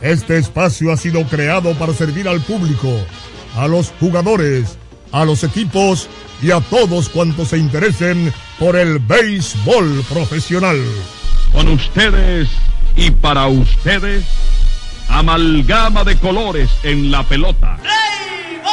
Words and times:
Este 0.00 0.38
espacio 0.38 0.92
ha 0.92 0.96
sido 0.96 1.24
creado 1.24 1.74
para 1.74 1.92
servir 1.92 2.28
al 2.28 2.40
público, 2.40 2.88
a 3.56 3.66
los 3.66 3.92
jugadores, 4.00 4.78
a 5.12 5.24
los 5.24 5.44
equipos 5.44 6.08
y 6.40 6.50
a 6.50 6.60
todos 6.60 7.08
cuantos 7.08 7.48
se 7.48 7.58
interesen 7.58 8.32
por 8.58 8.76
el 8.76 8.98
béisbol 8.98 10.04
profesional. 10.08 10.80
Con 11.52 11.68
ustedes 11.68 12.48
y 12.94 13.10
para 13.10 13.46
ustedes 13.46 14.24
Amalgama 15.08 16.04
de 16.04 16.18
colores 16.18 16.70
en 16.82 17.10
la 17.10 17.22
pelota. 17.22 17.78
¡Béisbol! 17.82 18.68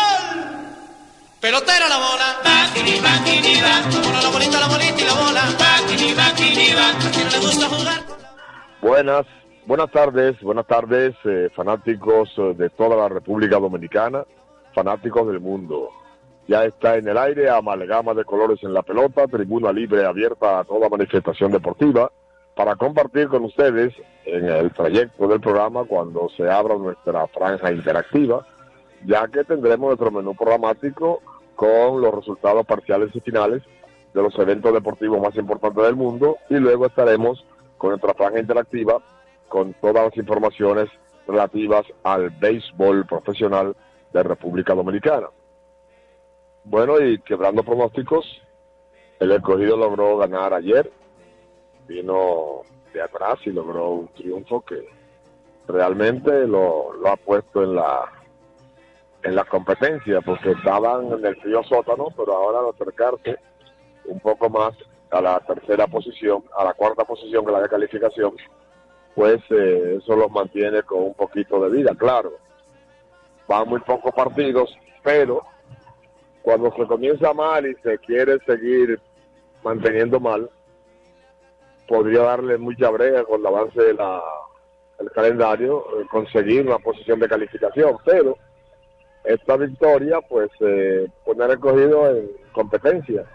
Pelotera 1.40 1.88
la 1.88 1.98
bola. 1.98 2.26
Bakini, 2.44 3.00
La 3.00 3.82
bola, 3.90 4.22
la 4.22 4.30
bolita, 4.30 4.60
la 4.60 4.68
bolita 4.68 5.02
y 5.02 5.06
la 5.06 5.14
bola. 5.14 5.44
Bakini, 5.58 6.14
bakini, 6.14 6.72
A 6.72 7.12
quien 7.12 7.32
le 7.32 7.40
gusta 7.40 7.68
jugar. 7.68 8.04
Buenas, 8.82 9.26
buenas 9.66 9.92
tardes, 9.92 10.40
buenas 10.42 10.68
tardes, 10.68 11.16
eh, 11.26 11.50
fanáticos 11.56 12.30
eh, 12.38 12.54
de 12.56 12.70
toda 12.70 12.96
la 12.96 13.10
República 13.10 13.60
Dominicana, 13.60 14.26
fanáticos 14.74 15.28
del 15.28 15.40
mundo. 15.40 15.90
Ya 16.48 16.64
está 16.66 16.98
en 16.98 17.08
el 17.08 17.18
aire 17.18 17.50
amalgama 17.50 18.14
de 18.14 18.24
colores 18.24 18.60
en 18.64 18.74
la 18.74 18.84
pelota, 18.84 19.28
tribuna 19.28 19.72
libre 19.72 20.06
abierta 20.06 20.60
a 20.60 20.64
toda 20.64 20.90
manifestación 20.90 21.52
deportiva 21.52 22.12
para 22.56 22.76
compartir 22.76 23.28
con 23.28 23.44
ustedes 23.44 23.94
en 24.26 24.46
el 24.46 24.72
trayecto 24.72 25.28
del 25.28 25.42
programa 25.42 25.84
cuando 25.86 26.30
se 26.30 26.50
abra 26.50 26.76
nuestra 26.76 27.28
franja 27.28 27.72
interactiva, 27.72 28.46
ya 29.06 29.28
que 29.28 29.44
tendremos 29.44 29.88
nuestro 29.88 30.12
menú 30.12 30.36
programático 30.36 31.22
con 31.56 32.02
los 32.02 32.14
resultados 32.14 32.66
parciales 32.66 33.10
y 33.16 33.20
finales 33.20 33.64
de 34.14 34.22
los 34.22 34.38
eventos 34.38 34.74
deportivos 34.74 35.20
más 35.20 35.36
importantes 35.36 35.84
del 35.84 35.96
mundo 35.96 36.38
y 36.50 36.56
luego 36.56 36.86
estaremos 36.86 37.44
con 37.78 37.90
nuestra 37.90 38.14
franja 38.14 38.40
interactiva 38.40 39.02
con 39.48 39.74
todas 39.76 40.06
las 40.06 40.18
informaciones 40.18 40.90
relativas 41.28 41.86
al 42.04 42.30
béisbol 42.30 43.06
profesional 43.06 43.76
de 44.14 44.24
República 44.24 44.74
Dominicana. 44.74 45.28
Bueno, 46.64 47.00
y 47.00 47.20
quebrando 47.20 47.64
pronósticos, 47.64 48.26
el 49.20 49.32
escogido 49.32 49.78
logró 49.78 50.18
ganar 50.18 50.54
ayer 50.54 50.92
vino 51.88 52.62
de 52.94 53.02
atrás 53.02 53.36
y 53.46 53.52
logró 53.52 53.90
un 53.90 54.08
triunfo 54.10 54.62
que 54.62 54.88
realmente 55.68 56.48
lo, 56.48 56.92
ha 57.08 57.18
puesto 57.18 57.64
en 57.64 57.76
la 57.76 58.12
en 59.24 59.36
la 59.36 59.44
competencia 59.46 60.22
porque 60.22 60.52
estaban 60.52 61.12
en 61.12 61.26
el 61.26 61.36
frío 61.38 61.64
sótano 61.64 62.08
pero 62.16 62.34
ahora 62.34 62.60
al 62.60 62.70
acercarse 62.70 63.38
un 64.06 64.20
poco 64.20 64.50
más 64.50 64.76
a 65.10 65.22
la 65.22 65.40
tercera 65.40 65.88
posición 65.88 66.44
a 66.56 66.64
la 66.64 66.74
cuarta 66.74 67.04
posición 67.04 67.46
que 67.46 67.52
la 67.52 67.62
de 67.62 67.70
calificación 67.70 68.36
pues 69.16 69.40
eh, 69.50 69.98
eso 69.98 70.16
los 70.16 70.30
mantiene 70.30 70.84
con 70.84 71.04
un 71.04 71.14
poquito 71.14 71.60
de 71.62 71.78
vida 71.78 71.96
claro. 71.98 72.34
Van 73.48 73.68
muy 73.68 73.80
pocos 73.80 74.14
partidos 74.14 74.76
pero 75.06 75.44
cuando 76.42 76.74
se 76.76 76.86
comienza 76.86 77.34
mal 77.34 77.66
y 77.68 77.76
se 77.76 77.98
quiere 78.00 78.40
seguir 78.46 79.00
manteniendo 79.64 80.20
mal 80.20 80.50
podría 81.88 82.22
darle 82.22 82.58
mucha 82.58 82.90
brega 82.90 83.24
con 83.24 83.40
el 83.40 83.46
avance 83.46 83.80
del 83.80 83.98
calendario, 85.14 85.86
eh, 86.00 86.06
conseguir 86.10 86.66
una 86.66 86.80
posición 86.80 87.20
de 87.20 87.30
calificación, 87.30 87.96
pero 88.04 88.36
esta 89.24 89.58
victoria 89.58 90.20
pues 90.22 90.50
eh, 90.62 91.08
pone 91.24 91.48
recogido 91.48 92.10
en 92.10 92.32
competencia 92.52 93.26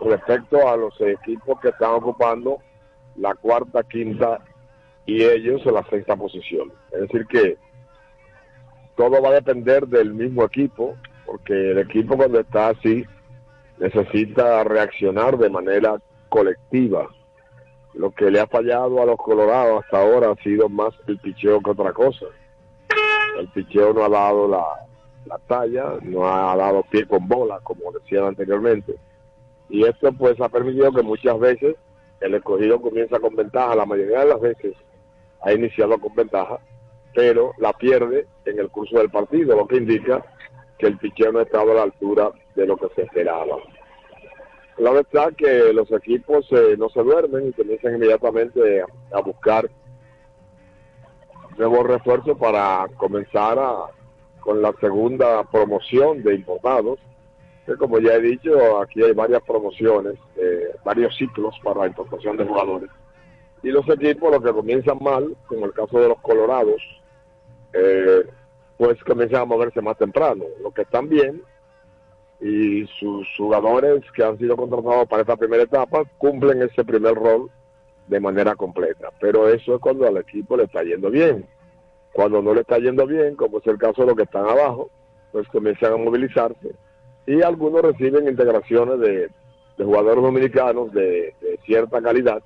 respecto 0.00 0.68
a 0.68 0.76
los 0.76 1.00
equipos 1.00 1.60
que 1.60 1.70
están 1.70 1.90
ocupando 1.90 2.58
la 3.16 3.34
cuarta, 3.34 3.82
quinta 3.82 4.40
y 5.06 5.22
ellos 5.22 5.62
en 5.64 5.74
la 5.74 5.84
sexta 5.88 6.16
posición. 6.16 6.72
Es 6.92 7.00
decir 7.02 7.26
que 7.26 7.56
todo 8.96 9.22
va 9.22 9.30
a 9.30 9.34
depender 9.34 9.86
del 9.86 10.14
mismo 10.14 10.44
equipo, 10.44 10.96
porque 11.26 11.72
el 11.72 11.78
equipo 11.78 12.16
cuando 12.16 12.40
está 12.40 12.68
así 12.68 13.04
necesita 13.78 14.62
reaccionar 14.64 15.38
de 15.38 15.50
manera 15.50 16.00
colectiva 16.28 17.08
lo 17.94 18.10
que 18.10 18.30
le 18.30 18.40
ha 18.40 18.46
fallado 18.46 19.02
a 19.02 19.06
los 19.06 19.16
colorados 19.16 19.84
hasta 19.84 20.00
ahora 20.00 20.30
ha 20.30 20.42
sido 20.42 20.68
más 20.68 20.94
el 21.06 21.18
picheo 21.18 21.60
que 21.60 21.70
otra 21.70 21.92
cosa. 21.92 22.26
El 23.38 23.48
picheo 23.48 23.92
no 23.92 24.04
ha 24.04 24.08
dado 24.08 24.48
la, 24.48 24.64
la 25.26 25.38
talla, 25.46 25.96
no 26.02 26.26
ha 26.26 26.56
dado 26.56 26.82
pie 26.84 27.06
con 27.06 27.26
bola, 27.28 27.60
como 27.62 27.92
decían 27.92 28.24
anteriormente. 28.24 28.94
Y 29.68 29.84
esto 29.84 30.12
pues 30.12 30.40
ha 30.40 30.48
permitido 30.48 30.92
que 30.92 31.02
muchas 31.02 31.38
veces 31.38 31.76
el 32.20 32.34
escogido 32.34 32.80
comienza 32.80 33.18
con 33.18 33.34
ventaja, 33.34 33.74
la 33.74 33.86
mayoría 33.86 34.20
de 34.20 34.26
las 34.26 34.40
veces 34.40 34.74
ha 35.42 35.52
iniciado 35.52 35.98
con 35.98 36.14
ventaja, 36.14 36.58
pero 37.14 37.52
la 37.58 37.72
pierde 37.72 38.26
en 38.44 38.58
el 38.58 38.68
curso 38.70 38.98
del 38.98 39.10
partido, 39.10 39.56
lo 39.56 39.66
que 39.66 39.76
indica 39.76 40.24
que 40.78 40.86
el 40.86 40.98
picheo 40.98 41.32
no 41.32 41.40
ha 41.40 41.42
estado 41.42 41.72
a 41.72 41.74
la 41.74 41.82
altura 41.82 42.30
de 42.54 42.66
lo 42.66 42.76
que 42.76 42.88
se 42.94 43.02
esperaba. 43.02 43.56
La 44.78 44.90
verdad 44.90 45.32
que 45.36 45.72
los 45.72 45.90
equipos 45.92 46.46
eh, 46.50 46.76
no 46.78 46.88
se 46.88 47.02
duermen 47.02 47.48
y 47.48 47.52
comienzan 47.52 47.94
inmediatamente 47.94 48.82
a, 49.12 49.20
buscar 49.20 49.70
nuevos 51.56 51.86
refuerzos 51.86 52.38
para 52.38 52.88
comenzar 52.96 53.58
con 54.40 54.62
la 54.62 54.72
segunda 54.80 55.44
promoción 55.44 56.22
de 56.22 56.34
importados. 56.34 56.98
Que 57.66 57.76
como 57.76 58.00
ya 58.00 58.14
he 58.14 58.20
dicho, 58.20 58.80
aquí 58.80 59.02
hay 59.02 59.12
varias 59.12 59.42
promociones, 59.42 60.14
eh, 60.36 60.74
varios 60.84 61.14
ciclos 61.16 61.54
para 61.62 61.80
la 61.80 61.86
importación 61.88 62.36
de 62.36 62.44
jugadores. 62.44 62.90
Y 63.62 63.70
los 63.70 63.88
equipos, 63.88 64.32
los 64.32 64.42
que 64.42 64.52
comienzan 64.52 64.98
mal, 65.00 65.36
como 65.46 65.66
el 65.66 65.72
caso 65.72 66.00
de 66.00 66.08
los 66.08 66.20
Colorados, 66.20 66.82
eh, 67.72 68.24
pues 68.76 69.02
comienzan 69.04 69.42
a 69.42 69.44
moverse 69.44 69.80
más 69.80 69.96
temprano. 69.96 70.44
Los 70.62 70.74
que 70.74 70.82
están 70.82 71.08
bien 71.08 71.42
y 72.40 72.86
sus 72.98 73.26
jugadores 73.36 74.02
que 74.16 74.24
han 74.24 74.36
sido 74.38 74.56
contratados 74.56 75.06
para 75.06 75.22
esta 75.22 75.36
primera 75.36 75.62
etapa 75.62 76.02
cumplen 76.18 76.62
ese 76.62 76.84
primer 76.84 77.14
rol 77.14 77.50
de 78.08 78.18
manera 78.18 78.56
completa. 78.56 79.10
Pero 79.20 79.48
eso 79.48 79.76
es 79.76 79.80
cuando 79.80 80.06
al 80.06 80.16
equipo 80.16 80.56
le 80.56 80.64
está 80.64 80.82
yendo 80.82 81.10
bien. 81.10 81.46
Cuando 82.12 82.42
no 82.42 82.52
le 82.52 82.62
está 82.62 82.78
yendo 82.78 83.06
bien, 83.06 83.36
como 83.36 83.58
es 83.58 83.66
el 83.66 83.78
caso 83.78 84.02
de 84.02 84.08
los 84.08 84.16
que 84.16 84.24
están 84.24 84.44
abajo, 84.44 84.90
pues 85.30 85.46
comienzan 85.48 85.92
a 85.92 85.96
movilizarse 85.96 86.74
y 87.26 87.42
algunos 87.42 87.82
reciben 87.82 88.28
integraciones 88.28 88.98
de, 89.00 89.30
jugadores 89.78 90.22
dominicanos 90.22 90.92
de, 90.92 91.34
de, 91.40 91.58
cierta 91.64 92.00
calidad 92.00 92.42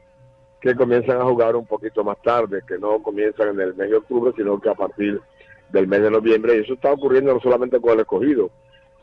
que 0.60 0.74
comienzan 0.74 1.20
a 1.20 1.24
jugar 1.24 1.56
un 1.56 1.66
poquito 1.66 2.02
más 2.02 2.20
tarde, 2.22 2.62
que 2.66 2.78
no 2.78 3.02
comienzan 3.02 3.48
en 3.50 3.60
el 3.60 3.74
mes 3.74 3.90
de 3.90 3.96
octubre, 3.96 4.32
sino 4.36 4.60
que 4.60 4.70
a 4.70 4.74
partir 4.74 5.20
del 5.70 5.86
mes 5.86 6.02
de 6.02 6.10
noviembre. 6.10 6.56
Y 6.56 6.60
eso 6.60 6.74
está 6.74 6.92
ocurriendo 6.92 7.34
no 7.34 7.40
solamente 7.40 7.80
con 7.80 7.92
el 7.92 8.00
escogido, 8.00 8.50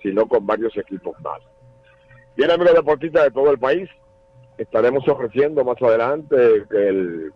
sino 0.02 0.28
con 0.28 0.46
varios 0.46 0.76
equipos 0.78 1.16
más. 1.22 1.40
Bien, 2.36 2.52
amigos 2.52 2.74
deportistas 2.74 3.26
de 3.26 3.32
todo 3.32 3.52
el 3.52 3.60
país, 3.60 3.90
estaremos 4.58 5.08
ofreciendo 5.08 5.64
más 5.64 5.82
adelante 5.82 6.36
el, 6.72 7.32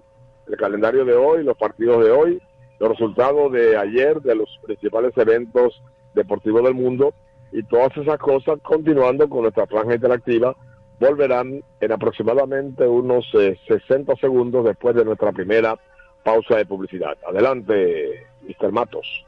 el 0.48 0.58
calendario 0.58 1.06
de 1.06 1.14
hoy, 1.14 1.44
los 1.44 1.58
partidos 1.58 2.04
de 2.04 2.12
hoy, 2.12 2.42
los 2.80 2.90
resultados 2.90 3.52
de 3.52 3.78
ayer 3.78 4.22
de 4.22 4.36
los 4.36 4.50
principales 4.66 5.16
eventos 5.18 5.81
deportivos 6.14 6.64
del 6.64 6.74
mundo 6.74 7.14
y 7.52 7.64
todas 7.64 7.96
esas 7.98 8.18
cosas 8.18 8.60
continuando 8.62 9.30
con 9.30 9.44
nuestra 9.44 9.68
franja 9.68 9.96
interactiva 9.96 10.56
volverán 11.00 11.62
en 11.80 11.92
aproximadamente 11.92 12.88
unos 12.88 13.26
60 13.32 14.14
eh, 14.14 14.16
segundos 14.20 14.66
después 14.66 14.96
de 14.96 15.06
nuestra 15.06 15.32
primera 15.32 15.78
pausa 16.24 16.58
de 16.58 16.66
publicidad. 16.66 17.18
Adelante, 17.28 18.28
Mr. 18.42 18.72
Matos. 18.72 19.26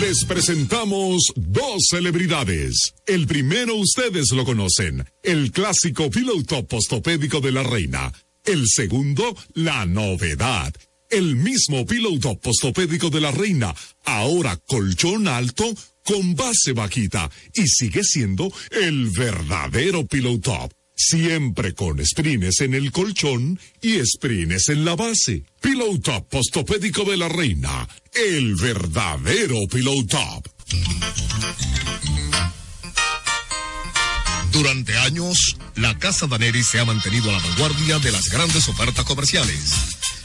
Les 0.00 0.24
presentamos 0.24 1.32
dos 1.36 1.86
celebridades. 1.88 2.94
El 3.06 3.26
primero 3.26 3.76
ustedes 3.76 4.32
lo 4.32 4.44
conocen, 4.44 5.04
el 5.22 5.52
clásico 5.52 6.10
piloto 6.10 6.66
postopédico 6.66 7.40
de 7.40 7.52
la 7.52 7.62
reina. 7.62 8.10
El 8.44 8.66
segundo, 8.66 9.34
la 9.54 9.86
novedad. 9.86 10.74
El 11.14 11.36
mismo 11.36 11.86
piloto 11.86 12.36
postopédico 12.40 13.08
de 13.08 13.20
la 13.20 13.30
reina, 13.30 13.72
ahora 14.04 14.56
colchón 14.66 15.28
alto 15.28 15.64
con 16.02 16.34
base 16.34 16.72
vaquita 16.72 17.30
y 17.54 17.68
sigue 17.68 18.02
siendo 18.02 18.52
el 18.72 19.10
verdadero 19.10 20.04
piloto 20.06 20.68
Siempre 20.96 21.72
con 21.72 22.04
sprines 22.04 22.60
en 22.62 22.74
el 22.74 22.90
colchón 22.90 23.60
y 23.80 24.04
sprines 24.04 24.68
en 24.70 24.84
la 24.84 24.96
base. 24.96 25.44
Pillow 25.60 26.00
Top 26.00 26.28
Postopédico 26.28 27.04
de 27.04 27.16
la 27.16 27.28
Reina. 27.28 27.88
El 28.12 28.56
verdadero 28.56 29.56
Pillow 29.70 30.04
Top. 30.06 30.48
Durante 34.50 34.96
años, 34.98 35.56
la 35.76 35.96
Casa 35.98 36.26
Daneri 36.26 36.64
se 36.64 36.80
ha 36.80 36.84
mantenido 36.84 37.30
a 37.30 37.34
la 37.34 37.38
vanguardia 37.38 37.98
de 38.00 38.10
las 38.10 38.28
grandes 38.28 38.68
ofertas 38.68 39.04
comerciales. 39.04 40.03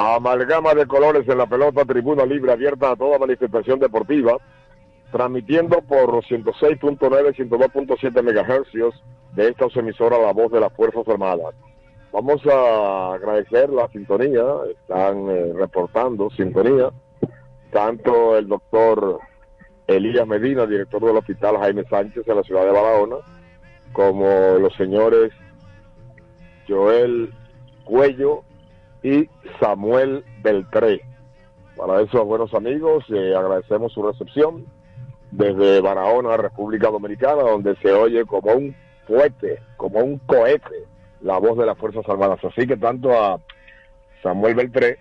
Amalgama 0.00 0.74
de 0.74 0.86
colores 0.86 1.28
en 1.28 1.38
la 1.38 1.46
pelota, 1.46 1.84
tribuna 1.84 2.24
libre 2.24 2.52
abierta 2.52 2.92
a 2.92 2.96
toda 2.96 3.18
manifestación 3.18 3.80
deportiva, 3.80 4.36
transmitiendo 5.10 5.82
por 5.82 6.22
106.9, 6.22 7.34
102.7 7.34 8.22
megahercios 8.22 8.94
de 9.34 9.48
esta 9.48 9.66
emisora 9.74 10.16
La 10.16 10.32
Voz 10.32 10.52
de 10.52 10.60
las 10.60 10.72
Fuerzas 10.72 11.02
Armadas. 11.08 11.52
Vamos 12.12 12.40
a 12.46 13.14
agradecer 13.14 13.70
la 13.70 13.88
sintonía, 13.88 14.44
están 14.70 15.28
eh, 15.30 15.52
reportando 15.54 16.30
sintonía, 16.30 16.90
tanto 17.72 18.38
el 18.38 18.46
doctor 18.46 19.18
Elías 19.88 20.28
Medina, 20.28 20.64
director 20.64 21.04
del 21.04 21.16
Hospital 21.16 21.58
Jaime 21.58 21.82
Sánchez 21.90 22.22
en 22.28 22.36
la 22.36 22.44
ciudad 22.44 22.64
de 22.64 22.70
Barahona, 22.70 23.16
como 23.92 24.28
los 24.60 24.72
señores 24.76 25.32
Joel 26.68 27.34
Cuello 27.82 28.44
y 29.02 29.28
Samuel 29.60 30.24
Beltré. 30.42 31.02
Para 31.76 32.00
esos 32.02 32.24
buenos 32.24 32.52
amigos, 32.54 33.04
agradecemos 33.08 33.92
su 33.92 34.02
recepción 34.02 34.64
desde 35.30 35.80
Barahona, 35.80 36.36
República 36.36 36.90
Dominicana, 36.90 37.42
donde 37.42 37.76
se 37.76 37.92
oye 37.92 38.24
como 38.24 38.52
un 38.52 38.74
fuete, 39.06 39.60
como 39.76 40.00
un 40.00 40.18
cohete, 40.18 40.86
la 41.20 41.38
voz 41.38 41.56
de 41.58 41.66
las 41.66 41.78
Fuerzas 41.78 42.08
Armadas. 42.08 42.44
Así 42.44 42.66
que 42.66 42.76
tanto 42.76 43.12
a 43.12 43.40
Samuel 44.22 44.54
Beltré 44.54 44.98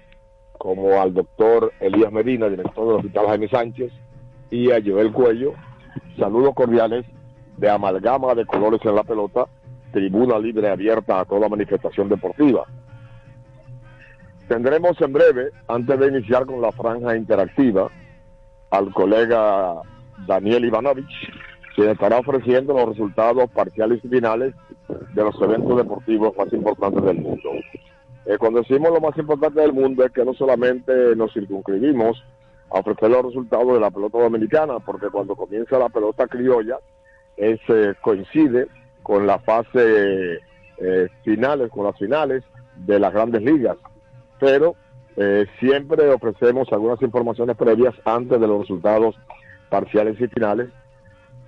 como 0.58 1.02
al 1.02 1.14
doctor 1.14 1.72
Elías 1.80 2.12
Medina, 2.12 2.50
director 2.50 2.88
del 2.88 2.98
Hospital 2.98 3.28
Jaime 3.28 3.50
Sánchez, 3.50 3.92
y 4.50 4.72
a 4.72 4.82
Joel 4.84 5.12
Cuello, 5.12 5.54
saludos 6.18 6.54
cordiales 6.56 7.06
de 7.58 7.70
amalgama 7.70 8.34
de 8.36 8.46
colores 8.46 8.82
en 8.84 8.96
la 8.96 9.04
pelota, 9.04 9.46
tribuna 9.92 10.40
libre 10.40 10.70
abierta 10.70 11.20
a 11.20 11.26
toda 11.26 11.50
manifestación 11.50 12.08
deportiva. 12.08 12.66
Tendremos 14.48 15.00
en 15.02 15.12
breve, 15.12 15.50
antes 15.68 16.00
de 16.00 16.08
iniciar 16.08 16.46
con 16.46 16.62
la 16.62 16.72
franja 16.72 17.16
interactiva, 17.16 17.90
al 18.70 18.94
colega 18.94 19.82
Daniel 20.26 20.66
Ivanovich, 20.66 21.32
quien 21.76 21.90
estará 21.90 22.20
ofreciendo 22.20 22.74
los 22.74 22.90
resultados 22.90 23.50
parciales 23.52 24.00
y 24.04 24.08
finales 24.08 24.54
de 25.14 25.24
los 25.24 25.40
eventos 25.42 25.78
deportivos 25.78 26.36
más 26.38 26.52
importantes 26.54 27.04
del 27.04 27.22
mundo. 27.22 27.50
Eh, 28.26 28.38
cuando 28.38 28.62
decimos 28.62 28.92
lo 28.92 29.02
más 29.02 29.18
importante 29.18 29.62
del 29.62 29.74
mundo 29.74 30.06
es 30.06 30.12
que 30.12 30.26
no 30.26 30.34
solamente 30.34 31.16
nos 31.16 31.34
circunscribimos 31.34 32.24
a 32.70 32.80
ofrecer 32.80 33.10
los 33.10 33.26
resultados 33.26 33.74
de 33.74 33.80
la 33.80 33.92
pelota 33.92 34.20
dominicana, 34.20 34.80
porque 34.80 35.10
cuando 35.10 35.36
comienza 35.36 35.78
la 35.78 35.90
pelota 35.90 36.28
criolla, 36.28 36.78
ese 37.36 37.96
coincide 38.02 38.68
con 39.04 39.28
la 39.28 39.40
fase 39.40 40.40
eh, 40.78 41.08
finales, 41.24 41.70
con 41.70 41.86
las 41.86 41.98
finales 41.98 42.44
de 42.76 43.00
las 43.00 43.14
grandes 43.14 43.42
ligas 43.42 43.78
pero 44.40 44.76
eh, 45.16 45.46
siempre 45.60 46.10
ofrecemos 46.10 46.72
algunas 46.72 47.02
informaciones 47.02 47.58
previas 47.58 47.96
antes 48.06 48.40
de 48.40 48.48
los 48.48 48.62
resultados 48.62 49.16
parciales 49.70 50.20
y 50.22 50.28
finales 50.28 50.70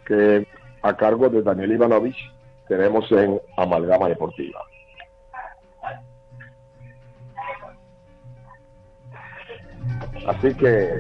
que 0.06 0.48
a 0.82 0.96
cargo 0.96 1.30
de 1.30 1.42
Daniel 1.42 1.74
Ivanovich 1.74 2.18
tenemos 2.68 3.12
en 3.12 3.40
Amalgama 3.58 4.08
Deportiva. 4.08 4.60
Así 10.28 10.54
que 10.56 11.00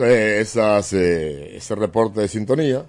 esas, 0.00 0.92
eh, 0.92 1.56
ese 1.56 1.74
reporte 1.74 2.20
de 2.20 2.28
sintonía 2.28 2.84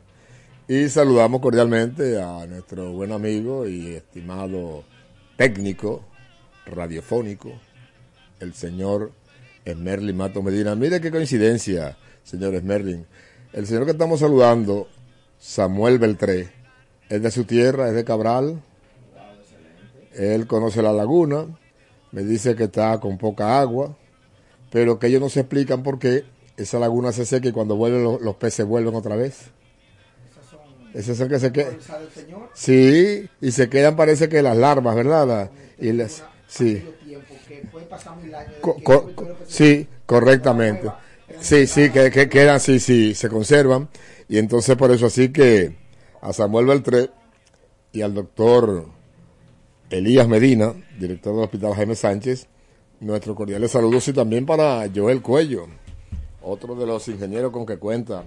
y 0.67 0.87
saludamos 0.89 1.41
cordialmente 1.41 2.21
a 2.21 2.45
nuestro 2.45 2.91
buen 2.93 3.11
amigo 3.11 3.67
y 3.67 3.95
estimado 3.95 4.83
técnico 5.35 6.03
radiofónico, 6.65 7.51
el 8.39 8.53
señor 8.53 9.11
Esmerlin 9.65 10.15
Mato 10.15 10.41
Medina. 10.41 10.75
Mire 10.75 11.01
qué 11.01 11.11
coincidencia, 11.11 11.97
señor 12.23 12.55
Esmerlin. 12.55 13.05
El 13.53 13.67
señor 13.67 13.85
que 13.85 13.91
estamos 13.91 14.21
saludando, 14.21 14.87
Samuel 15.39 15.99
Beltré, 15.99 16.51
es 17.09 17.21
de 17.21 17.31
su 17.31 17.43
tierra, 17.43 17.89
es 17.89 17.95
de 17.95 18.05
Cabral. 18.05 18.61
Él 20.13 20.47
conoce 20.47 20.81
la 20.81 20.93
laguna, 20.93 21.47
me 22.11 22.23
dice 22.23 22.55
que 22.55 22.65
está 22.65 22.99
con 22.99 23.17
poca 23.17 23.59
agua, 23.59 23.97
pero 24.71 24.99
que 24.99 25.07
ellos 25.07 25.21
no 25.21 25.29
se 25.29 25.41
explican 25.41 25.83
por 25.83 25.99
qué 25.99 26.23
esa 26.63 26.79
laguna 26.79 27.11
se 27.11 27.25
seca 27.25 27.47
y 27.47 27.51
cuando 27.51 27.75
vuelven 27.75 28.03
los, 28.03 28.21
los 28.21 28.35
peces 28.35 28.65
vuelven 28.65 28.95
otra 28.95 29.15
vez. 29.15 29.45
Esas 30.93 31.17
son 31.17 31.29
que 31.29 31.39
se 31.39 31.51
quedan. 31.51 31.77
Sí, 32.53 33.29
y 33.39 33.51
se 33.51 33.69
quedan, 33.69 33.95
parece 33.95 34.27
que 34.27 34.41
las 34.41 34.57
larvas, 34.57 34.95
¿verdad? 34.95 35.49
Y 35.79 35.93
las, 35.93 36.23
sí. 36.47 36.83
Co- 38.59 38.75
co- 38.83 39.09
sí, 39.47 39.87
correctamente. 40.05 40.89
Sí, 41.39 41.65
sí, 41.65 41.89
que, 41.91 42.11
que 42.11 42.27
quedan, 42.29 42.59
sí, 42.59 42.79
sí, 42.79 43.15
se 43.15 43.29
conservan. 43.29 43.89
Y 44.27 44.37
entonces 44.37 44.75
por 44.75 44.91
eso 44.91 45.05
así 45.05 45.29
que 45.31 45.75
a 46.21 46.33
Samuel 46.33 46.65
Beltré 46.65 47.09
y 47.93 48.01
al 48.01 48.13
doctor 48.13 48.85
Elías 49.89 50.27
Medina, 50.27 50.73
director 50.99 51.33
del 51.33 51.43
Hospital 51.45 51.73
Jaime 51.73 51.95
Sánchez, 51.95 52.47
nuestros 52.99 53.35
cordiales 53.35 53.71
saludos 53.71 54.07
y 54.09 54.13
también 54.13 54.45
para 54.45 54.87
Joel 54.93 55.21
Cuello, 55.21 55.67
otro 56.41 56.75
de 56.75 56.85
los 56.85 57.07
ingenieros 57.07 57.51
con 57.51 57.65
que 57.65 57.77
cuenta. 57.77 58.23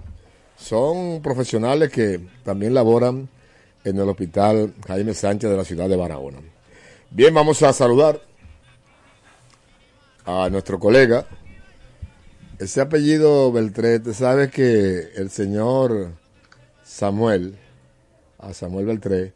Son 0.57 1.21
profesionales 1.21 1.91
que 1.91 2.19
también 2.43 2.73
laboran 2.73 3.27
en 3.83 3.97
el 3.97 4.09
Hospital 4.09 4.73
Jaime 4.87 5.13
Sánchez 5.13 5.49
de 5.49 5.57
la 5.57 5.65
ciudad 5.65 5.89
de 5.89 5.95
Barahona. 5.95 6.39
Bien, 7.11 7.33
vamos 7.33 7.61
a 7.63 7.71
saludar 7.71 8.21
a 10.25 10.49
nuestro 10.49 10.79
colega. 10.79 11.25
Ese 12.57 12.81
apellido 12.81 13.51
Beltré, 13.51 13.99
te 13.99 14.13
sabes 14.13 14.49
que 14.51 15.11
el 15.15 15.29
señor 15.29 16.13
Samuel, 16.83 17.57
a 18.39 18.53
Samuel 18.53 18.85
Beltré, 18.85 19.33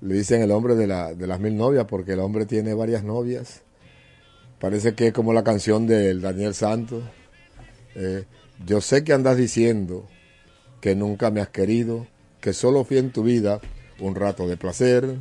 le 0.00 0.14
dicen 0.14 0.42
el 0.42 0.50
hombre 0.52 0.74
de, 0.74 0.86
la, 0.86 1.14
de 1.14 1.26
las 1.26 1.40
mil 1.40 1.56
novias 1.56 1.86
porque 1.86 2.12
el 2.12 2.20
hombre 2.20 2.46
tiene 2.46 2.74
varias 2.74 3.02
novias. 3.02 3.62
Parece 4.60 4.94
que 4.94 5.08
es 5.08 5.12
como 5.12 5.32
la 5.32 5.42
canción 5.42 5.86
del 5.86 6.20
Daniel 6.20 6.54
Santos. 6.54 7.02
Eh, 7.98 8.24
yo 8.64 8.80
sé 8.80 9.04
que 9.04 9.12
andas 9.12 9.36
diciendo 9.36 10.08
que 10.80 10.94
nunca 10.94 11.30
me 11.30 11.40
has 11.40 11.48
querido, 11.48 12.06
que 12.40 12.52
solo 12.52 12.84
fui 12.84 12.98
en 12.98 13.10
tu 13.10 13.22
vida 13.22 13.60
un 13.98 14.14
rato 14.14 14.48
de 14.48 14.56
placer. 14.56 15.16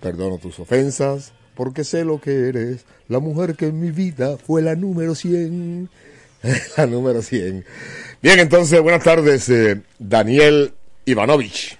Perdono 0.00 0.38
tus 0.38 0.58
ofensas, 0.58 1.32
porque 1.54 1.84
sé 1.84 2.04
lo 2.04 2.20
que 2.20 2.48
eres. 2.48 2.84
La 3.08 3.20
mujer 3.20 3.54
que 3.54 3.66
en 3.66 3.80
mi 3.80 3.90
vida 3.90 4.36
fue 4.36 4.62
la 4.62 4.74
número 4.74 5.14
100. 5.14 5.88
la 6.76 6.86
número 6.86 7.22
100. 7.22 7.64
Bien, 8.20 8.38
entonces, 8.38 8.80
buenas 8.80 9.04
tardes, 9.04 9.48
eh, 9.48 9.80
Daniel 9.98 10.74
Ivanovich. 11.04 11.78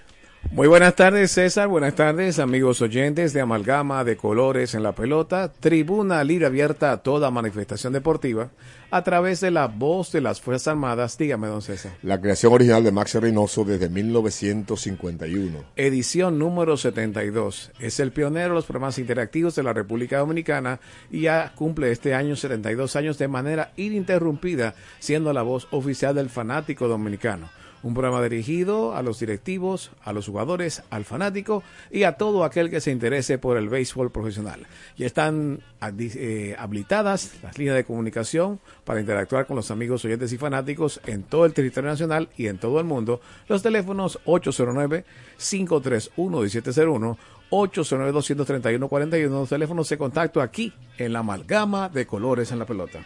Muy 0.53 0.67
buenas 0.67 0.95
tardes, 0.95 1.31
César. 1.31 1.67
Buenas 1.67 1.95
tardes, 1.95 2.37
amigos 2.37 2.79
oyentes 2.83 3.33
de 3.33 3.41
Amalgama 3.41 4.03
de 4.03 4.15
Colores 4.15 4.75
en 4.75 4.83
la 4.83 4.93
Pelota. 4.93 5.51
Tribuna 5.51 6.23
libre 6.23 6.45
abierta 6.45 6.91
a 6.91 6.97
toda 6.97 7.31
manifestación 7.31 7.91
deportiva 7.91 8.51
a 8.91 9.03
través 9.03 9.41
de 9.41 9.49
la 9.49 9.65
voz 9.65 10.11
de 10.11 10.21
las 10.21 10.41
Fuerzas 10.41 10.67
Armadas. 10.67 11.17
Dígame, 11.17 11.47
don 11.47 11.63
César. 11.63 11.93
La 12.03 12.21
creación 12.21 12.53
original 12.53 12.83
de 12.83 12.91
Max 12.91 13.15
Reynoso 13.15 13.63
desde 13.65 13.89
1951. 13.89 15.57
Edición 15.75 16.37
número 16.37 16.77
72. 16.77 17.71
Es 17.79 17.99
el 17.99 18.11
pionero 18.11 18.49
de 18.49 18.53
los 18.53 18.65
programas 18.65 18.99
interactivos 18.99 19.55
de 19.55 19.63
la 19.63 19.73
República 19.73 20.19
Dominicana 20.19 20.79
y 21.09 21.21
ya 21.21 21.51
cumple 21.55 21.91
este 21.91 22.13
año 22.13 22.35
72 22.35 22.95
años 22.95 23.17
de 23.17 23.27
manera 23.27 23.73
ininterrumpida, 23.75 24.75
siendo 24.99 25.33
la 25.33 25.41
voz 25.41 25.67
oficial 25.71 26.13
del 26.13 26.29
fanático 26.29 26.87
dominicano. 26.87 27.49
Un 27.83 27.93
programa 27.93 28.23
dirigido 28.23 28.95
a 28.95 29.03
los 29.03 29.19
directivos, 29.19 29.91
a 30.03 30.13
los 30.13 30.27
jugadores, 30.27 30.83
al 30.89 31.03
fanático 31.03 31.63
y 31.91 32.03
a 32.03 32.13
todo 32.13 32.45
aquel 32.45 32.69
que 32.69 32.79
se 32.81 32.91
interese 32.91 33.37
por 33.37 33.57
el 33.57 33.69
béisbol 33.69 34.09
profesional. 34.09 34.65
Ya 34.97 35.05
están 35.05 35.59
eh, 35.99 36.55
habilitadas 36.57 37.33
las 37.43 37.57
líneas 37.57 37.75
de 37.75 37.83
comunicación 37.83 38.61
para 38.85 39.01
interactuar 39.01 39.45
con 39.45 39.57
los 39.57 39.69
amigos 39.69 40.05
oyentes 40.05 40.31
y 40.31 40.37
fanáticos 40.37 41.01
en 41.05 41.23
todo 41.23 41.45
el 41.45 41.53
territorio 41.53 41.89
nacional 41.89 42.29
y 42.37 42.47
en 42.47 42.57
todo 42.57 42.79
el 42.79 42.85
mundo. 42.85 43.19
Los 43.49 43.61
teléfonos 43.61 44.17
809-531-1701. 44.25 47.17
809-231-41, 47.53 49.29
los 49.29 49.49
teléfonos 49.49 49.87
de 49.87 49.97
contacto 49.97 50.41
aquí 50.41 50.73
en 50.97 51.13
la 51.13 51.19
amalgama 51.19 51.89
de 51.89 52.07
colores 52.07 52.51
en 52.51 52.59
la 52.59 52.65
pelota. 52.65 53.05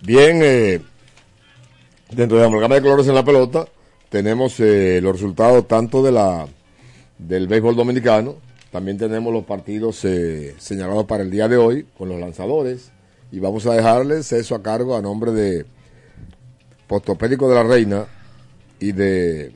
Bien, 0.00 0.40
eh, 0.42 0.80
dentro 2.10 2.38
de 2.38 2.42
la 2.42 2.48
amalgama 2.48 2.76
de 2.76 2.82
colores 2.82 3.06
en 3.06 3.14
la 3.14 3.24
pelota, 3.24 3.66
tenemos 4.10 4.58
eh, 4.60 5.00
los 5.02 5.12
resultados 5.12 5.66
tanto 5.66 6.02
de 6.02 6.12
la 6.12 6.46
del 7.16 7.46
béisbol 7.46 7.76
dominicano, 7.76 8.36
también 8.70 8.98
tenemos 8.98 9.32
los 9.32 9.44
partidos 9.44 10.04
eh, 10.04 10.54
señalados 10.58 11.06
para 11.06 11.22
el 11.22 11.30
día 11.30 11.48
de 11.48 11.56
hoy 11.56 11.86
con 11.96 12.08
los 12.08 12.20
lanzadores 12.20 12.92
y 13.32 13.38
vamos 13.38 13.66
a 13.66 13.74
dejarles 13.74 14.32
eso 14.32 14.54
a 14.54 14.62
cargo 14.62 14.96
a 14.96 15.02
nombre 15.02 15.32
de 15.32 15.64
Postopédico 16.86 17.48
de 17.48 17.54
la 17.54 17.62
Reina 17.62 18.06
y 18.80 18.92
de 18.92 19.52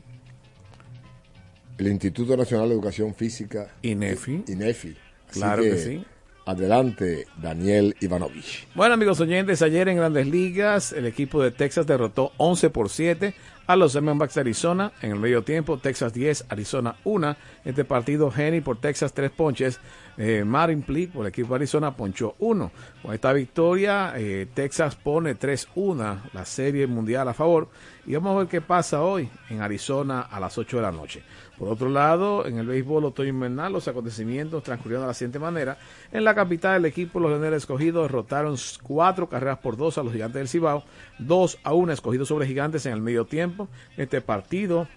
el 1.79 1.89
Instituto 1.89 2.37
Nacional 2.37 2.69
de 2.69 2.75
Educación 2.75 3.15
Física 3.15 3.75
INEFI. 3.83 4.45
INEFI. 4.47 4.97
Así 5.29 5.41
Claro 5.41 5.63
que 5.63 5.79
sí. 5.79 6.05
Adelante, 6.47 7.27
Daniel 7.41 7.97
Ivanovich. 8.01 8.67
Bueno, 8.75 8.95
amigos 8.95 9.21
oyentes, 9.21 9.63
ayer 9.63 9.89
en 9.89 9.97
Grandes 9.97 10.27
Ligas, 10.27 10.93
el 10.93 11.07
equipo 11.07 11.43
de 11.43 11.51
Texas 11.51 11.87
derrotó 11.87 12.33
11 12.37 12.71
por 12.71 12.91
7 12.91 13.35
a 13.67 13.77
los 13.77 13.93
Diamondbacks 13.93 14.35
de 14.35 14.41
Arizona. 14.43 14.93
En 15.01 15.13
el 15.13 15.19
medio 15.19 15.43
tiempo, 15.43 15.79
Texas 15.79 16.13
10, 16.13 16.47
Arizona 16.49 16.97
1. 17.05 17.37
Este 17.65 17.85
partido, 17.85 18.33
Henry 18.37 18.61
por 18.61 18.79
Texas 18.79 19.13
3 19.13 19.31
ponches. 19.31 19.81
Eh, 20.17 20.45
Martin 20.45 20.83
Plitt 20.83 21.13
por 21.13 21.25
el 21.25 21.31
equipo 21.31 21.51
de 21.51 21.57
Arizona 21.57 21.97
ponchó 21.97 22.35
1. 22.39 22.73
Con 23.03 23.15
esta 23.15 23.33
victoria, 23.33 24.13
eh, 24.17 24.47
Texas 24.53 24.97
pone 24.97 25.35
3-1 25.35 26.31
la 26.33 26.45
serie 26.45 26.87
mundial 26.87 27.29
a 27.29 27.35
favor. 27.35 27.69
Y 28.07 28.15
vamos 28.15 28.35
a 28.35 28.39
ver 28.41 28.49
qué 28.49 28.61
pasa 28.61 29.03
hoy 29.03 29.29
en 29.49 29.63
Arizona 29.63 30.21
a 30.21 30.39
las 30.39 30.57
8 30.59 30.77
de 30.77 30.83
la 30.83 30.93
noche. 30.93 31.23
Por 31.59 31.69
otro 31.69 31.89
lado, 31.89 32.47
en 32.47 32.59
el 32.59 32.67
béisbol 32.67 33.05
otoño 33.05 33.29
invernal, 33.29 33.73
los 33.73 33.87
acontecimientos 33.87 34.63
transcurrieron 34.63 35.05
de 35.05 35.09
la 35.09 35.15
siguiente 35.15 35.39
manera. 35.39 35.79
En 36.11 36.25
la 36.25 36.35
capital, 36.35 36.77
el 36.77 36.85
equipo 36.87 37.21
Los 37.21 37.31
Leones 37.31 37.53
Escogidos 37.59 38.09
derrotaron 38.09 38.57
cuatro 38.83 39.29
carreras 39.29 39.59
por 39.59 39.77
dos 39.77 39.97
a 39.99 40.03
los 40.03 40.13
Gigantes 40.13 40.35
del 40.35 40.49
Cibao, 40.49 40.85
2 41.21 41.59
a 41.63 41.73
1 41.73 41.93
escogidos 41.93 42.29
sobre 42.29 42.47
Gigantes 42.47 42.87
en 42.87 42.93
el 42.93 43.01
medio 43.01 43.25
tiempo. 43.25 43.69
Este 43.97 44.21
partido, 44.21 44.89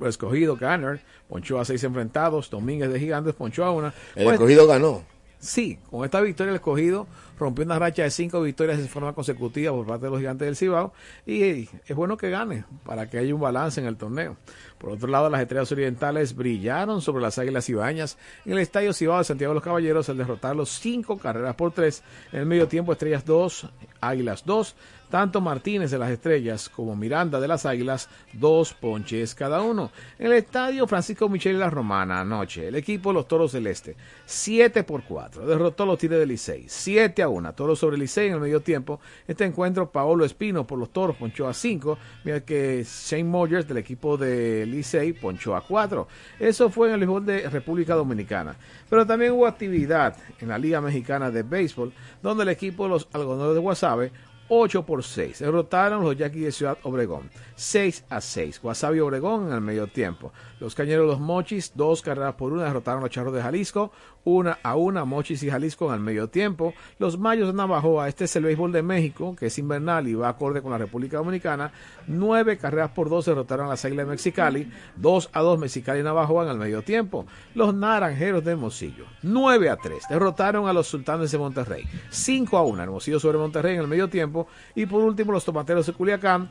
el 0.00 0.06
escogido 0.06 0.56
Garner 0.56 1.00
ponchó 1.28 1.58
a 1.58 1.64
seis 1.64 1.82
enfrentados, 1.84 2.50
Domínguez 2.50 2.92
de 2.92 3.00
Gigantes 3.00 3.34
ponchó 3.34 3.64
a 3.64 3.70
una. 3.70 3.94
El 4.14 4.24
Pues, 4.24 4.34
escogido 4.34 4.66
ganó. 4.66 5.02
Sí, 5.44 5.78
con 5.90 6.06
esta 6.06 6.22
victoria 6.22 6.50
el 6.52 6.56
escogido 6.56 7.06
rompió 7.38 7.66
una 7.66 7.78
racha 7.78 8.02
de 8.02 8.10
cinco 8.10 8.40
victorias 8.40 8.78
en 8.78 8.88
forma 8.88 9.12
consecutiva 9.12 9.72
por 9.72 9.86
parte 9.86 10.06
de 10.06 10.10
los 10.10 10.18
gigantes 10.18 10.46
del 10.46 10.56
Cibao 10.56 10.94
y 11.26 11.68
es 11.86 11.94
bueno 11.94 12.16
que 12.16 12.30
gane 12.30 12.64
para 12.86 13.10
que 13.10 13.18
haya 13.18 13.34
un 13.34 13.42
balance 13.42 13.78
en 13.78 13.86
el 13.86 13.98
torneo. 13.98 14.38
Por 14.84 14.92
otro 14.92 15.08
lado, 15.08 15.30
las 15.30 15.40
estrellas 15.40 15.72
orientales 15.72 16.36
brillaron 16.36 17.00
sobre 17.00 17.22
las 17.22 17.38
águilas 17.38 17.64
cibaeñas 17.64 18.18
en 18.44 18.52
el 18.52 18.58
estadio 18.58 18.92
Cibao 18.92 19.16
de 19.16 19.24
Santiago 19.24 19.52
de 19.52 19.54
los 19.54 19.64
Caballeros 19.64 20.10
al 20.10 20.18
derrotarlos 20.18 20.68
cinco 20.68 21.16
carreras 21.16 21.54
por 21.54 21.72
tres. 21.72 22.02
En 22.32 22.40
el 22.40 22.46
medio 22.46 22.68
tiempo, 22.68 22.92
estrellas 22.92 23.24
2, 23.24 23.66
águilas 24.02 24.44
2. 24.44 24.76
Tanto 25.14 25.40
Martínez 25.40 25.92
de 25.92 25.98
las 25.98 26.10
Estrellas 26.10 26.68
como 26.68 26.96
Miranda 26.96 27.38
de 27.38 27.46
las 27.46 27.66
Águilas, 27.66 28.08
dos 28.32 28.74
ponches 28.74 29.36
cada 29.36 29.62
uno. 29.62 29.92
En 30.18 30.26
el 30.26 30.32
estadio 30.32 30.88
Francisco 30.88 31.28
Michel 31.28 31.54
y 31.54 31.58
la 31.58 31.70
Romana 31.70 32.20
anoche, 32.20 32.66
el 32.66 32.74
equipo 32.74 33.10
de 33.10 33.14
los 33.14 33.28
Toros 33.28 33.52
del 33.52 33.68
Este, 33.68 33.96
7 34.24 34.82
por 34.82 35.04
4, 35.04 35.46
derrotó 35.46 35.84
a 35.84 35.86
los 35.86 35.98
Tigres 36.00 36.18
del 36.18 36.30
Licey, 36.30 36.64
7 36.66 37.22
a 37.22 37.28
1, 37.28 37.52
Toros 37.52 37.78
sobre 37.78 37.96
Licey 37.96 38.26
en 38.26 38.34
el 38.34 38.40
medio 38.40 38.60
tiempo. 38.60 38.98
Este 39.28 39.44
encuentro, 39.44 39.88
Paolo 39.88 40.24
Espino 40.24 40.66
por 40.66 40.80
los 40.80 40.90
Toros 40.90 41.16
ponchó 41.16 41.46
a 41.46 41.54
5, 41.54 41.96
mientras 42.24 42.44
que 42.44 42.84
Shane 42.84 43.22
Moyers 43.22 43.68
del 43.68 43.78
equipo 43.78 44.16
de 44.16 44.66
Licey 44.74 45.12
a 45.56 45.60
4. 45.60 46.08
Eso 46.38 46.70
fue 46.70 46.88
en 46.88 46.94
el 46.94 47.00
béisbol 47.00 47.24
de 47.24 47.48
República 47.48 47.94
Dominicana. 47.94 48.56
Pero 48.90 49.06
también 49.06 49.32
hubo 49.32 49.46
actividad 49.46 50.16
en 50.40 50.48
la 50.48 50.58
Liga 50.58 50.80
Mexicana 50.80 51.30
de 51.30 51.42
Béisbol, 51.42 51.92
donde 52.22 52.42
el 52.42 52.48
equipo 52.48 52.84
de 52.84 52.90
los 52.90 53.08
Algodones 53.12 53.54
de 53.54 53.60
Guasave 53.60 54.12
8 54.48 54.84
por 54.84 55.02
6. 55.02 55.38
Derrotaron 55.38 56.02
los 56.02 56.16
Yaquis 56.16 56.44
de 56.44 56.52
Ciudad 56.52 56.78
Obregón. 56.82 57.30
6 57.56 58.04
a 58.08 58.20
6. 58.20 58.60
Guasave 58.60 59.00
Obregón 59.00 59.48
en 59.48 59.54
el 59.54 59.60
medio 59.60 59.86
tiempo. 59.86 60.32
Los 60.60 60.74
Cañeros 60.74 61.06
Los 61.06 61.20
Mochis, 61.20 61.72
dos 61.74 62.02
carreras 62.02 62.34
por 62.34 62.52
una, 62.52 62.64
derrotaron 62.64 63.00
a 63.00 63.06
los 63.06 63.10
Charros 63.10 63.34
de 63.34 63.42
Jalisco. 63.42 63.92
Una 64.26 64.58
a 64.62 64.74
una, 64.76 65.04
Mochis 65.04 65.42
y 65.42 65.50
Jalisco 65.50 65.88
en 65.88 65.94
el 65.94 66.00
medio 66.00 66.28
tiempo. 66.28 66.72
Los 66.98 67.18
Mayos 67.18 67.48
de 67.48 67.54
Navajoa, 67.54 68.08
este 68.08 68.24
es 68.24 68.36
el 68.36 68.44
béisbol 68.44 68.72
de 68.72 68.82
México, 68.82 69.36
que 69.38 69.46
es 69.46 69.58
invernal 69.58 70.08
y 70.08 70.14
va 70.14 70.30
acorde 70.30 70.62
con 70.62 70.72
la 70.72 70.78
República 70.78 71.18
Dominicana. 71.18 71.72
Nueve 72.06 72.56
carreras 72.56 72.90
por 72.90 73.10
dos 73.10 73.26
derrotaron 73.26 73.66
a 73.66 73.70
las 73.70 73.84
Águilas 73.84 74.06
de 74.06 74.12
Mexicali. 74.12 74.70
2 74.96 75.30
a 75.32 75.40
2 75.40 75.58
Mexicali 75.58 76.00
y 76.00 76.02
Navajoa 76.02 76.44
en 76.44 76.50
el 76.50 76.56
medio 76.56 76.82
tiempo. 76.82 77.26
Los 77.54 77.74
Naranjeros 77.74 78.42
de 78.44 78.52
Hermosillo, 78.52 79.04
9 79.22 79.68
a 79.68 79.76
3. 79.76 80.04
Derrotaron 80.08 80.68
a 80.68 80.72
los 80.72 80.86
Sultanes 80.86 81.30
de 81.30 81.38
Monterrey. 81.38 81.84
5 82.08 82.56
a 82.56 82.62
1 82.62 82.82
Hermosillo 82.82 83.20
sobre 83.20 83.36
Monterrey 83.36 83.74
en 83.74 83.82
el 83.82 83.88
medio 83.88 84.08
tiempo. 84.08 84.33
Y 84.74 84.86
por 84.86 85.02
último, 85.02 85.32
los 85.32 85.44
Tomateros 85.44 85.86
de 85.86 85.92
Culiacán. 85.92 86.50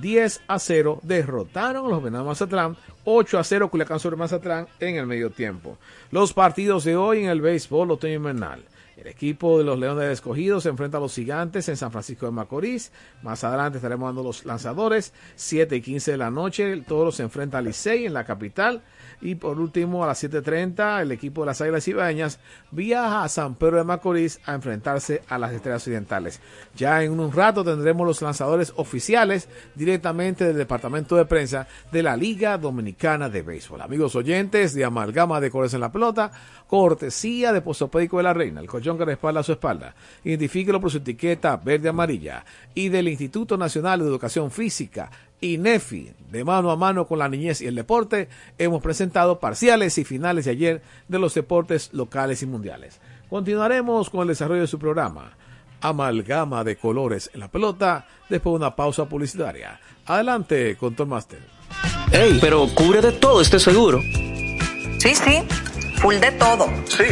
10 0.00 0.42
a 0.46 0.58
0 0.60 1.00
derrotaron 1.02 1.86
a 1.86 1.88
los 1.88 2.00
Venados 2.00 2.24
Mazatlán, 2.24 2.76
8 3.04 3.38
a 3.40 3.42
0 3.42 3.70
Culiacán 3.70 3.98
sobre 3.98 4.14
Mazatlán 4.14 4.68
en 4.78 4.94
el 4.94 5.06
medio 5.06 5.30
tiempo. 5.30 5.78
Los 6.12 6.32
partidos 6.32 6.84
de 6.84 6.94
hoy 6.94 7.24
en 7.24 7.28
el 7.28 7.40
béisbol 7.40 7.90
otoño 7.90 8.14
invernal. 8.14 8.62
El 9.00 9.06
equipo 9.06 9.56
de 9.56 9.64
los 9.64 9.78
Leones 9.78 10.04
de 10.04 10.12
Escogido 10.12 10.60
se 10.60 10.68
enfrenta 10.68 10.98
a 10.98 11.00
los 11.00 11.14
Gigantes 11.14 11.66
en 11.70 11.78
San 11.78 11.90
Francisco 11.90 12.26
de 12.26 12.32
Macorís. 12.32 12.92
Más 13.22 13.42
adelante 13.44 13.78
estaremos 13.78 14.08
dando 14.08 14.22
los 14.22 14.44
lanzadores. 14.44 15.14
7 15.36 15.76
y 15.76 15.80
15 15.80 16.10
de 16.10 16.16
la 16.18 16.30
noche. 16.30 16.82
Todos 16.86 17.16
se 17.16 17.22
enfrentan 17.22 17.60
a 17.60 17.62
Licey 17.62 18.04
en 18.04 18.12
la 18.12 18.24
capital. 18.24 18.82
Y 19.22 19.34
por 19.34 19.58
último, 19.58 20.02
a 20.02 20.06
las 20.06 20.22
7.30, 20.22 21.02
el 21.02 21.12
equipo 21.12 21.42
de 21.42 21.46
las 21.46 21.60
Águilas 21.60 21.86
Ibañas 21.88 22.40
viaja 22.70 23.22
a 23.22 23.28
San 23.28 23.54
Pedro 23.54 23.76
de 23.76 23.84
Macorís 23.84 24.40
a 24.46 24.54
enfrentarse 24.54 25.22
a 25.28 25.38
las 25.38 25.52
Estrellas 25.52 25.82
Occidentales. 25.82 26.40
Ya 26.74 27.02
en 27.02 27.18
un 27.18 27.32
rato 27.32 27.62
tendremos 27.62 28.06
los 28.06 28.22
lanzadores 28.22 28.72
oficiales 28.76 29.48
directamente 29.74 30.44
del 30.44 30.56
Departamento 30.56 31.16
de 31.16 31.26
Prensa 31.26 31.66
de 31.92 32.02
la 32.02 32.16
Liga 32.16 32.56
Dominicana 32.56 33.28
de 33.28 33.42
Béisbol. 33.42 33.82
Amigos 33.82 34.16
oyentes 34.16 34.74
de 34.74 34.84
Amalgama 34.84 35.40
de 35.40 35.50
Colores 35.50 35.74
en 35.74 35.80
la 35.80 35.92
Pelota, 35.92 36.30
cortesía 36.66 37.52
de 37.52 37.60
Postopédico 37.60 38.16
de 38.16 38.22
la 38.22 38.32
Reina, 38.32 38.60
el 38.60 38.68
colchón 38.68 38.96
que 38.96 39.04
respalda 39.04 39.40
a 39.40 39.42
su 39.44 39.52
espalda. 39.52 39.94
Identifíquelo 40.24 40.80
por 40.80 40.90
su 40.90 40.98
etiqueta 40.98 41.56
verde-amarilla. 41.56 42.44
Y 42.74 42.88
del 42.88 43.08
Instituto 43.08 43.56
Nacional 43.56 44.00
de 44.00 44.06
Educación 44.06 44.50
Física, 44.50 45.10
INEFI, 45.40 46.12
de 46.30 46.44
mano 46.44 46.70
a 46.70 46.76
mano 46.76 47.06
con 47.06 47.18
la 47.18 47.28
niñez 47.28 47.60
y 47.60 47.66
el 47.66 47.74
deporte, 47.74 48.28
hemos 48.58 48.82
presentado 48.82 49.40
parciales 49.40 49.98
y 49.98 50.04
finales 50.04 50.44
de 50.44 50.50
ayer 50.52 50.82
de 51.08 51.18
los 51.18 51.34
deportes 51.34 51.90
locales 51.92 52.42
y 52.42 52.46
mundiales. 52.46 53.00
Continuaremos 53.28 54.10
con 54.10 54.22
el 54.22 54.28
desarrollo 54.28 54.62
de 54.62 54.66
su 54.66 54.78
programa, 54.78 55.36
Amalgama 55.80 56.64
de 56.64 56.76
Colores 56.76 57.30
en 57.32 57.40
la 57.40 57.48
Pelota, 57.48 58.06
después 58.28 58.52
de 58.52 58.56
una 58.56 58.76
pausa 58.76 59.06
publicitaria. 59.06 59.80
Adelante, 60.06 60.76
Control 60.76 61.08
Master. 61.08 61.40
Ey, 62.12 62.38
pero 62.40 62.66
cubre 62.74 63.00
de 63.00 63.12
todo 63.12 63.40
este 63.40 63.58
seguro. 63.58 64.00
Sí, 64.98 65.14
sí, 65.14 65.42
full 65.96 66.16
de 66.16 66.32
todo. 66.32 66.66
Sí, 66.86 67.04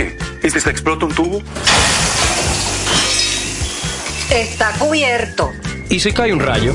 ¿y 0.43 0.51
si 0.51 0.61
se 0.61 0.71
explota 0.71 1.07
un 1.07 1.15
tubo? 1.15 1.41
Está 4.31 4.73
cubierto. 4.79 5.51
¿Y 5.89 6.01
si 6.01 6.13
cae 6.13 6.35
un 6.35 6.41
rayo? 6.41 6.75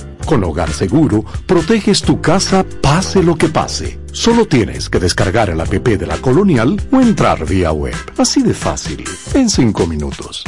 Con 0.25 0.43
Hogar 0.43 0.71
Seguro, 0.71 1.25
proteges 1.45 2.01
tu 2.01 2.21
casa 2.21 2.65
pase 2.81 3.21
lo 3.23 3.35
que 3.35 3.49
pase. 3.49 3.99
Solo 4.11 4.45
tienes 4.47 4.89
que 4.89 4.99
descargar 4.99 5.49
el 5.49 5.61
app 5.61 5.71
de 5.71 6.07
la 6.07 6.17
Colonial 6.17 6.81
o 6.91 7.01
entrar 7.01 7.45
vía 7.45 7.71
web. 7.71 7.95
Así 8.17 8.41
de 8.41 8.53
fácil, 8.53 9.03
en 9.33 9.49
5 9.49 9.87
minutos. 9.87 10.43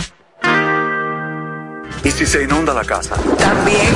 ¿Y 2.04 2.12
si 2.12 2.26
se 2.26 2.44
inunda 2.44 2.74
la 2.74 2.84
casa? 2.84 3.16
También. 3.38 3.94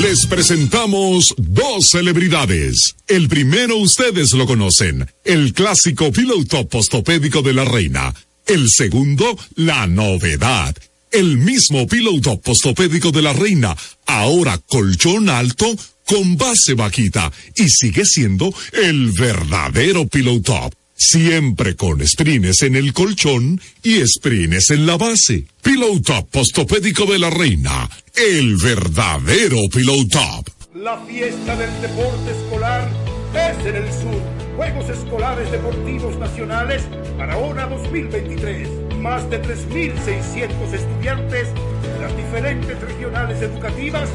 Les 0.00 0.26
presentamos 0.26 1.32
dos 1.38 1.90
celebridades. 1.90 2.96
El 3.06 3.28
primero 3.28 3.76
ustedes 3.76 4.32
lo 4.32 4.46
conocen, 4.46 5.06
el 5.24 5.52
clásico 5.52 6.10
Pillow 6.10 6.44
Top 6.44 6.68
postopédico 6.68 7.42
de 7.42 7.52
la 7.52 7.64
reina. 7.64 8.12
El 8.46 8.68
segundo, 8.68 9.38
la 9.54 9.86
novedad. 9.86 10.74
El 11.12 11.36
mismo 11.36 11.86
Pillow 11.86 12.22
Top 12.22 12.42
postopédico 12.42 13.10
de 13.10 13.20
la 13.20 13.34
reina, 13.34 13.76
ahora 14.06 14.58
colchón 14.66 15.28
alto 15.28 15.66
con 16.06 16.38
base 16.38 16.72
vaquita 16.72 17.30
y 17.54 17.68
sigue 17.68 18.06
siendo 18.06 18.52
el 18.72 19.12
verdadero 19.12 20.06
Pillow 20.06 20.40
Top. 20.40 20.72
Siempre 20.96 21.76
con 21.76 22.06
sprines 22.06 22.62
en 22.62 22.76
el 22.76 22.94
colchón 22.94 23.60
y 23.82 24.00
sprines 24.06 24.70
en 24.70 24.86
la 24.86 24.96
base. 24.96 25.44
Pillow 25.62 26.00
Top 26.00 26.30
postopédico 26.30 27.04
de 27.04 27.18
la 27.18 27.28
reina, 27.28 27.90
el 28.14 28.56
verdadero 28.56 29.58
Pillow 29.70 30.08
Top. 30.08 30.48
La 30.74 30.98
fiesta 31.04 31.56
del 31.56 31.80
deporte 31.82 32.30
escolar 32.30 32.90
es 33.34 33.66
en 33.66 33.76
el 33.76 33.92
sur. 33.92 34.22
Juegos 34.56 34.88
Escolares 34.88 35.50
Deportivos 35.50 36.16
Nacionales 36.18 36.82
Barahona 37.18 37.66
2023. 37.66 38.81
Más 39.02 39.28
de 39.28 39.42
3.600 39.42 40.72
estudiantes 40.72 41.48
de 41.52 41.98
las 42.00 42.16
diferentes 42.16 42.80
regionales 42.80 43.42
educativas 43.42 44.08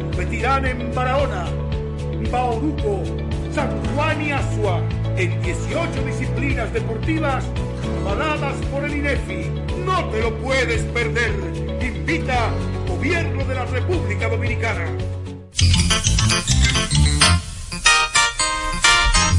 competirán 0.00 0.64
en 0.64 0.94
Barahona, 0.94 1.44
Bauruco, 2.30 3.02
San 3.52 3.68
Juan 3.94 4.22
y 4.22 4.32
Asua 4.32 4.80
en 5.18 5.42
18 5.42 6.06
disciplinas 6.06 6.72
deportivas 6.72 7.44
avaladas 8.00 8.56
por 8.72 8.86
el 8.86 8.96
INEFI. 8.96 9.50
No 9.84 10.08
te 10.08 10.22
lo 10.22 10.34
puedes 10.38 10.84
perder. 10.84 11.34
Invita 11.82 12.50
Gobierno 12.88 13.44
de 13.44 13.54
la 13.54 13.66
República 13.66 14.26
Dominicana. 14.30 14.86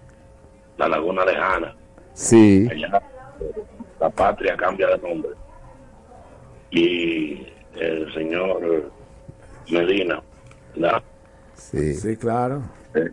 la 0.77 0.89
Laguna 0.89 1.25
Lejana. 1.25 1.77
Sí, 2.13 2.67
Allá, 2.69 3.01
la 4.01 4.11
patria 4.11 4.57
cambia 4.57 4.89
de 4.89 4.99
nombre. 4.99 5.31
Y 6.73 7.47
el 7.77 8.13
señor 8.13 8.91
Medina, 9.71 10.21
¿verdad? 10.75 11.03
sí. 11.55 11.95
Sí, 11.95 12.17
claro. 12.17 12.63
Eh, 12.95 13.11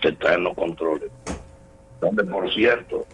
que 0.00 0.08
está 0.08 0.34
en 0.34 0.44
los 0.44 0.54
controles. 0.54 1.10
Donde, 2.00 2.22
por 2.24 2.52
cierto, 2.54 3.06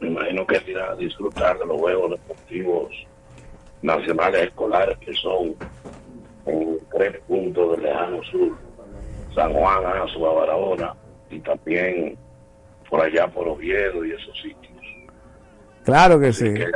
me 0.00 0.08
imagino 0.08 0.46
que 0.46 0.62
irá 0.70 0.90
a 0.90 0.96
disfrutar 0.96 1.58
de 1.58 1.64
los 1.64 1.78
juegos 1.78 2.10
deportivos 2.10 2.92
nacionales 3.80 4.48
escolares 4.48 4.98
que 4.98 5.14
son 5.14 5.54
en 6.48 6.78
tres 6.90 7.20
puntos 7.26 7.72
del 7.72 7.82
lejano 7.82 8.22
sur, 8.24 8.56
San 9.34 9.52
Juan, 9.52 9.84
Azua, 9.84 10.32
Barahona 10.34 10.94
y 11.30 11.40
también 11.40 12.16
por 12.88 13.00
allá 13.00 13.28
por 13.28 13.48
Oviedo 13.48 14.04
y 14.04 14.12
esos 14.12 14.40
sitios. 14.40 14.84
Claro 15.84 16.18
que 16.18 16.32
sí. 16.32 16.52
Que 16.54 16.70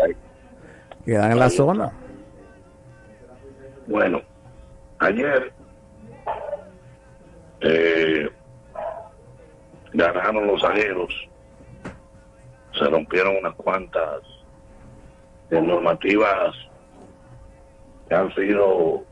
Quedan 1.04 1.32
en 1.32 1.38
la 1.38 1.50
zona. 1.50 1.92
Bueno, 3.88 4.22
ayer 5.00 5.52
eh, 7.60 8.30
ganaron 9.92 10.46
los 10.46 10.62
ajeros, 10.62 11.28
se 12.78 12.84
rompieron 12.84 13.36
unas 13.38 13.54
cuantas 13.56 14.22
normativas 15.50 16.54
que 18.08 18.14
han 18.14 18.34
sido 18.34 19.04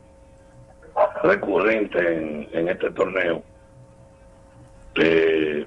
recurrentes 1.23 2.01
en, 2.01 2.47
en 2.51 2.69
este 2.69 2.91
torneo. 2.91 3.43
Eh, 4.95 5.65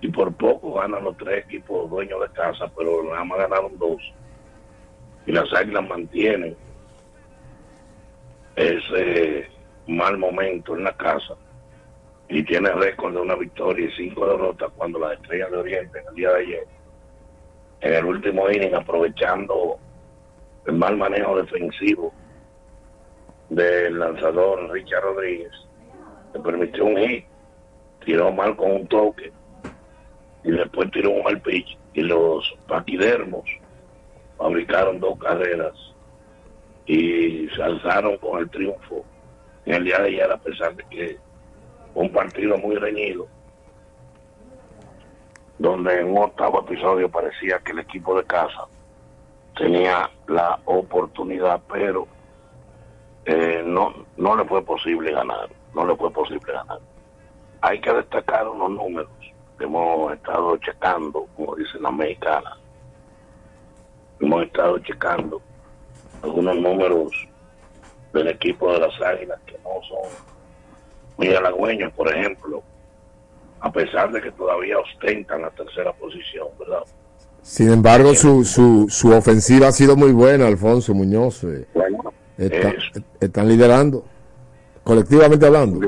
y 0.00 0.08
por 0.08 0.32
poco 0.34 0.74
ganan 0.74 1.04
los 1.04 1.16
tres 1.16 1.44
equipos 1.44 1.88
dueños 1.90 2.20
de 2.20 2.28
casa, 2.30 2.70
pero 2.76 3.04
nada 3.04 3.24
más 3.24 3.38
ganaron 3.38 3.78
dos. 3.78 4.00
Y 5.26 5.32
las 5.32 5.52
águilas 5.52 5.86
mantienen 5.86 6.56
ese 8.56 9.48
mal 9.86 10.18
momento 10.18 10.76
en 10.76 10.84
la 10.84 10.96
casa 10.96 11.34
y 12.28 12.42
tiene 12.44 12.70
récord 12.70 13.14
de 13.14 13.20
una 13.20 13.34
victoria 13.34 13.86
y 13.86 13.92
cinco 13.92 14.26
derrotas 14.26 14.70
cuando 14.76 14.98
las 15.00 15.14
estrellas 15.14 15.50
de 15.50 15.56
Oriente 15.56 15.98
en 15.98 16.08
el 16.08 16.14
día 16.14 16.30
de 16.30 16.40
ayer, 16.40 16.66
en 17.80 17.94
el 17.94 18.04
último 18.04 18.48
inning, 18.50 18.74
aprovechando 18.74 19.78
el 20.66 20.74
mal 20.74 20.96
manejo 20.96 21.36
defensivo 21.36 22.12
del 23.50 23.98
lanzador 23.98 24.70
Richard 24.70 25.02
Rodríguez, 25.02 25.52
le 26.32 26.40
permitió 26.40 26.84
un 26.84 26.96
hit, 26.96 27.24
tiró 28.04 28.32
mal 28.32 28.56
con 28.56 28.70
un 28.70 28.86
toque 28.86 29.32
y 30.44 30.52
después 30.52 30.90
tiró 30.92 31.10
un 31.10 31.22
mal 31.24 31.40
pitch 31.42 31.76
y 31.92 32.02
los 32.02 32.56
paquidermos 32.66 33.44
fabricaron 34.38 35.00
dos 35.00 35.18
carreras 35.18 35.74
y 36.86 37.48
se 37.54 37.62
alzaron 37.62 38.16
con 38.18 38.40
el 38.40 38.48
triunfo 38.50 39.04
en 39.66 39.74
el 39.74 39.84
día 39.84 39.98
de 39.98 40.08
ayer 40.08 40.32
a 40.32 40.38
pesar 40.38 40.74
de 40.76 40.84
que 40.84 41.18
un 41.94 42.10
partido 42.10 42.56
muy 42.56 42.76
reñido 42.76 43.26
donde 45.58 46.00
en 46.00 46.10
un 46.10 46.18
octavo 46.18 46.60
episodio 46.60 47.10
parecía 47.10 47.58
que 47.58 47.72
el 47.72 47.80
equipo 47.80 48.16
de 48.16 48.24
casa 48.24 48.66
tenía 49.56 50.08
la 50.26 50.58
oportunidad 50.64 51.60
pero 51.70 52.06
eh, 53.26 53.62
no 53.64 53.94
no 54.16 54.36
le 54.36 54.44
fue 54.44 54.62
posible 54.64 55.12
ganar 55.12 55.48
no 55.74 55.86
le 55.86 55.96
fue 55.96 56.10
posible 56.10 56.52
ganar 56.52 56.78
hay 57.60 57.80
que 57.80 57.92
destacar 57.92 58.48
unos 58.48 58.70
números 58.70 59.10
que 59.58 59.64
hemos 59.64 60.12
estado 60.12 60.56
checando 60.58 61.26
como 61.36 61.54
dicen 61.56 61.82
las 61.82 61.92
mexicanas 61.92 62.54
hemos 64.20 64.42
estado 64.44 64.78
checando 64.80 65.40
algunos 66.22 66.56
números 66.56 67.12
del 68.12 68.28
equipo 68.28 68.72
de 68.72 68.80
las 68.80 69.00
águilas 69.00 69.38
que 69.46 69.54
no 69.64 69.70
son 69.88 70.10
muy 71.16 71.28
halagüeños, 71.34 71.92
por 71.92 72.12
ejemplo, 72.14 72.62
a 73.60 73.70
pesar 73.70 74.10
de 74.10 74.20
que 74.22 74.32
todavía 74.32 74.78
ostentan 74.78 75.42
la 75.42 75.50
tercera 75.50 75.92
posición, 75.92 76.48
¿verdad? 76.58 76.82
Sin 77.42 77.70
embargo, 77.72 78.14
su, 78.14 78.44
su, 78.44 78.86
su 78.88 79.12
ofensiva 79.12 79.68
ha 79.68 79.72
sido 79.72 79.96
muy 79.96 80.12
buena, 80.12 80.46
Alfonso 80.46 80.92
Muñoz. 80.94 81.44
eh, 81.44 81.66
Bueno, 81.74 82.12
está- 82.46 82.70
es 82.70 83.02
están 83.20 83.48
liderando, 83.48 84.04
colectivamente 84.84 85.46
hablando. 85.46 85.78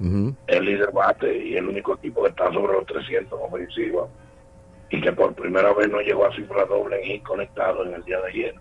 Ujú. 0.00 0.34
el 0.48 0.64
líder 0.64 0.90
bate 0.92 1.38
y 1.46 1.56
el 1.56 1.68
único 1.68 1.94
equipo 1.94 2.24
que 2.24 2.30
está 2.30 2.52
sobre 2.52 2.72
los 2.72 2.84
300 2.84 3.38
ofensivas 3.40 4.06
y 4.90 5.00
que 5.00 5.12
por 5.12 5.32
primera 5.34 5.72
vez 5.72 5.88
no 5.88 6.00
llegó 6.00 6.26
a 6.26 6.34
cifra 6.34 6.64
doble 6.66 6.96
en 7.00 7.04
hit 7.12 7.22
conectado 7.22 7.84
en 7.86 7.94
el 7.94 8.04
día 8.04 8.18
de 8.20 8.28
ayer. 8.28 8.54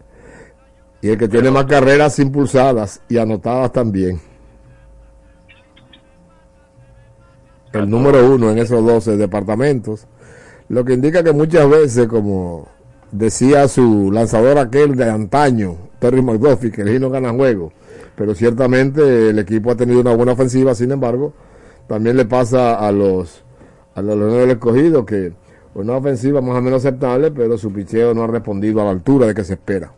Y 1.02 1.10
el 1.10 1.17
que 1.17 1.28
tiene 1.28 1.50
más 1.52 1.65
carreras 1.65 2.17
impulsadas 2.19 3.02
y 3.10 3.17
anotadas 3.17 3.72
también. 3.74 4.22
El 7.74 7.89
número 7.89 8.24
uno 8.30 8.52
en 8.52 8.60
esos 8.60 8.86
12 8.86 9.17
departamentos. 9.17 10.08
Lo 10.69 10.86
que 10.86 10.93
indica 10.93 11.24
que 11.24 11.34
muchas 11.34 11.67
veces, 11.69 12.08
como 12.08 12.67
decía 13.13 13.67
su 13.67 14.12
lanzador 14.12 14.58
aquel 14.58 14.95
de 14.95 15.10
antaño, 15.10 15.78
Terry 15.99 16.21
McDuffie, 16.21 16.71
que 16.71 16.82
el 16.82 16.99
no 16.99 17.10
gana 17.10 17.32
juego. 17.32 17.71
Pero 18.15 18.36
ciertamente 18.36 19.30
el 19.30 19.39
equipo 19.39 19.71
ha 19.71 19.76
tenido 19.76 20.02
una 20.02 20.15
buena 20.15 20.34
ofensiva, 20.34 20.76
sin 20.76 20.91
embargo, 20.91 21.34
también 21.88 22.17
le 22.17 22.26
pasa 22.26 22.76
a 22.76 22.91
los 22.91 23.43
a 23.95 24.02
los 24.02 24.34
del 24.34 24.52
Escogido 24.52 25.06
que 25.06 25.32
una 25.76 25.97
ofensiva 25.97 26.41
más 26.41 26.58
o 26.58 26.62
menos 26.62 26.84
aceptable, 26.86 27.32
pero 27.32 27.58
su 27.58 27.71
picheo 27.71 28.13
no 28.13 28.23
ha 28.23 28.28
respondido 28.28 28.82
a 28.82 28.86
la 28.86 28.91
altura 28.91 29.28
de 29.28 29.36
que 29.36 29.43
se 29.43 29.54
espera. 29.54 29.91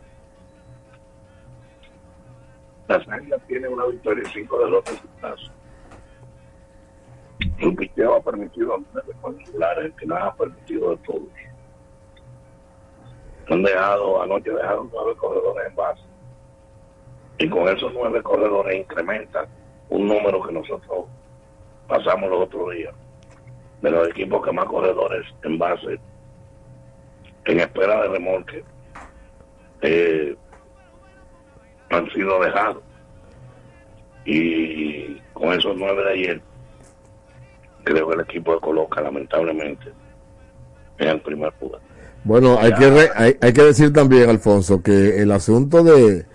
Las 2.88 3.08
águilas 3.08 3.40
tienen 3.48 3.72
una 3.72 3.86
victoria 3.86 4.22
y 4.26 4.32
cinco 4.32 4.58
derrotas 4.58 5.02
su 7.60 7.74
picheo 7.74 8.16
ha 8.16 8.22
permitido 8.22 8.76
nueve 8.92 9.12
cuadrangulares, 9.20 9.92
que 9.94 10.06
no 10.06 10.16
ha 10.16 10.34
permitido 10.34 10.90
de 10.90 10.96
todos. 10.98 11.22
Han 13.48 13.62
dejado, 13.62 14.22
anoche 14.22 14.50
dejaron 14.50 14.90
nueve 14.92 15.14
corredores 15.16 15.68
en 15.68 15.76
base. 15.76 16.02
Y 17.38 17.48
con 17.48 17.68
esos 17.68 17.92
nueve 17.92 18.22
corredores 18.22 18.80
incrementan 18.80 19.46
un 19.88 20.08
número 20.08 20.42
que 20.42 20.52
nosotros 20.52 21.06
pasamos 21.86 22.30
los 22.30 22.40
otros 22.42 22.74
días. 22.74 22.94
De 23.82 23.90
los 23.90 24.08
equipos 24.08 24.44
que 24.44 24.52
más 24.52 24.64
corredores 24.64 25.26
en 25.44 25.58
base, 25.58 26.00
en 27.44 27.60
espera 27.60 28.02
de 28.02 28.08
remolque, 28.08 28.64
eh, 29.82 30.36
han 31.90 32.10
sido 32.10 32.40
dejados. 32.40 32.82
Y 34.24 35.20
con 35.34 35.52
esos 35.52 35.76
nueve 35.76 36.02
de 36.02 36.12
ayer, 36.12 36.40
creo 37.84 38.08
que 38.08 38.14
el 38.14 38.20
equipo 38.22 38.54
de 38.54 38.60
Coloca, 38.60 39.00
lamentablemente, 39.00 39.92
en 40.98 41.08
el 41.08 41.20
primer 41.20 41.52
lugar. 41.60 41.80
Bueno, 42.26 42.58
hay 42.60 42.74
que, 42.74 42.90
re- 42.90 43.10
hay, 43.14 43.36
hay 43.40 43.52
que 43.52 43.62
decir 43.62 43.92
también, 43.92 44.28
Alfonso, 44.28 44.82
que 44.82 45.22
el 45.22 45.30
asunto 45.30 45.84
de 45.84 46.26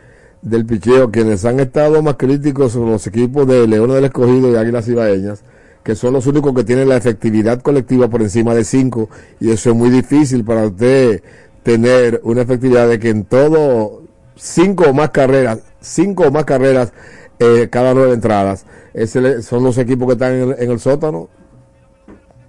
del 0.41 0.65
picheo, 0.65 1.11
quienes 1.11 1.43
han 1.45 1.59
estado 1.59 2.01
más 2.01 2.15
críticos 2.15 2.71
son 2.71 2.89
los 2.89 3.05
equipos 3.05 3.45
de 3.45 3.67
Leones 3.67 3.97
del 3.97 4.05
Escogido 4.05 4.49
y 4.51 4.55
Águilas 4.55 4.87
Ibaeñas, 4.87 5.43
que 5.83 5.95
son 5.95 6.13
los 6.13 6.25
únicos 6.27 6.55
que 6.55 6.63
tienen 6.63 6.87
la 6.89 6.95
efectividad 6.97 7.61
colectiva 7.61 8.07
por 8.09 8.21
encima 8.21 8.55
de 8.55 8.63
5, 8.63 9.09
y 9.39 9.51
eso 9.51 9.69
es 9.71 9.75
muy 9.75 9.89
difícil 9.91 10.43
para 10.45 10.65
usted 10.65 11.21
tener 11.61 12.21
una 12.23 12.41
efectividad 12.41 12.87
de 12.87 12.99
que 12.99 13.09
en 13.09 13.25
todo 13.25 14.01
cinco 14.35 14.85
o 14.89 14.93
más 14.93 15.09
carreras, 15.11 15.59
cinco 15.81 16.23
o 16.23 16.31
más 16.31 16.45
carreras 16.45 16.91
eh, 17.37 17.67
cada 17.69 17.93
nueve 17.93 18.13
entradas, 18.13 18.65
ese 18.95 19.43
son 19.43 19.63
los 19.63 19.77
equipos 19.77 20.07
que 20.07 20.13
están 20.13 20.33
en 20.33 20.49
el, 20.51 20.55
en 20.57 20.71
el 20.71 20.79
sótano, 20.79 21.29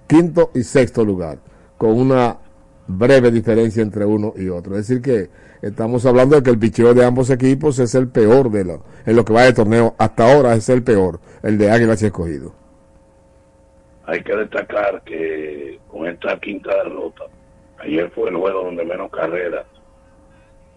quinto 0.07 0.49
y 0.55 0.63
sexto 0.63 1.05
lugar, 1.05 1.37
con 1.77 1.91
una 1.91 2.37
breve 2.87 3.31
diferencia 3.31 3.81
entre 3.81 4.05
uno 4.05 4.33
y 4.35 4.49
otro. 4.49 4.75
Es 4.77 4.87
decir 4.87 5.01
que 5.01 5.29
estamos 5.65 6.05
hablando 6.05 6.35
de 6.35 6.43
que 6.43 6.49
el 6.49 6.59
picheo 6.59 6.93
de 6.93 7.05
ambos 7.05 7.29
equipos 7.29 7.79
es 7.79 7.95
el 7.95 8.07
peor 8.09 8.49
de 8.51 8.65
lo, 8.65 8.83
en 9.05 9.15
lo 9.15 9.23
que 9.25 9.33
va 9.33 9.43
de 9.43 9.53
torneo. 9.53 9.95
Hasta 9.97 10.31
ahora 10.33 10.53
es 10.55 10.67
el 10.69 10.83
peor, 10.83 11.19
el 11.43 11.57
de 11.57 11.71
Águilas 11.71 12.01
y 12.01 12.07
Escogido. 12.07 12.53
Hay 14.05 14.21
que 14.21 14.35
destacar 14.35 15.01
que 15.03 15.79
con 15.87 16.07
esta 16.07 16.37
quinta 16.39 16.75
derrota, 16.83 17.23
ayer 17.79 18.09
fue 18.11 18.29
el 18.29 18.35
juego 18.35 18.63
donde 18.65 18.83
menos 18.83 19.09
carreras 19.11 19.65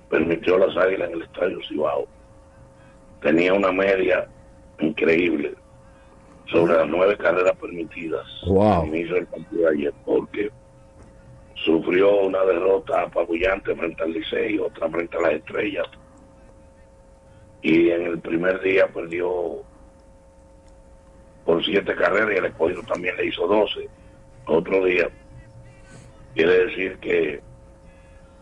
permitió 0.08 0.56
las 0.58 0.76
Águilas 0.76 1.08
en 1.10 1.16
el 1.16 1.22
Estadio 1.22 1.58
Cibao. 1.68 2.06
Tenía 3.20 3.52
una 3.52 3.72
media 3.72 4.28
increíble 4.78 5.54
sobre 6.52 6.74
las 6.74 6.86
nueve 6.88 7.16
carreras 7.16 7.56
permitidas 7.56 8.24
Wow. 8.46 8.82
al 8.82 8.88
inicio 8.88 9.16
del 9.16 9.26
partido 9.26 9.62
de 9.62 9.68
ayer, 9.70 9.94
porque 10.04 10.50
sufrió 11.66 12.22
una 12.22 12.44
derrota 12.44 13.02
apabullante 13.02 13.74
frente 13.74 14.02
al 14.02 14.12
Licey, 14.12 14.59
otra 14.59 14.88
frente 14.88 15.16
a 15.16 15.20
las 15.20 15.33
Estrellas, 15.33 15.87
y 17.61 17.90
en 17.90 18.07
el 18.07 18.20
primer 18.20 18.61
día 18.61 18.87
perdió 18.87 19.62
por 21.44 21.64
siete 21.64 21.94
carreras 21.96 22.31
y 22.33 22.38
el 22.38 22.44
escogido 22.46 22.83
también 22.83 23.16
le 23.16 23.26
hizo 23.26 23.46
12. 23.46 23.88
Otro 24.46 24.85
día, 24.85 25.09
quiere 26.35 26.66
decir 26.66 26.98
que 26.98 27.40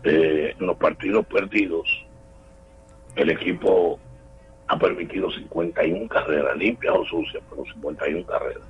eh, 0.05 0.55
en 0.59 0.67
los 0.67 0.77
partidos 0.77 1.25
perdidos, 1.27 1.87
el 3.17 3.31
equipo 3.31 3.99
ha 4.67 4.79
permitido 4.79 5.31
51 5.31 6.09
carreras, 6.09 6.57
limpias 6.59 6.95
o 6.95 7.05
sucias, 7.07 7.43
pero 7.49 7.65
51 7.65 8.27
carreras. 8.27 8.63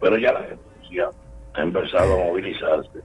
Pero 0.00 0.18
ya 0.18 0.32
la 0.32 0.42
gente 0.42 0.62
ya 0.90 1.10
ha 1.60 1.62
empezado 1.62 2.14
a 2.14 2.24
movilizarse. 2.24 3.00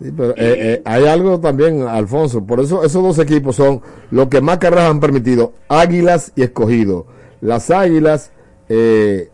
Sí, 0.00 0.10
pero, 0.16 0.30
eh, 0.30 0.34
eh, 0.36 0.82
hay 0.84 1.06
algo 1.06 1.40
también, 1.40 1.82
Alfonso, 1.82 2.44
por 2.44 2.60
eso 2.60 2.82
esos 2.84 3.02
dos 3.02 3.18
equipos 3.18 3.56
son 3.56 3.82
los 4.10 4.28
que 4.28 4.40
más 4.40 4.58
carreras 4.58 4.90
han 4.90 5.00
permitido, 5.00 5.52
Águilas 5.68 6.32
y 6.36 6.42
Escogido. 6.42 7.06
Las 7.42 7.70
Águilas, 7.70 8.32
eh, 8.70 9.28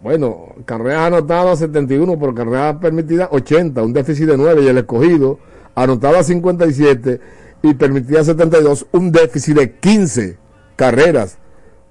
bueno, 0.00 0.54
carreras 0.66 1.08
anotadas 1.08 1.58
71, 1.58 2.16
pero 2.18 2.34
carreras 2.34 2.76
permitidas 2.76 3.28
80, 3.32 3.82
un 3.82 3.92
déficit 3.92 4.26
de 4.26 4.36
9, 4.36 4.62
y 4.62 4.68
el 4.68 4.78
Escogido 4.78 5.38
anotaba 5.74 6.22
57 6.22 7.20
y 7.62 7.74
permitía 7.74 8.22
72, 8.22 8.86
un 8.92 9.10
déficit 9.10 9.56
de 9.56 9.72
15 9.72 10.38
carreras, 10.76 11.38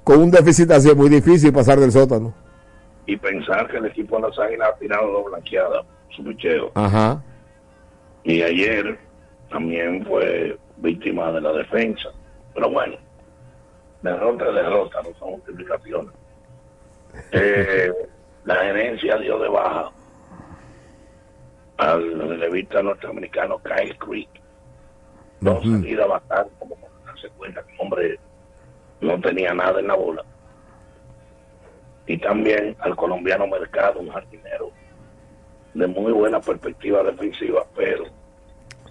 con 0.03 0.19
un 0.21 0.31
déficit 0.31 0.71
así 0.71 0.89
es 0.89 0.95
muy 0.95 1.09
difícil 1.09 1.51
pasar 1.51 1.79
del 1.79 1.91
sótano. 1.91 2.33
Y 3.05 3.17
pensar 3.17 3.67
que 3.67 3.77
el 3.77 3.85
equipo 3.85 4.17
de 4.17 4.27
las 4.27 4.39
Águilas 4.39 4.69
ha 4.73 4.77
tirado 4.79 5.11
dos 5.11 5.25
blanqueadas, 5.25 5.85
su 6.09 6.23
picheo. 6.23 6.71
Ajá. 6.75 7.21
Y 8.23 8.41
ayer 8.41 8.99
también 9.49 10.05
fue 10.05 10.57
víctima 10.77 11.31
de 11.31 11.41
la 11.41 11.51
defensa. 11.53 12.09
Pero 12.53 12.69
bueno, 12.69 12.95
derrota 14.01 14.47
es 14.49 14.55
derrota, 14.55 15.01
no 15.03 15.17
son 15.19 15.31
multiplicaciones. 15.31 16.11
Eh, 17.33 17.91
la 18.45 18.55
gerencia 18.55 19.17
dio 19.17 19.37
de 19.37 19.49
baja 19.49 19.91
al 21.77 22.19
relevista 22.29 22.81
norteamericano 22.81 23.59
Kyle 23.59 23.97
Creek. 23.97 24.29
No 25.41 25.53
Ujú. 25.53 25.71
salir 25.71 25.99
a 26.01 26.05
bajar 26.05 26.47
como 26.57 26.77
darse 27.05 27.27
cuenta 27.31 27.61
que 27.63 27.73
el 27.73 27.79
hombre 27.81 28.19
no 29.01 29.19
tenía 29.19 29.53
nada 29.53 29.79
en 29.81 29.87
la 29.87 29.95
bola. 29.95 30.23
Y 32.11 32.17
también 32.17 32.75
al 32.79 32.93
colombiano 32.97 33.47
Mercado, 33.47 34.01
un 34.01 34.09
jardinero 34.09 34.69
de 35.73 35.87
muy 35.87 36.11
buena 36.11 36.41
perspectiva 36.41 37.01
defensiva, 37.03 37.65
pero 37.73 38.03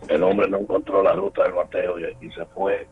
el 0.09 0.23
hombre 0.23 0.49
no 0.49 0.57
encontró 0.59 1.03
la 1.03 1.13
ruta 1.13 1.43
del 1.43 1.53
bateo 1.53 1.99
y, 1.99 2.17
y 2.23 2.31
se 2.31 2.47
fue 2.47 2.87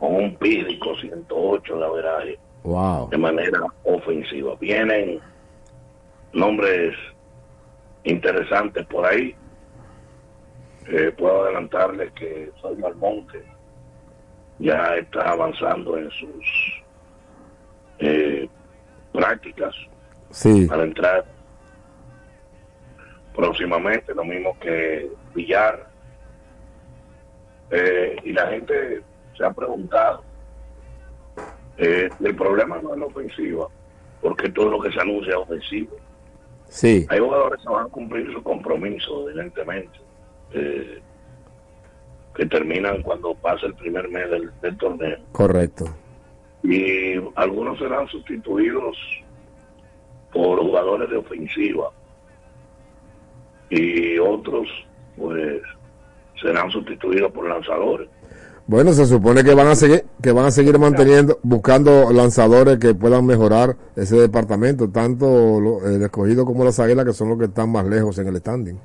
con 0.00 0.16
un 0.16 0.34
pídico 0.36 0.96
108 0.96 1.78
de 1.78 1.84
averaje 1.84 2.38
Wow. 2.64 3.08
de 3.10 3.18
manera 3.18 3.60
ofensiva. 3.84 4.54
Vienen 4.60 5.20
nombres 6.32 6.96
interesantes 8.04 8.84
por 8.86 9.06
ahí. 9.06 9.34
Eh, 10.88 11.12
puedo 11.16 11.44
adelantarles 11.44 12.12
que 12.12 12.50
Soy 12.60 12.76
Malmonte 12.76 13.44
ya 14.58 14.96
está 14.96 15.30
avanzando 15.30 15.96
en 15.98 16.10
sus 16.10 16.82
eh, 18.00 18.48
prácticas 19.12 19.74
Sí. 20.30 20.66
para 20.66 20.84
entrar 20.84 21.24
próximamente, 23.34 24.14
lo 24.14 24.24
mismo 24.24 24.58
que 24.60 25.10
Villar. 25.34 25.86
Eh, 27.70 28.16
y 28.24 28.32
la 28.32 28.48
gente 28.48 29.02
se 29.36 29.44
ha 29.44 29.50
preguntado, 29.52 30.22
eh, 31.78 32.10
el 32.22 32.36
problema 32.36 32.78
no 32.82 32.92
es 32.92 33.00
la 33.00 33.06
ofensiva, 33.06 33.66
porque 34.20 34.50
todo 34.50 34.70
lo 34.70 34.80
que 34.80 34.92
se 34.92 35.00
anuncia 35.00 35.30
es 35.30 35.36
ofensivo. 35.36 35.96
Sí. 36.68 37.06
Hay 37.08 37.18
jugadores 37.18 37.62
que 37.62 37.72
van 37.72 37.86
a 37.86 37.88
cumplir 37.88 38.30
su 38.32 38.42
compromiso, 38.42 39.28
evidentemente, 39.28 39.98
eh, 40.52 41.00
que 42.34 42.46
terminan 42.46 43.02
cuando 43.02 43.34
pasa 43.34 43.66
el 43.66 43.74
primer 43.74 44.08
mes 44.08 44.30
del, 44.30 44.50
del 44.60 44.76
torneo. 44.76 45.18
Correcto. 45.32 45.86
Y 46.62 47.14
algunos 47.34 47.78
serán 47.78 48.06
sustituidos 48.08 48.96
por 50.32 50.60
jugadores 50.60 51.10
de 51.10 51.16
ofensiva 51.16 51.90
y 53.70 54.18
otros 54.18 54.68
pues 55.16 55.60
serán 56.40 56.70
sustituidos 56.70 57.30
por 57.32 57.48
lanzadores. 57.48 58.08
Bueno, 58.66 58.92
se 58.92 59.04
supone 59.06 59.42
que 59.42 59.54
van 59.54 59.66
a 59.66 59.74
seguir, 59.74 60.04
que 60.22 60.30
van 60.30 60.46
a 60.46 60.50
seguir 60.52 60.78
manteniendo, 60.78 61.38
buscando 61.42 62.12
lanzadores 62.12 62.78
que 62.78 62.94
puedan 62.94 63.26
mejorar 63.26 63.76
ese 63.96 64.16
departamento, 64.16 64.88
tanto 64.88 65.60
lo- 65.60 65.84
el 65.86 66.00
escogido 66.02 66.44
como 66.44 66.64
las 66.64 66.78
águilas, 66.78 67.04
que 67.04 67.12
son 67.12 67.28
los 67.30 67.38
que 67.38 67.46
están 67.46 67.70
más 67.72 67.84
lejos 67.86 68.18
en 68.18 68.28
el 68.28 68.36
standing. 68.36 68.78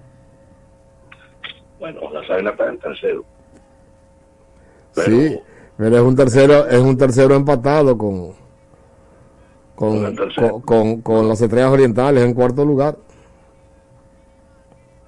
Bueno, 1.80 2.02
las 2.12 2.30
águilas 2.30 2.54
están 2.54 2.70
en 2.74 2.80
tercero. 2.80 3.26
sí, 4.94 5.40
pero 5.78 5.96
es 5.98 6.02
un 6.04 6.16
tercero, 6.16 6.68
es 6.68 6.80
un 6.80 6.98
tercero 6.98 7.36
empatado 7.36 7.98
con, 7.98 8.32
con, 9.76 10.16
con, 10.16 10.62
con- 10.62 11.02
con 11.02 11.28
las 11.30 11.40
estrellas 11.42 11.72
orientales 11.72 12.24
en 12.24 12.34
cuarto 12.34 12.66
lugar. 12.66 12.98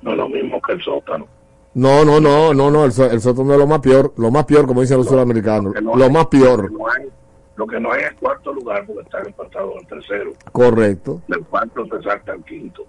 No 0.01 0.11
es 0.11 0.17
lo 0.17 0.29
mismo 0.29 0.61
que 0.61 0.73
el 0.73 0.81
sótano. 0.81 1.27
No, 1.73 2.03
no, 2.03 2.19
no, 2.19 2.53
no, 2.53 2.71
no, 2.71 2.85
el, 2.85 2.91
el 3.11 3.21
sótano 3.21 3.53
es 3.53 3.59
lo 3.59 3.67
más 3.67 3.79
peor, 3.79 4.13
lo 4.17 4.31
más 4.31 4.45
peor, 4.45 4.65
como 4.65 4.81
dicen 4.81 4.97
los 4.97 5.07
sudamericanos, 5.07 5.73
no 5.81 5.95
lo 5.95 6.03
hay- 6.05 6.11
más 6.11 6.27
peor, 6.27 6.71
No 6.71 6.87
hay- 6.89 7.09
lo 7.55 7.67
que 7.67 7.79
no 7.79 7.91
hay 7.91 8.03
es 8.03 8.13
cuarto 8.13 8.53
lugar 8.53 8.85
porque 8.87 9.01
están 9.03 9.25
empatados 9.27 9.73
en 9.81 9.87
tercero. 9.87 10.31
correcto, 10.51 11.21
Del 11.27 11.43
cuarto 11.45 11.85
se 11.85 12.01
salta 12.03 12.31
al 12.31 12.43
quinto. 12.45 12.83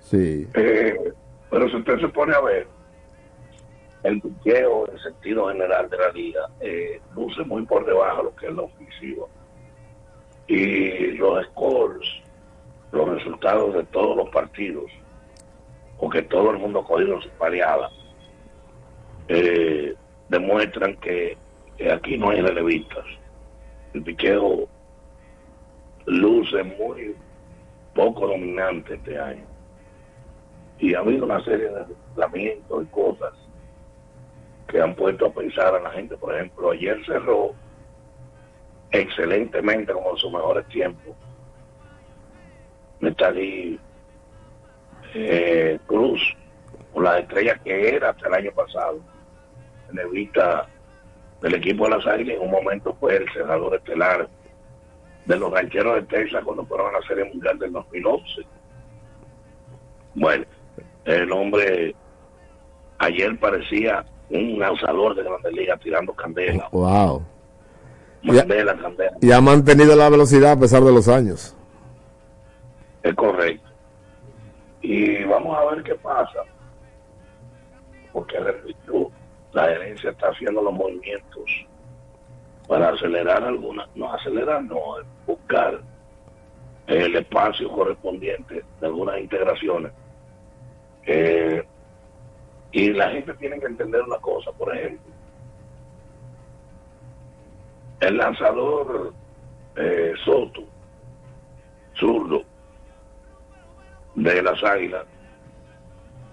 sí, 0.00 0.46
Eh, 0.54 1.12
pero 1.50 1.68
si 1.68 1.76
usted 1.76 1.98
se 2.00 2.08
pone 2.08 2.34
a 2.34 2.40
ver, 2.42 2.66
el 4.02 4.20
piqueo 4.20 4.88
en 4.90 4.98
sentido 4.98 5.48
general 5.48 5.88
de 5.88 5.98
la 5.98 6.10
liga 6.10 6.48
eh, 6.60 7.00
luce 7.14 7.42
muy 7.44 7.64
por 7.64 7.86
debajo 7.86 8.18
de 8.18 8.22
lo 8.24 8.36
que 8.36 8.46
es 8.46 8.54
la 8.54 8.62
ofensiva. 8.62 9.26
Y 10.48 11.12
los 11.12 11.46
scores, 11.46 12.08
los 12.90 13.08
resultados 13.08 13.74
de 13.74 13.84
todos 13.84 14.16
los 14.16 14.28
partidos, 14.30 14.90
o 15.98 16.10
que 16.10 16.22
todo 16.22 16.50
el 16.50 16.58
mundo 16.58 16.80
ha 16.80 16.84
cogido 16.84 17.20
su 17.20 17.28
pareada, 17.30 17.90
eh, 19.28 19.94
demuestran 20.28 20.96
que, 20.96 21.38
aquí 21.92 22.18
no 22.18 22.30
hay 22.30 22.40
relevistas. 22.40 23.04
El 23.94 24.02
piqueo 24.02 24.68
luce 26.06 26.62
muy 26.64 27.14
poco 27.94 28.26
dominante 28.26 28.94
este 28.94 29.18
año 29.18 29.44
y 30.78 30.94
ha 30.94 30.98
habido 30.98 31.24
una 31.24 31.42
serie 31.44 31.68
de 31.68 31.84
lamentos 32.16 32.82
y 32.82 32.86
cosas 32.86 33.32
que 34.72 34.80
han 34.80 34.94
puesto 34.94 35.26
a 35.26 35.32
pensar 35.32 35.74
a 35.74 35.80
la 35.80 35.90
gente. 35.90 36.16
Por 36.16 36.34
ejemplo, 36.34 36.70
ayer 36.70 36.98
cerró 37.04 37.54
excelentemente 38.90 39.92
como 39.92 40.10
en 40.12 40.16
sus 40.16 40.32
mejores 40.32 40.66
tiempos. 40.68 41.14
Metalí 43.00 43.78
eh, 45.14 45.78
Cruz, 45.86 46.20
con 46.92 47.04
las 47.04 47.20
estrellas 47.20 47.60
que 47.62 47.96
era 47.96 48.10
hasta 48.10 48.28
el 48.28 48.34
año 48.34 48.52
pasado. 48.52 48.98
Nevita 49.92 50.66
del 51.42 51.54
equipo 51.56 51.84
de 51.84 51.90
las 51.90 52.06
Águilas 52.06 52.36
en 52.36 52.42
un 52.42 52.50
momento 52.50 52.96
fue 52.98 53.16
el 53.16 53.30
cerrador 53.30 53.74
estelar 53.74 54.26
de 55.26 55.36
los 55.36 55.52
rancheros 55.52 55.96
de 55.96 56.02
Texas 56.02 56.42
cuando 56.44 56.64
fueron 56.64 56.94
a 56.94 56.98
la 56.98 57.06
Serie 57.06 57.24
Mundial 57.24 57.58
del 57.58 57.72
2011. 57.72 58.42
Bueno, 60.14 60.44
el 61.04 61.30
hombre 61.30 61.94
ayer 62.98 63.38
parecía 63.38 64.04
un 64.32 64.58
lanzador 64.58 65.14
de 65.14 65.22
Grandes 65.22 65.52
Ligas 65.52 65.80
tirando 65.80 66.12
candela. 66.14 66.68
Wow. 66.72 67.22
Candela, 68.26 68.76
candela. 68.76 69.16
Y 69.20 69.32
ha 69.32 69.40
mantenido 69.40 69.94
la 69.94 70.08
velocidad 70.08 70.52
a 70.52 70.60
pesar 70.60 70.82
de 70.82 70.92
los 70.92 71.08
años. 71.08 71.56
Es 73.02 73.14
correcto. 73.14 73.68
Y 74.80 75.24
vamos 75.24 75.56
a 75.56 75.74
ver 75.74 75.82
qué 75.82 75.94
pasa. 75.96 76.40
Porque, 78.12 78.38
repito, 78.38 79.10
la 79.52 79.68
gerencia 79.68 80.10
está 80.10 80.28
haciendo 80.28 80.62
los 80.62 80.72
movimientos 80.72 81.44
para 82.68 82.90
acelerar 82.90 83.42
algunas, 83.42 83.88
no 83.96 84.12
acelerar, 84.12 84.62
no, 84.64 84.78
buscar 85.26 85.80
el 86.86 87.16
espacio 87.16 87.70
correspondiente 87.70 88.64
de 88.80 88.86
algunas 88.86 89.18
integraciones. 89.20 89.92
Eh, 91.04 91.64
y 92.72 92.92
la 92.92 93.10
gente 93.10 93.34
tiene 93.34 93.58
que 93.60 93.66
entender 93.66 94.02
una 94.02 94.18
cosa, 94.18 94.50
por 94.52 94.74
ejemplo. 94.76 95.12
El 98.00 98.16
lanzador 98.16 99.12
eh, 99.76 100.12
Soto, 100.24 100.62
zurdo, 101.98 102.42
de 104.16 104.42
las 104.42 104.62
Águilas, 104.64 105.04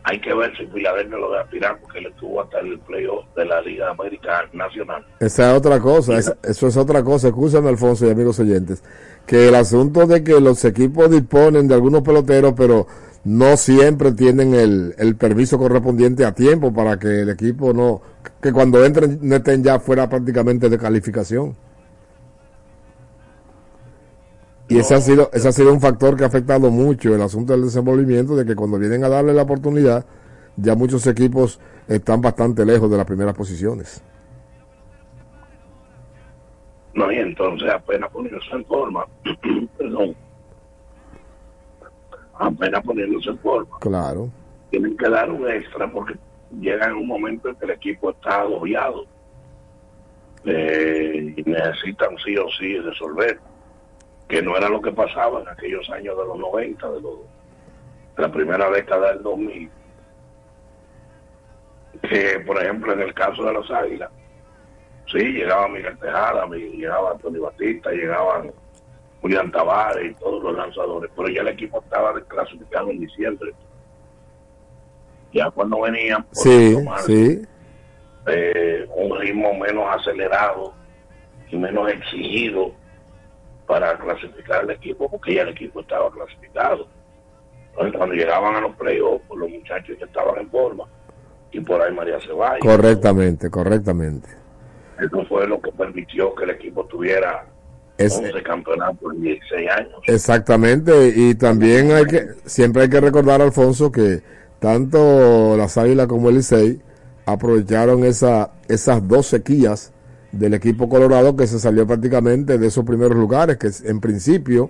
hay 0.04 0.20
que 0.20 0.34
ver 0.34 0.56
si 0.58 0.66
Filadelfia 0.68 1.18
lo 1.18 1.32
deja 1.32 1.46
tirar 1.50 1.80
porque 1.80 2.00
él 2.00 2.08
estuvo 2.08 2.42
hasta 2.42 2.60
el 2.60 2.80
playoff 2.80 3.26
de 3.36 3.46
la 3.46 3.62
Liga 3.62 3.90
Americana 3.92 4.50
Nacional. 4.54 5.06
Esa 5.20 5.52
es 5.52 5.58
otra 5.58 5.80
cosa, 5.80 6.18
esa- 6.18 6.38
eso 6.44 6.68
es 6.68 6.78
otra 6.78 7.04
cosa. 7.04 7.28
Escúchame, 7.28 7.70
Alfonso 7.70 8.08
y 8.08 8.10
amigos 8.12 8.40
oyentes, 8.40 8.84
que 9.28 9.50
el 9.50 9.56
asunto 9.56 10.08
de 10.08 10.24
que 10.24 10.40
los 10.40 10.66
equipos 10.66 11.12
disponen 11.12 11.68
de 11.68 11.76
algunos 11.76 12.02
peloteros, 12.02 12.54
pero 12.58 12.88
no 13.30 13.58
siempre 13.58 14.12
tienen 14.14 14.56
el, 14.56 14.96
el 14.98 15.16
permiso 15.16 15.60
correspondiente 15.60 16.26
a 16.26 16.34
tiempo 16.34 16.74
para 16.74 16.98
que 16.98 17.22
el 17.22 17.30
equipo 17.30 17.74
no, 17.74 18.02
que 18.42 18.52
cuando 18.52 18.84
entren 18.84 19.20
no 19.22 19.36
estén 19.36 19.64
ya 19.64 19.80
fuera 19.80 20.10
prácticamente 20.10 20.68
de 20.68 20.80
calificación. 20.80 21.56
Y 24.68 24.80
ese 24.80 24.96
ha 24.96 25.02
sido, 25.02 25.30
ese 25.32 25.48
ha 25.48 25.52
sido 25.52 25.72
un 25.72 25.80
factor 25.80 26.18
que 26.18 26.24
ha 26.24 26.28
afectado 26.28 26.72
mucho 26.72 27.14
el 27.14 27.22
asunto 27.22 27.54
del 27.54 27.66
desenvolvimiento, 27.66 28.36
de 28.36 28.46
que 28.46 28.56
cuando 28.56 28.80
vienen 28.80 29.04
a 29.04 29.10
darle 29.10 29.32
la 29.32 29.44
oportunidad, 29.44 30.04
ya 30.56 30.74
muchos 30.74 31.06
equipos 31.06 31.60
están 31.88 32.22
bastante 32.22 32.66
lejos 32.66 32.90
de 32.90 32.98
las 32.98 33.06
primeras 33.06 33.36
posiciones. 33.36 34.04
No, 36.96 37.12
y 37.12 37.18
entonces 37.18 37.70
apenas 37.70 38.10
en 38.52 38.66
forma, 38.66 39.06
perdón, 39.78 40.16
apenas 42.40 42.84
poniéndose 42.84 43.30
en 43.30 43.40
forma, 43.40 43.78
Claro. 43.80 44.30
tienen 44.72 44.98
que 44.98 45.10
dar 45.10 45.30
un 45.30 45.48
extra 45.50 45.92
porque 45.92 46.16
llega 46.60 46.88
en 46.88 46.94
un 46.94 47.08
momento 47.08 47.50
en 47.50 47.56
que 47.56 47.66
el 47.66 47.72
equipo 47.72 48.10
está 48.12 48.42
agobiado. 48.42 49.06
Eh, 50.46 51.34
y 51.36 51.44
necesitan 51.44 52.18
sí 52.24 52.36
o 52.38 52.48
sí 52.58 52.80
resolver, 52.80 53.40
que 54.30 54.42
no 54.42 54.56
era 54.56 54.70
lo 54.70 54.82
que 54.82 54.92
pasaba 54.92 55.42
en 55.42 55.50
aquellos 55.50 55.90
años 55.90 56.18
de 56.18 56.26
los 56.26 56.38
90, 56.40 56.90
de, 56.92 57.02
los, 57.02 57.14
de 58.16 58.22
la 58.24 58.32
primera 58.32 58.70
década 58.70 59.14
del 59.14 59.22
2000, 59.24 59.70
que 62.10 62.40
por 62.46 62.62
ejemplo 62.64 62.94
en 62.94 63.02
el 63.02 63.14
caso 63.14 63.44
de 63.44 63.54
los 63.54 63.70
Águilas, 63.70 64.10
sí, 65.12 65.20
llegaba 65.20 65.68
Miguel 65.68 65.98
Tejada, 66.00 66.48
llegaba 66.48 67.18
Tony 67.18 67.40
Batista, 67.40 67.92
llegaban 67.92 68.52
Julián 69.22 69.52
Tavares 69.52 70.12
y 70.12 70.16
todos 70.16 70.42
los 70.44 70.56
lanzadores, 70.56 71.12
pero 71.16 71.28
ya 71.30 71.42
el 71.42 71.50
equipo 71.50 71.82
estaba 71.82 72.14
desclasificado 72.14 72.90
en 72.92 73.00
diciembre. 73.00 73.54
Ya 75.34 75.52
cuando 75.52 75.82
venían, 75.82 76.24
por 76.24 76.36
Sí, 76.36 76.74
tomar, 76.74 77.00
sí. 77.02 77.42
eh, 78.28 78.88
un 78.96 79.20
ritmo 79.20 79.54
menos 79.54 79.86
acelerado 79.96 80.74
y 81.50 81.58
menos 81.58 81.90
exigido 81.92 82.72
para 83.68 83.98
clasificar 83.98 84.64
el 84.64 84.72
equipo, 84.72 85.10
porque 85.10 85.36
ya 85.36 85.44
el 85.44 85.50
equipo 85.50 85.82
estaba 85.82 86.10
clasificado. 86.12 86.88
Entonces, 87.72 87.96
cuando 87.98 88.16
llegaban 88.16 88.56
a 88.56 88.62
los 88.62 88.76
playoffs, 88.76 89.24
pues, 89.28 89.40
los 89.40 89.50
muchachos 89.50 89.96
ya 90.00 90.06
estaban 90.06 90.40
en 90.40 90.50
forma. 90.50 90.86
Y 91.52 91.60
por 91.60 91.82
ahí 91.82 91.94
María 91.94 92.20
Ceballos. 92.20 92.60
Correctamente, 92.66 93.50
correctamente. 93.50 94.30
Eso 95.00 95.24
fue 95.26 95.48
lo 95.48 95.62
que 95.62 95.72
permitió 95.72 96.34
que 96.36 96.44
el 96.46 96.50
equipo 96.52 96.86
tuviera 96.86 97.46
Es- 98.00 98.18
11 98.18 98.44
campeonatos 98.44 99.14
en 99.14 99.22
16 99.22 99.70
años. 99.78 99.94
Exactamente, 100.08 101.14
y 101.16 101.36
también 101.36 101.92
hay 101.92 102.06
que, 102.06 102.28
siempre 102.46 102.84
hay 102.84 102.90
que 102.90 103.02
recordar, 103.02 103.42
Alfonso, 103.42 103.92
que 103.92 104.22
tanto 104.60 105.56
las 105.58 105.78
Águilas 105.78 106.08
como 106.08 106.30
el 106.30 106.36
Licey 106.36 106.82
aprovecharon 107.26 108.04
esa, 108.06 108.52
esas 108.68 109.08
dos 109.08 109.28
sequías 109.28 109.92
del 110.32 110.54
equipo 110.54 110.90
colorado 110.90 111.36
que 111.36 111.48
se 111.48 111.60
salió 111.60 111.86
prácticamente 111.88 112.58
de 112.58 112.68
esos 112.68 112.86
primeros 112.86 113.18
lugares, 113.18 113.58
que 113.58 113.70
en 113.88 114.00
principio, 114.00 114.70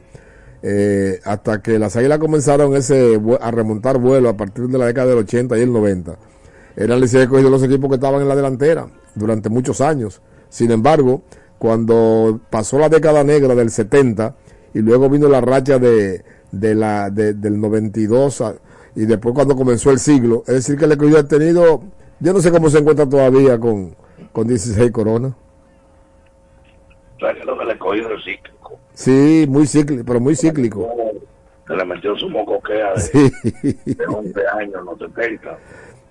eh, 0.62 1.20
hasta 1.24 1.62
que 1.62 1.80
las 1.80 1.96
Águilas 1.96 2.20
comenzaron 2.20 2.76
ese 2.76 3.20
a 3.42 3.52
remontar 3.52 3.98
vuelo 3.98 4.30
a 4.30 4.38
partir 4.38 4.68
de 4.68 4.78
la 4.78 4.86
década 4.88 5.08
del 5.08 5.20
80 5.20 5.58
y 5.58 5.62
el 5.62 5.72
90, 5.72 6.18
eran 6.76 7.00
Licey 7.00 7.22
escogido 7.22 7.50
los 7.50 7.64
equipos 7.64 7.90
que 7.90 7.96
estaban 7.96 8.22
en 8.22 8.28
la 8.28 8.36
delantera 8.36 8.88
durante 9.16 9.50
muchos 9.50 9.82
años. 9.82 10.22
Sin 10.50 10.72
embargo, 10.72 11.22
cuando 11.60 12.40
pasó 12.50 12.80
la 12.80 12.90
década 12.90 13.24
negra 13.24 13.54
del 13.54 13.70
70 13.70 14.36
y 14.74 14.80
luego 14.80 15.10
vino 15.10 15.28
la 15.28 15.42
racha 15.42 15.78
de, 15.78 16.24
de 16.52 16.74
la, 16.76 17.10
de- 17.12 17.34
del 17.36 17.60
92 17.62 18.42
a- 18.42 18.56
y 18.96 19.06
después 19.06 19.36
cuando 19.36 19.56
comenzó 19.56 19.92
el 19.92 20.00
siglo, 20.00 20.44
es 20.48 20.56
decir 20.56 20.78
que 20.78 20.86
el 20.86 20.94
escogido 20.94 21.20
ha 21.20 21.28
tenido, 21.28 21.84
yo 22.20 22.34
no 22.34 22.40
sé 22.40 22.50
cómo 22.52 22.70
se 22.70 22.80
encuentra 22.80 23.08
todavía 23.08 23.60
con, 23.60 23.96
con 24.32 24.48
16 24.48 24.90
coronas. 24.92 25.34
O 27.16 27.20
sea, 27.20 27.34
que 27.34 27.44
lo 27.44 27.58
que 27.58 27.66
le 27.66 27.78
cogió 27.78 28.10
el 28.10 28.24
cíclico. 28.24 28.80
Sí, 28.94 29.46
muy 29.48 29.68
cíclico, 29.68 30.04
pero 30.06 30.20
muy 30.20 30.36
cíclico. 30.36 30.90
Se 31.68 31.76
le 31.76 31.86
metió 31.86 32.16
su 32.18 32.30
mocoquea 32.30 32.94
de, 32.94 33.02
Sí. 33.02 33.94
de 33.94 34.06
11 34.08 34.42
años 34.60 34.84
los 34.86 34.98
70. 35.00 35.58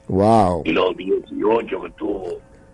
Wow. 0.08 0.62
Y 0.64 0.72
los 0.72 0.96
18 0.96 1.82
que 1.82 1.90
tuvo 1.96 2.24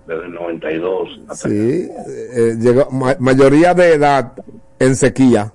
desde 0.06 0.24
el 0.26 0.32
92. 0.32 1.20
hasta 1.28 1.48
Sí, 1.48 1.88
eh, 2.08 2.54
llegó, 2.58 2.90
ma- 2.90 3.16
mayoría 3.18 3.74
de 3.74 3.94
edad 3.94 4.32
en 4.78 4.96
sequía. 4.96 5.52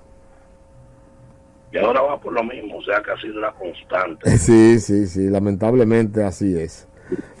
Y 1.72 1.78
ahora 1.78 2.00
va 2.02 2.20
por 2.20 2.32
lo 2.32 2.42
mismo, 2.42 2.78
o 2.78 2.82
sea 2.82 3.00
que 3.02 3.12
ha 3.12 3.20
sido 3.20 3.38
una 3.38 3.52
constante. 3.52 4.30
Sí, 4.38 4.80
sí, 4.80 5.06
sí, 5.06 5.28
lamentablemente 5.28 6.24
así 6.24 6.58
es. 6.58 6.86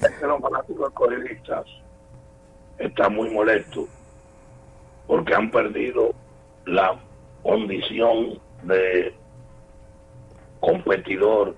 Es 0.02 0.10
que 0.18 0.26
los 0.26 0.40
fanáticos 0.40 0.92
están 2.78 3.14
muy 3.14 3.30
molestos 3.30 3.84
porque 5.06 5.34
han 5.34 5.50
perdido 5.50 6.12
la 6.66 6.98
condición 7.42 8.38
de 8.62 9.14
competidor 10.60 11.54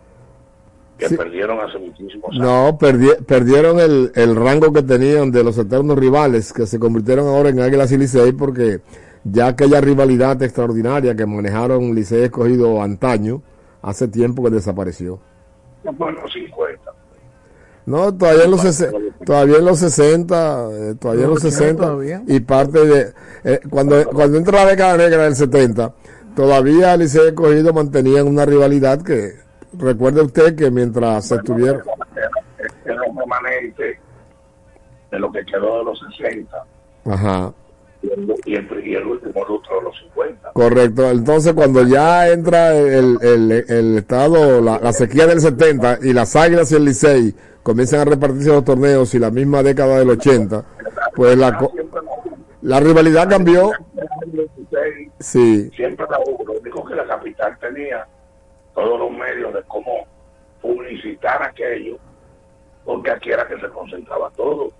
que 0.98 1.08
Sí. 1.08 1.16
perdieron 1.16 1.58
hace 1.60 1.78
muchísimos 1.78 2.30
años. 2.32 2.42
No, 2.44 2.78
perdi- 2.78 3.24
perdieron 3.24 3.80
el, 3.80 4.12
el 4.14 4.36
rango 4.36 4.72
que 4.72 4.82
tenían 4.82 5.30
de 5.32 5.42
los 5.42 5.58
eternos 5.58 5.98
rivales, 5.98 6.52
que 6.52 6.66
se 6.66 6.78
convirtieron 6.78 7.26
ahora 7.26 7.48
en 7.48 7.60
Águilas 7.60 7.90
y 7.92 7.98
Licey, 7.98 8.32
porque 8.32 8.80
ya 9.24 9.48
aquella 9.48 9.80
rivalidad 9.80 10.40
extraordinaria 10.42 11.14
que 11.16 11.26
manejaron 11.26 11.94
Licey 11.94 12.22
escogido 12.24 12.80
antaño, 12.82 13.42
hace 13.82 14.06
tiempo 14.08 14.44
que 14.44 14.50
desapareció. 14.50 15.18
Bueno, 15.96 16.20
50. 16.32 16.92
No, 17.84 18.14
todavía 18.14 18.44
en 18.44 18.50
los, 18.52 18.84
todavía 19.26 19.58
en 19.58 19.64
los 19.64 19.78
60, 19.80 20.68
eh, 20.70 20.94
todavía 21.00 21.24
en 21.24 21.30
los 21.30 21.40
60, 21.42 21.82
todavía. 21.82 22.22
y 22.28 22.38
parte 22.38 22.86
de, 22.86 23.12
eh, 23.42 23.58
cuando, 23.68 24.04
cuando 24.10 24.38
entra 24.38 24.64
la 24.64 24.70
década 24.70 24.96
negra 24.98 25.24
del 25.24 25.34
70, 25.34 25.92
todavía 26.36 26.96
Licey 26.96 27.26
escogido 27.28 27.72
mantenían 27.72 28.28
una 28.28 28.46
rivalidad 28.46 29.02
que, 29.02 29.32
recuerde 29.78 30.22
usted 30.22 30.56
que 30.56 30.70
mientras 30.70 31.26
se 31.26 31.36
estuvieron, 31.36 31.82
Era 32.84 33.02
un 33.08 33.18
remanente 33.18 34.00
de 35.10 35.18
lo 35.18 35.30
que 35.30 35.44
quedó 35.44 35.78
de 35.78 35.84
los 35.84 36.00
60 36.16 36.64
ajá, 37.04 37.52
y 38.02 38.10
el, 38.10 38.34
y 38.44 38.54
el, 38.56 38.86
y 38.86 38.94
el 38.94 39.06
último 39.06 39.44
lustro 39.46 39.78
de 39.78 39.82
los 39.84 39.98
50. 40.14 40.52
Correcto, 40.52 41.10
entonces 41.10 41.52
cuando 41.52 41.86
ya 41.86 42.28
entra 42.28 42.74
el, 42.74 43.18
el, 43.22 43.64
el 43.68 43.98
estado, 43.98 44.60
la, 44.60 44.78
la 44.78 44.92
sequía 44.92 45.26
del 45.26 45.40
70 45.40 45.98
y 46.02 46.12
las 46.12 46.34
águilas 46.34 46.72
y 46.72 46.76
el 46.76 46.84
Licey 46.84 47.34
comienzan 47.62 48.00
a 48.00 48.04
repartirse 48.04 48.48
los 48.48 48.64
torneos 48.64 49.14
y 49.14 49.18
la 49.18 49.30
misma 49.30 49.62
década 49.62 49.98
del 49.98 50.10
80, 50.10 50.64
pues 51.14 51.36
la, 51.36 51.58
la 52.62 52.80
rivalidad 52.80 53.28
cambió, 53.28 53.70
sí, 55.18 55.70
Siempre 55.70 56.06
la 56.10 56.18
hubo. 56.20 56.44
Lo 56.44 56.60
único 56.60 56.84
que 56.84 56.94
la 56.94 57.04
capital 57.04 57.56
tenía 57.60 58.06
todos 58.74 58.98
los 58.98 59.10
medios 59.10 59.52
de 59.54 59.62
cómo 59.64 60.06
publicitar 60.60 61.42
aquello, 61.42 61.96
porque 62.84 63.10
aquí 63.10 63.30
era 63.30 63.46
que 63.46 63.58
se 63.60 63.68
concentraba 63.68 64.30
todo. 64.30 64.70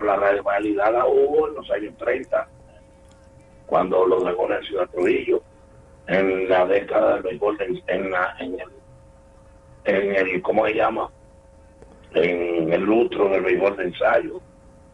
La 0.00 0.16
rivalidad 0.16 0.92
la 0.92 1.06
hubo 1.06 1.48
en 1.48 1.54
los 1.54 1.70
años 1.70 1.94
30, 1.98 2.48
cuando 3.66 4.06
los 4.06 4.24
dragones 4.24 4.60
de 4.60 4.66
Ciudad 4.66 4.88
Trujillo, 4.90 5.42
en 6.06 6.48
la 6.48 6.66
década 6.66 7.14
del 7.14 7.22
béisbol, 7.22 7.58
en, 7.86 8.10
la, 8.10 8.34
en 8.40 8.54
el, 8.58 8.68
en 9.84 10.16
el, 10.16 10.42
¿cómo 10.42 10.66
se 10.66 10.74
llama? 10.74 11.08
en 12.12 12.72
el 12.72 12.80
lustro 12.82 13.28
del 13.28 13.42
béisbol 13.42 13.76
de 13.76 13.84
ensayo, 13.84 14.40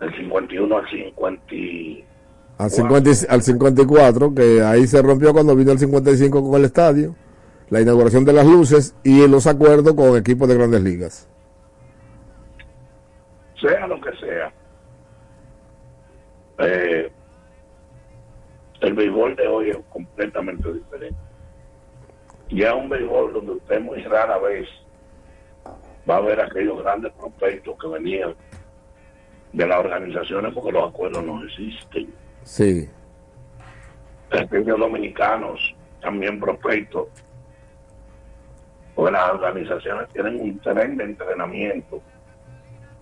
del 0.01 0.14
51 0.16 0.76
al 0.76 0.86
50. 0.86 1.55
y- 1.55 2.05
Al, 2.59 2.70
50 2.70 3.11
y- 3.11 3.26
al 3.32 3.42
54, 3.42 4.34
que 4.34 4.62
ahí 4.62 4.86
se 4.86 5.01
rompió 5.01 5.32
cuando 5.32 5.57
vino 5.57 5.72
el 5.72 5.78
55 5.78 6.42
con 6.51 6.59
el 6.61 6.66
estadio, 6.66 7.14
la 7.71 7.81
inauguración 7.81 8.25
de 8.25 8.33
las 8.33 8.47
luces 8.47 8.95
y 9.03 9.27
los 9.27 9.47
acuerdos 9.47 9.95
con 9.95 10.17
equipos 10.17 10.49
de 10.49 10.55
grandes 10.55 10.83
ligas. 10.83 11.29
sea 13.61 13.87
lo 13.87 14.01
que 14.01 14.17
sea, 14.19 14.53
eh, 16.59 17.11
el 18.81 18.95
béisbol 18.95 19.35
de 19.37 19.49
hoy 19.49 19.71
es 19.71 19.79
completamente 19.89 20.73
diferente. 20.73 21.17
Ya 22.51 22.75
un 22.75 22.89
béisbol 22.89 23.33
donde 23.33 23.53
usted 23.53 23.81
muy 23.81 24.03
rara 24.03 24.39
vez 24.39 24.69
va 26.09 26.19
a 26.19 26.21
ver 26.21 26.41
aquellos 26.41 26.81
grandes 26.83 27.12
prospectos 27.14 27.77
que 27.79 27.89
venían 27.89 28.35
de 29.53 29.67
las 29.67 29.79
organizaciones 29.79 30.55
porque 30.55 30.73
los 30.73 30.89
acuerdos 30.89 31.25
no 31.25 31.43
existen. 31.45 32.12
Sí, 32.45 32.89
Aquellos 34.31 34.79
dominicanos 34.79 35.75
también 36.01 36.39
prospectos 36.39 37.09
porque 38.97 39.12
las 39.12 39.30
organizaciones 39.30 40.09
tienen 40.09 40.40
un 40.40 40.59
tren 40.61 40.97
de 40.97 41.05
entrenamiento 41.05 42.01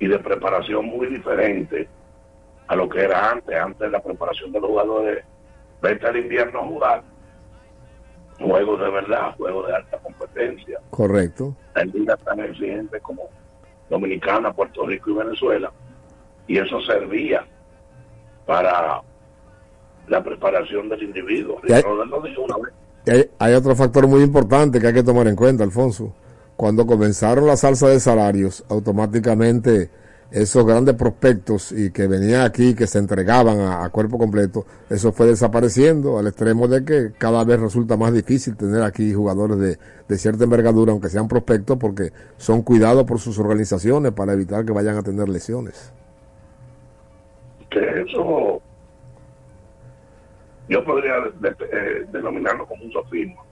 y 0.01 0.09
de 0.09 0.19
preparación 0.19 0.87
muy 0.87 1.07
diferente 1.07 1.89
a 2.67 2.75
lo 2.75 2.89
que 2.89 3.05
era 3.05 3.31
antes. 3.31 3.57
Antes 3.57 3.91
la 3.93 4.03
preparación 4.03 4.51
de 4.51 4.61
los 4.61 4.71
jugadores, 4.71 5.25
vete 5.81 6.07
al 6.07 6.17
invierno 6.17 6.59
a 6.59 6.65
jugar. 6.65 7.03
Juegos 8.41 8.81
de 8.81 8.91
verdad, 8.91 9.37
juegos 9.37 9.69
de 9.69 9.77
alta 9.77 9.99
competencia. 9.99 10.81
correcto. 10.91 11.57
En 11.77 11.93
ligas 11.93 12.19
tan 12.25 12.41
exigentes 12.41 13.01
como 13.01 13.31
Dominicana, 13.89 14.53
Puerto 14.53 14.85
Rico 14.85 15.11
y 15.11 15.15
Venezuela. 15.15 15.73
Y 16.49 16.59
eso 16.59 16.81
servía 16.81 17.47
para 18.47 19.01
la 20.09 20.25
preparación 20.25 20.89
del 20.89 21.05
individuo. 21.05 21.61
Lo 21.63 22.09
una 22.43 22.57
vez. 22.57 22.84
Hay, 23.39 23.53
otro 23.53 23.77
factor 23.77 24.07
muy 24.07 24.23
importante 24.23 24.81
que 24.81 24.87
hay 24.87 24.95
que 24.95 25.03
tomar 25.03 25.29
en 25.29 25.37
cuenta, 25.37 25.63
Alfonso. 25.63 26.15
Cuando 26.57 26.87
comenzaron 26.87 27.47
la 27.47 27.57
salsa 27.57 27.89
de 27.89 28.01
salarios, 28.01 28.65
automáticamente 28.69 29.91
esos 30.31 30.65
grandes 30.67 30.95
prospectos 30.95 31.71
y 31.71 31.91
que 31.91 32.07
venían 32.07 32.43
aquí, 32.43 32.75
que 32.75 32.87
se 32.87 32.99
entregaban 32.99 33.61
a, 33.61 33.89
cuerpo 33.91 34.19
completo, 34.19 34.65
eso 34.89 35.13
fue 35.13 35.27
desapareciendo 35.27 36.19
al 36.19 36.29
extremo 36.29 36.67
de 36.67 36.85
que 36.85 37.13
cada 37.19 37.45
vez 37.45 37.61
resulta 37.61 37.97
más 37.97 38.13
difícil 38.13 38.57
tener 38.57 38.83
aquí 38.83 39.13
jugadores 39.13 39.59
de, 39.59 39.79
de 40.09 40.19
cierta 40.19 40.45
envergadura, 40.45 40.93
aunque 40.93 41.11
sean 41.11 41.29
prospectos, 41.29 41.77
porque 41.77 42.11
son 42.39 42.63
cuidados 42.63 43.05
por 43.05 43.21
sus 43.21 43.39
organizaciones 43.39 44.13
para 44.13 44.33
evitar 44.33 44.65
que 44.65 44.73
vayan 44.73 44.97
a 44.97 45.03
tener 45.03 45.29
lesiones. 45.29 45.93
que 47.71 47.81
eso 48.03 48.63
yo 50.69 50.85
podría 50.85 51.15
de- 51.41 51.49
eh, 51.51 52.05
denominarlo 52.13 52.67
como 52.67 52.85
un 52.85 52.93
sofisma. 52.93 53.43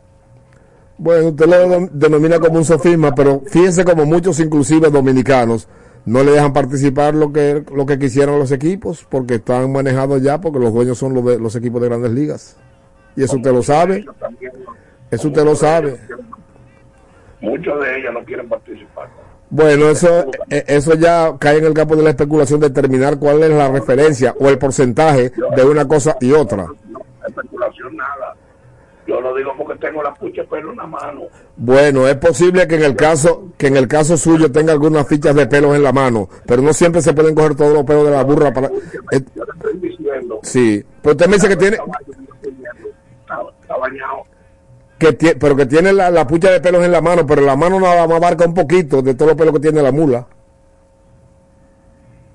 Bueno, 0.98 1.28
usted 1.28 1.46
lo 1.46 1.56
denom- 1.56 1.90
denomina 1.90 2.38
como 2.38 2.58
un 2.58 2.64
sofisma, 2.64 3.14
pero 3.14 3.42
fíjense 3.46 3.84
como 3.84 4.04
muchos, 4.06 4.38
inclusive 4.40 4.88
dominicanos, 4.90 5.68
no 6.04 6.22
le 6.22 6.32
dejan 6.32 6.52
participar 6.52 7.14
lo 7.14 7.32
que 7.32 7.64
lo 7.74 7.86
que 7.86 7.98
quisieran 7.98 8.38
los 8.38 8.50
equipos, 8.52 9.06
porque 9.08 9.34
están 9.36 9.70
manejados 9.72 10.22
ya, 10.22 10.40
porque 10.40 10.58
los 10.58 10.72
dueños 10.72 10.98
son 10.98 11.14
los, 11.14 11.24
de- 11.24 11.38
los 11.38 11.54
equipos 11.56 11.80
de 11.82 11.88
grandes 11.88 12.10
ligas. 12.12 12.56
Y 13.16 13.22
eso 13.24 13.36
usted 13.36 13.52
lo 13.52 13.62
sabe, 13.62 14.04
eso 15.10 15.28
usted 15.28 15.44
lo 15.44 15.54
sabe. 15.54 15.98
Muchos 17.40 17.80
de 17.80 17.98
ellas 17.98 18.12
no 18.14 18.24
quieren 18.24 18.48
participar. 18.48 19.08
Bueno, 19.50 19.88
eso, 19.90 20.26
eh, 20.48 20.64
eso 20.66 20.94
ya 20.94 21.36
cae 21.38 21.58
en 21.58 21.64
el 21.66 21.74
campo 21.74 21.94
de 21.96 22.02
la 22.02 22.10
especulación, 22.10 22.60
determinar 22.60 23.18
cuál 23.18 23.42
es 23.42 23.50
la 23.50 23.68
referencia 23.68 24.34
o 24.38 24.48
el 24.48 24.58
porcentaje 24.58 25.30
de 25.56 25.64
una 25.64 25.86
cosa 25.86 26.16
y 26.20 26.32
otra. 26.32 26.68
Nada. 27.92 28.34
Yo 29.06 29.20
lo 29.20 29.34
digo 29.34 29.50
porque 29.58 29.74
tengo 29.80 30.00
la 30.02 30.14
pucha 30.14 30.44
pelo 30.44 30.70
en 30.70 30.76
la 30.76 30.86
mano. 30.86 31.22
Bueno, 31.56 32.06
es 32.06 32.14
posible 32.16 32.68
que 32.68 32.76
en 32.76 32.84
el 32.84 32.94
caso 32.94 33.48
que 33.58 33.66
en 33.66 33.76
el 33.76 33.88
caso 33.88 34.16
suyo 34.16 34.52
tenga 34.52 34.72
algunas 34.72 35.08
fichas 35.08 35.34
de 35.34 35.46
pelos 35.48 35.74
en 35.74 35.82
la 35.82 35.92
mano, 35.92 36.28
pero 36.46 36.62
no 36.62 36.72
siempre 36.72 37.02
se 37.02 37.12
pueden 37.12 37.34
coger 37.34 37.56
todos 37.56 37.72
los 37.74 37.84
pelos 37.84 38.04
de 38.04 38.10
la 38.12 38.22
burra 38.22 38.52
para. 38.52 38.68
eh, 38.68 39.20
Yo 39.34 39.44
le 39.44 39.52
estoy 39.56 39.76
diciendo. 39.90 40.38
sí, 40.44 40.84
pero 41.02 41.12
usted 41.12 41.26
me 41.26 41.34
dice 41.34 41.48
que 41.48 41.56
tiene 41.56 41.76
Está, 41.76 43.40
está 43.60 43.76
bañado. 43.76 44.22
que 44.98 45.18
tie- 45.18 45.36
pero 45.38 45.56
que 45.56 45.66
tiene 45.66 45.92
la, 45.92 46.08
la 46.10 46.24
pucha 46.26 46.52
de 46.52 46.60
pelos 46.60 46.84
en 46.84 46.92
la 46.92 47.00
mano, 47.00 47.26
pero 47.26 47.42
la 47.42 47.56
mano 47.56 47.80
nada 47.80 48.06
más 48.06 48.16
abarca 48.18 48.44
un 48.46 48.54
poquito 48.54 49.02
de 49.02 49.14
todos 49.14 49.30
los 49.30 49.36
pelos 49.36 49.54
que 49.54 49.60
tiene 49.60 49.82
la 49.82 49.90
mula. 49.90 50.26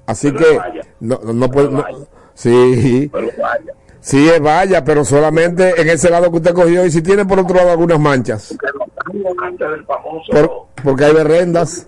Así 0.05 0.31
Pero 0.31 0.45
que 0.45 0.81
no 0.99 1.19
no, 1.23 1.33
no 1.33 1.49
puede 1.49 1.69
no- 1.69 1.85
sí, 2.33 3.09
Pero 3.11 3.27
vaya. 3.41 3.73
Sí 4.07 4.29
es 4.29 4.39
vaya, 4.41 4.83
pero 4.85 5.03
solamente 5.03 5.79
en 5.81 5.89
ese 5.89 6.09
lado 6.09 6.29
que 6.31 6.37
usted 6.37 6.53
cogió 6.53 6.85
y 6.85 6.91
si 6.91 7.01
tiene 7.01 7.25
por 7.25 7.39
otro 7.39 7.55
lado 7.57 7.71
algunas 7.71 7.99
manchas, 7.99 8.55
por- 10.31 10.67
porque 10.83 11.05
hay 11.05 11.13
berrendas. 11.13 11.85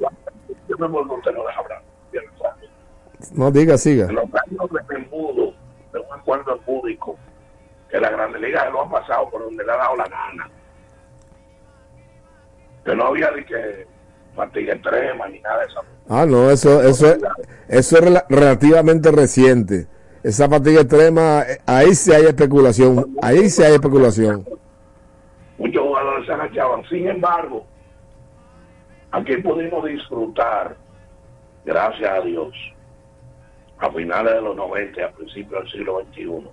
No 3.34 3.51
diga, 3.51 3.78
siga. 3.78 4.11
Los 4.11 4.24
años 4.26 4.70
de 4.89 4.95
embudo, 4.95 5.53
de 5.93 5.99
un 5.99 6.05
acuerdo 6.20 6.53
empúdico, 6.55 7.17
que 7.89 7.99
la 7.99 8.09
Grande 8.11 8.39
Liga 8.39 8.70
lo 8.70 8.82
ha 8.84 8.89
pasado 8.89 9.30
por 9.30 9.43
donde 9.43 9.63
le 9.63 9.72
ha 9.72 9.76
dado 9.78 9.95
la 9.97 10.05
gana. 10.07 10.49
Que 12.86 12.95
no 12.95 13.05
había 13.07 13.30
ni 13.32 13.43
que 13.45 13.86
fatiga 14.36 14.74
extrema 14.74 15.28
ni 15.28 15.39
nada 15.41 15.59
de 15.59 15.65
eso. 15.67 15.82
Ah, 16.07 16.26
no, 16.26 16.49
eso, 16.49 16.82
eso, 16.82 17.07
es- 17.11 17.20
eso 17.67 17.97
es 17.97 18.03
rela- 18.03 18.26
relativamente 18.30 19.11
reciente. 19.11 19.88
Esa 20.24 20.49
fatiga 20.49 20.82
extrema, 20.82 21.41
eh, 21.43 21.59
ahí 21.65 21.95
sí 21.95 22.11
hay 22.11 22.26
especulación, 22.26 23.15
ahí 23.22 23.49
sí 23.49 23.63
hay 23.63 23.74
especulación. 23.74 24.45
Muchos 25.57 25.82
jugadores 25.82 26.26
se 26.26 26.34
agachaban. 26.34 26.84
Sin 26.89 27.07
embargo, 27.07 27.65
aquí 29.11 29.38
pudimos 29.38 29.86
disfrutar, 29.86 30.76
gracias 31.65 32.11
a 32.11 32.22
Dios, 32.22 32.53
a 33.78 33.89
finales 33.91 34.34
de 34.34 34.41
los 34.41 34.55
90 34.55 34.99
y 34.99 35.03
a 35.03 35.11
principios 35.11 35.63
del 35.63 35.72
siglo 35.72 36.01
XXI, 36.11 36.49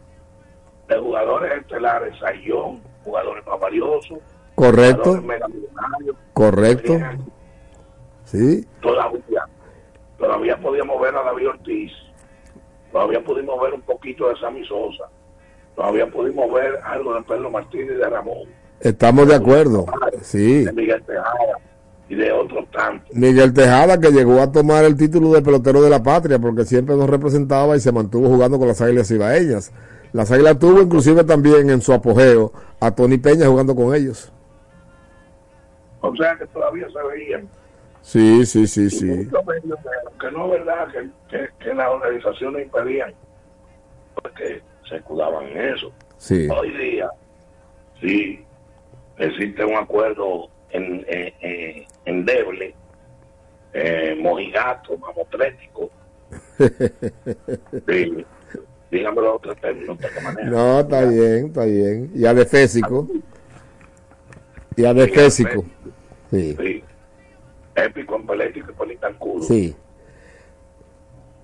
de 0.88 0.98
jugadores 0.98 1.52
estelares, 1.60 2.16
Sayón, 2.20 2.80
jugadores 3.04 3.44
más 3.46 3.58
valiosos, 3.58 4.18
Correcto, 4.56 5.22
correcto. 6.32 6.98
Sí, 8.24 8.66
todavía, 8.80 9.46
todavía 10.18 10.56
podíamos 10.56 11.00
ver 11.00 11.14
a 11.14 11.22
David 11.24 11.48
Ortiz, 11.50 11.92
todavía 12.96 13.22
pudimos 13.22 13.60
ver 13.60 13.74
un 13.74 13.82
poquito 13.82 14.26
de 14.30 14.36
Sammy 14.40 14.64
Sosa, 14.66 15.04
todavía 15.74 16.06
pudimos 16.06 16.50
ver 16.50 16.78
algo 16.82 17.12
de 17.14 17.22
Pedro 17.24 17.50
Martínez 17.50 17.90
y 17.90 17.98
de 17.98 18.08
Ramón, 18.08 18.48
estamos 18.80 19.28
de 19.28 19.34
acuerdo. 19.34 19.84
Sí. 20.22 20.64
de 20.64 20.72
Miguel 20.72 21.02
Tejada 21.02 21.58
y 22.08 22.14
de 22.14 22.32
otros 22.32 22.64
tantos. 22.70 23.14
Miguel 23.14 23.52
Tejada 23.52 24.00
que 24.00 24.10
llegó 24.12 24.40
a 24.40 24.50
tomar 24.50 24.86
el 24.86 24.96
título 24.96 25.32
de 25.32 25.42
pelotero 25.42 25.82
de 25.82 25.90
la 25.90 26.02
patria 26.02 26.38
porque 26.38 26.64
siempre 26.64 26.96
nos 26.96 27.10
representaba 27.10 27.76
y 27.76 27.80
se 27.80 27.92
mantuvo 27.92 28.28
jugando 28.28 28.58
con 28.58 28.66
las 28.68 28.80
Águilas 28.80 29.10
Ibaeñas. 29.10 29.72
Las 30.14 30.30
Águilas 30.32 30.58
tuvo 30.58 30.80
inclusive 30.80 31.22
también 31.24 31.68
en 31.68 31.82
su 31.82 31.92
apogeo 31.92 32.50
a 32.80 32.90
Tony 32.92 33.18
Peña 33.18 33.46
jugando 33.46 33.76
con 33.76 33.94
ellos. 33.94 34.32
O 36.00 36.16
sea 36.16 36.34
que 36.38 36.46
todavía 36.46 36.86
se 36.88 37.08
veían. 37.14 37.46
Sí, 38.00 38.46
sí, 38.46 38.66
sí, 38.66 38.88
sí. 38.88 39.06
de- 39.06 39.28
que 40.28 40.36
no 40.36 40.44
es 40.46 40.50
verdad 40.64 40.88
que, 40.92 41.08
que, 41.28 41.48
que 41.58 41.74
las 41.74 41.88
organizaciones 41.88 42.66
impedían, 42.66 43.14
porque 44.14 44.62
se 44.88 44.96
escudaban 44.96 45.46
en 45.48 45.74
eso. 45.74 45.92
Sí. 46.18 46.48
Hoy 46.48 46.70
día, 46.76 47.10
sí, 48.00 48.44
existe 49.18 49.64
un 49.64 49.74
acuerdo 49.76 50.48
en, 50.70 51.04
en, 51.08 51.32
en- 51.40 51.86
endeble, 52.04 52.74
eh, 53.72 54.16
mojigato, 54.20 54.96
mamotrético. 54.98 55.90
Sí, 57.86 58.24
dígamelo 58.90 59.34
otro 59.36 59.54
término 59.56 59.94
de 59.96 60.06
esta 60.06 60.20
manera. 60.20 60.48
No, 60.48 60.80
está 60.80 61.04
bien, 61.04 61.46
está 61.46 61.64
bien. 61.64 62.10
Y 62.14 62.24
adefésico. 62.26 63.06
Y 64.76 64.84
adefésico. 64.84 65.64
Sí, 66.30 66.56
Sí. 66.58 66.84
Épico, 67.74 68.16
empelético 68.16 68.70
y 68.70 68.74
politancudo. 68.74 69.42
sí. 69.42 69.76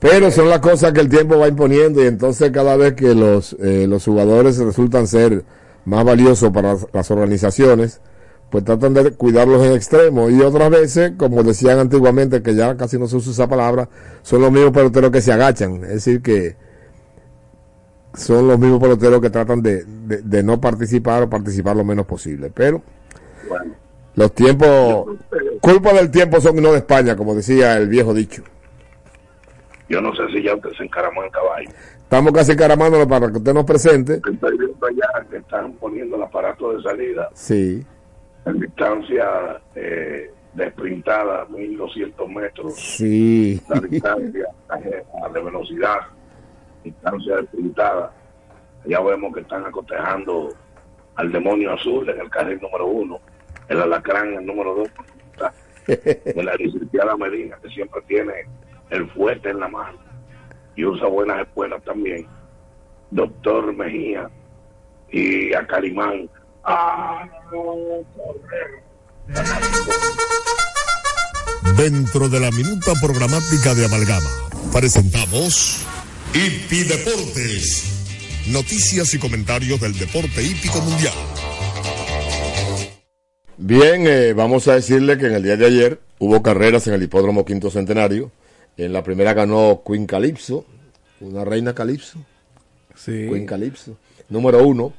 Pero 0.03 0.33
son 0.33 0.49
las 0.49 0.59
cosas 0.59 0.93
que 0.93 1.01
el 1.01 1.09
tiempo 1.09 1.39
va 1.39 1.47
imponiendo 1.47 2.03
y 2.03 2.09
entonces 2.09 2.51
cada 2.51 2.77
vez 2.77 2.95
que 2.95 3.15
los, 3.15 3.57
eh, 3.61 3.87
los 3.89 4.05
jugadores 4.05 4.59
resultan 4.59 5.07
ser 5.07 5.45
más 5.85 6.05
valiosos 6.05 6.51
para 6.51 6.77
las, 6.93 7.11
organizaciones, 7.13 8.01
pues 8.51 8.65
tratan 8.65 8.95
de 8.95 9.13
cuidarlos 9.13 9.65
en 9.65 9.73
extremo. 9.75 10.29
Y 10.29 10.41
otras 10.43 10.71
veces, 10.71 11.13
como 11.17 11.45
decían 11.45 11.79
antiguamente, 11.79 12.43
que 12.43 12.57
ya 12.57 12.77
casi 12.77 12.99
no 12.99 13.07
se 13.07 13.15
usa 13.15 13.31
esa 13.31 13.49
palabra, 13.49 13.89
son 14.23 14.41
los 14.43 14.51
mismos 14.51 14.73
peloteros 14.73 15.13
que 15.13 15.21
se 15.21 15.33
agachan. 15.33 15.85
Es 15.85 16.05
decir, 16.05 16.21
que 16.21 16.57
son 18.15 18.49
los 18.49 18.59
mismos 18.59 18.81
peloteros 18.81 19.21
que 19.21 19.31
tratan 19.31 19.63
de, 19.63 19.85
de, 19.85 20.23
de 20.23 20.43
no 20.43 20.61
participar 20.61 21.23
o 21.23 21.31
participar 21.31 21.77
lo 21.77 21.85
menos 21.85 22.07
posible. 22.07 22.51
Pero 22.53 22.83
Bueno, 23.49 23.73
los 24.17 24.35
tiempos... 24.35 25.07
culpa 25.61 25.93
del 25.93 26.11
tiempo 26.11 26.41
son 26.41 26.61
no 26.61 26.73
de 26.73 26.79
España, 26.79 27.17
como 27.17 27.37
decía 27.37 27.77
el 27.77 27.89
viejo 27.89 28.13
dicho. 28.13 28.43
Yo 29.89 30.01
no 30.01 30.15
sé 30.15 30.27
si 30.29 30.43
ya 30.43 30.55
usted 30.55 30.71
se 30.77 30.85
encaramó 30.85 31.23
en 31.25 31.31
caballo. 31.31 31.69
Estamos 31.97 32.33
casi 32.33 32.53
encaramándolo 32.53 33.07
para 33.09 33.31
que 33.31 33.39
usted 33.39 33.53
nos 33.55 33.65
presente. 33.65 34.15
Estoy 34.15 34.59
viendo 34.59 34.87
allá 34.87 35.27
que 35.31 35.37
están 35.39 35.73
poniendo 35.75 36.17
el 36.17 36.23
aparato 36.23 36.73
de 36.77 36.83
salida 36.83 37.29
Sí, 37.35 37.85
en 38.45 38.61
distancia 38.61 39.61
eh, 39.75 40.31
desprintada, 40.55 41.47
1200 41.47 42.29
metros. 42.29 42.75
sí. 42.77 43.61
La 43.69 43.81
distancia 43.81 44.47
eh, 44.85 45.05
de 45.35 45.41
velocidad, 45.43 45.99
distancia 46.85 47.37
desprintada. 47.37 48.13
Ya 48.85 49.01
vemos 49.01 49.33
que 49.35 49.41
están 49.41 49.65
acotejando 49.65 50.49
al 51.15 51.31
demonio 51.33 51.73
azul 51.73 52.09
en 52.09 52.21
el 52.21 52.29
carril 52.31 52.59
número 52.61 52.87
uno, 52.87 53.21
el 53.69 53.81
alacrán 53.81 54.29
en 54.33 54.39
el 54.41 54.47
número 54.47 54.75
dos, 54.75 54.89
de 55.87 56.43
la 56.43 56.55
licenciada 56.57 57.17
Medina, 57.17 57.57
que 57.63 57.69
siempre 57.71 58.01
tiene 58.07 58.33
el 58.93 59.11
fuerte 59.11 59.51
en 59.51 59.59
la 59.59 59.69
mano 59.69 59.99
y 60.77 60.85
usa 60.85 61.09
buenas 61.09 61.41
espuelas 61.41 61.83
también. 61.83 62.27
Doctor 63.11 63.75
Mejía 63.75 64.31
y 65.11 65.53
a 65.55 65.67
Calimán. 65.67 66.29
¡Ah, 66.65 67.27
no, 67.51 68.05
correr! 68.17 68.83
Dentro 71.77 72.29
de 72.29 72.41
la 72.41 72.51
minuta 72.51 72.93
programática 73.01 73.75
de 73.75 73.87
Amalgama, 73.87 74.31
presentamos 74.73 75.87
Hipi 76.35 76.85
Deportes. 76.85 77.89
Noticias 78.51 79.15
y 79.15 79.19
comentarios 79.19 79.81
del 79.81 79.99
deporte 79.99 80.43
hípico 80.43 80.81
mundial. 80.81 81.15
Bien, 83.57 84.07
eh, 84.07 84.33
vamos 84.33 84.67
a 84.69 84.75
decirle 84.75 85.17
que 85.17 85.27
en 85.27 85.35
el 85.35 85.43
día 85.43 85.57
de 85.57 85.67
ayer 85.67 86.01
hubo 86.19 86.43
carreras 86.43 86.87
en 86.89 86.95
el 86.95 87.03
hipódromo 87.03 87.45
Quinto 87.45 87.71
Centenario. 87.71 88.31
En 88.77 88.93
la 88.93 89.03
primera 89.03 89.35
ganó 89.35 89.83
Queen 89.87 90.07
Calypso, 90.07 90.65
una 91.21 91.45
reina 91.45 91.75
Calypso. 91.75 92.19
Sí. 92.95 93.29
Queen 93.29 93.47
Calypso. 93.47 93.97
Número 94.29 94.67
uno. 94.67 94.93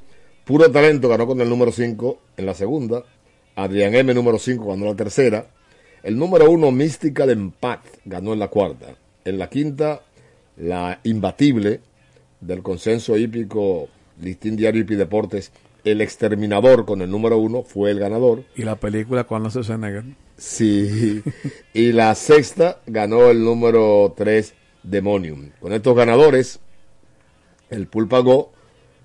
Puro 0.46 0.70
Talento 0.72 1.08
ganó 1.10 1.26
con 1.26 1.40
el 1.42 1.50
número 1.50 1.72
5 1.72 2.20
en 2.38 2.46
la 2.46 2.54
segunda. 2.54 3.04
Adrián 3.56 3.96
M, 3.96 4.14
número 4.14 4.40
5, 4.40 4.66
ganó 4.66 4.86
la 4.86 4.96
tercera. 4.96 5.48
El 6.02 6.18
número 6.18 6.50
uno, 6.52 6.72
Mística 6.72 7.26
de 7.26 7.34
Empat, 7.34 7.82
ganó 8.04 8.34
en 8.34 8.40
la 8.40 8.50
cuarta. 8.50 8.96
En 9.24 9.38
la 9.38 9.50
quinta, 9.50 10.02
la 10.58 11.00
imbatible 11.04 11.80
del 12.42 12.62
consenso 12.62 13.18
hípico 13.18 13.88
Listín 14.22 14.56
Diario 14.56 14.82
Hipi 14.82 14.96
Deportes, 14.96 15.52
El 15.86 16.02
Exterminador 16.02 16.86
con 16.86 17.02
el 17.02 17.10
número 17.10 17.38
uno, 17.38 17.64
fue 17.64 17.92
el 17.92 18.00
ganador. 18.00 18.44
Y 18.56 18.64
la 18.64 18.76
película 18.76 19.24
con 19.24 19.38
Arnold 19.38 19.52
Schwarzenegger. 19.52 20.04
Sí. 20.38 21.22
y 21.74 21.92
la 21.92 22.14
sexta 22.16 22.80
ganó 22.88 23.30
el 23.30 23.44
número 23.44 24.14
3, 24.18 24.54
Demonium. 24.84 25.50
Con 25.60 25.74
estos 25.74 25.96
ganadores, 25.96 26.60
el 27.70 27.88
pool 27.88 28.08
pagó 28.08 28.52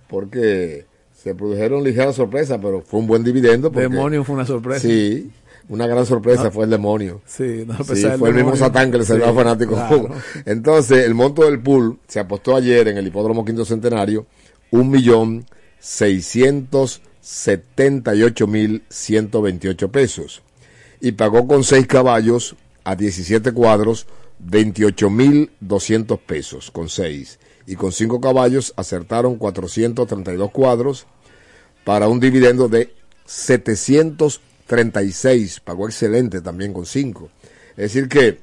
porque 0.08 0.86
se 1.14 1.34
produjeron 1.34 1.82
ligeras 1.84 2.16
sorpresas, 2.16 2.58
pero 2.62 2.80
fue 2.82 3.00
un 3.00 3.06
buen 3.06 3.24
dividendo. 3.24 3.70
porque- 3.70 3.88
Demonium 3.88 4.24
fue 4.24 4.34
una 4.36 4.46
sorpresa. 4.46 4.80
Sí, 4.80 5.30
una 5.68 5.86
gran 5.86 6.06
sorpresa 6.06 6.44
No. 6.44 6.50
fue 6.50 6.64
el 6.64 6.70
demonio. 6.70 7.20
Sí, 7.26 7.64
no, 7.66 7.74
a 7.74 7.78
pesar 7.84 8.18
fue 8.18 8.30
el 8.30 8.36
mismo. 8.36 8.56
Satán 8.56 8.90
que 8.90 8.98
le 8.98 9.04
salió 9.04 9.24
Sí, 9.24 9.30
a 9.30 9.34
fanático. 9.34 9.74
claro. 9.74 10.08
Entonces, 10.46 11.04
el 11.04 11.14
monto 11.14 11.44
del 11.44 11.60
pool 11.60 11.98
se 12.08 12.20
apostó 12.20 12.56
ayer 12.56 12.88
en 12.88 12.96
el 12.98 13.06
hipódromo 13.06 13.44
Quinto 13.44 13.64
Centenario, 13.66 14.26
un 14.70 14.88
millón 14.90 15.44
seiscientos 15.78 17.02
setenta 17.20 18.14
y 18.14 18.22
ocho 18.22 18.46
mil 18.46 18.82
ciento 18.88 19.42
veintiocho 19.42 19.90
pesos. 19.90 20.42
Y 21.00 21.12
pagó 21.12 21.46
con 21.46 21.62
seis 21.64 21.86
caballos 21.86 22.56
a 22.84 22.96
17 22.96 23.52
cuadros 23.52 24.06
28 24.40 25.10
mil 25.10 25.50
200 25.60 26.18
pesos 26.20 26.70
con 26.70 26.88
seis. 26.88 27.38
Y 27.66 27.76
con 27.76 27.92
cinco 27.92 28.18
caballos 28.20 28.72
acertaron 28.76 29.36
432 29.36 30.50
cuadros 30.50 31.06
para 31.84 32.08
un 32.08 32.20
dividendo 32.20 32.68
de 32.68 32.94
736. 33.26 35.60
Pagó 35.60 35.86
excelente 35.86 36.40
también 36.40 36.72
con 36.72 36.86
5. 36.86 37.28
Es 37.70 37.92
decir 37.92 38.08
que 38.08 38.38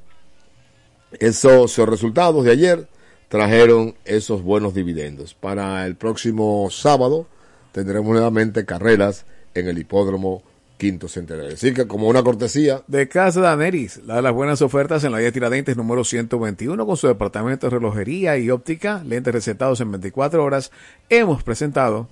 esos 1.20 1.78
resultados 1.78 2.45
de 2.45 2.51
ayer 2.51 2.88
trajeron 3.30 3.95
esos 4.06 4.43
buenos 4.43 4.74
dividendos. 4.74 5.34
Para 5.34 5.86
el 5.86 5.95
próximo 5.95 6.68
sábado 6.72 7.28
tendremos 7.72 8.12
nuevamente 8.12 8.66
carreras 8.66 9.26
en 9.53 9.68
el 9.68 9.78
hipódromo 9.78 10.43
Quinto 10.78 11.07
Centenario. 11.07 11.53
Así 11.53 11.73
que 11.73 11.88
como 11.88 12.07
una 12.07 12.23
cortesía, 12.23 12.84
De 12.88 13.07
Casa 13.07 13.41
Daneris, 13.41 14.01
la 14.05 14.15
de 14.15 14.21
las 14.21 14.34
buenas 14.34 14.61
ofertas 14.61 15.03
en 15.03 15.11
la 15.11 15.19
vía 15.19 15.32
Tiradentes 15.32 15.78
número 15.78 16.03
121 16.03 16.86
con 16.86 16.97
su 16.97 17.07
departamento 17.07 17.67
de 17.67 17.71
relojería 17.71 18.38
y 18.38 18.49
óptica, 18.49 19.01
lentes 19.05 19.34
recetados 19.34 19.80
en 19.82 19.91
24 19.91 20.43
horas, 20.43 20.71
hemos 21.09 21.43
presentado 21.43 22.07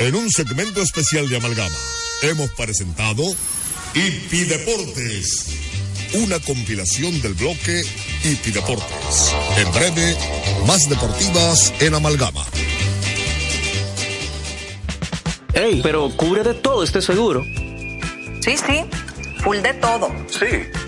En 0.00 0.14
un 0.14 0.30
segmento 0.30 0.80
especial 0.80 1.28
de 1.28 1.38
Amalgama, 1.38 1.74
hemos 2.22 2.50
presentado 2.52 3.24
Hipi 3.94 4.44
Deportes, 4.44 6.14
una 6.14 6.38
compilación 6.38 7.20
del 7.20 7.34
bloque 7.34 7.82
Hipi 8.22 8.50
Deportes. 8.50 9.34
En 9.56 9.72
breve, 9.72 10.16
más 10.66 10.88
deportivas 10.88 11.72
en 11.80 11.94
Amalgama. 11.94 12.44
Ey, 15.54 15.80
pero 15.82 16.10
cubre 16.16 16.42
de 16.42 16.54
todo 16.54 16.82
este 16.82 17.00
seguro. 17.00 17.42
Sí, 18.40 18.56
sí, 18.56 18.84
full 19.42 19.58
de 19.58 19.74
todo. 19.74 20.10
Sí. 20.28 20.46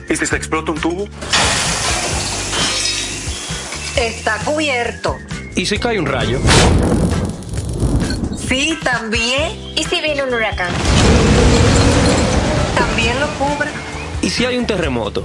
¿Y 0.08 0.16
si 0.16 0.26
se 0.26 0.36
explota 0.36 0.72
un 0.72 0.80
tubo? 0.80 1.08
Está 3.96 4.38
cubierto. 4.44 5.16
¿Y 5.56 5.66
si 5.66 5.78
cae 5.78 5.98
un 5.98 6.06
rayo? 6.06 6.40
Sí, 8.48 8.78
también. 8.82 9.52
¿Y 9.76 9.84
si 9.84 10.00
viene 10.00 10.22
un 10.24 10.34
huracán? 10.34 10.72
También 12.76 13.20
lo 13.20 13.28
cubre. 13.38 13.70
¿Y 14.22 14.30
si 14.30 14.44
hay 14.44 14.58
un 14.58 14.66
terremoto? 14.66 15.24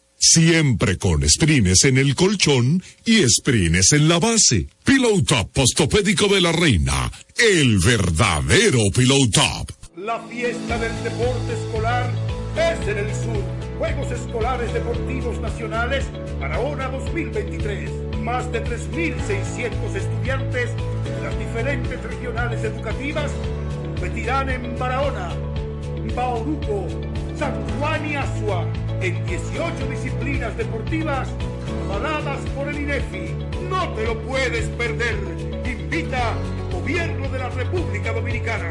Siempre 0.23 0.99
con 0.99 1.27
sprines 1.27 1.83
en 1.83 1.97
el 1.97 2.13
colchón 2.13 2.83
y 3.05 3.27
sprines 3.27 3.91
en 3.91 4.07
la 4.07 4.19
base. 4.19 4.67
Pillow 4.83 5.23
Top 5.23 5.51
postopédico 5.51 6.27
de 6.27 6.39
la 6.39 6.51
reina. 6.51 7.11
El 7.35 7.79
verdadero 7.79 8.77
Pillow 8.95 9.27
Top. 9.31 9.71
La 9.97 10.21
fiesta 10.27 10.77
del 10.77 11.03
deporte 11.03 11.53
escolar 11.53 12.13
es 12.55 12.87
en 12.87 12.97
el 12.99 13.15
sur. 13.15 13.43
Juegos 13.79 14.11
Escolares 14.11 14.71
Deportivos 14.71 15.39
Nacionales 15.39 16.05
Barahona 16.39 16.89
2023. 16.89 17.89
Más 18.19 18.49
de 18.51 18.63
3.600 18.63 19.95
estudiantes 19.95 20.69
de 20.69 21.23
las 21.23 21.39
diferentes 21.39 22.03
regionales 22.03 22.63
educativas 22.63 23.31
competirán 24.01 24.49
en 24.49 24.77
Barahona, 24.77 25.33
Bauruco, 26.15 26.87
San 27.41 27.79
Juan 27.79 28.07
y 28.07 28.15
Asua 28.15 28.67
en 29.01 29.25
18 29.25 29.87
disciplinas 29.89 30.55
deportivas 30.55 31.27
avaladas 31.85 32.39
por 32.55 32.69
el 32.69 32.79
INEFI. 32.79 33.33
No 33.67 33.89
te 33.95 34.05
lo 34.05 34.21
puedes 34.21 34.69
perder. 34.77 35.17
Invita 35.65 36.35
Gobierno 36.71 37.27
de 37.29 37.39
la 37.39 37.49
República 37.49 38.13
Dominicana. 38.13 38.69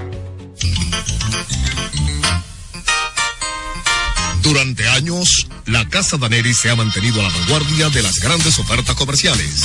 Durante 4.40 4.86
años, 4.86 5.48
la 5.66 5.88
Casa 5.88 6.16
Daneri 6.16 6.54
se 6.54 6.70
ha 6.70 6.76
mantenido 6.76 7.18
a 7.18 7.24
la 7.24 7.30
vanguardia 7.30 7.90
de 7.90 8.04
las 8.04 8.20
grandes 8.20 8.56
ofertas 8.60 8.94
comerciales 8.94 9.64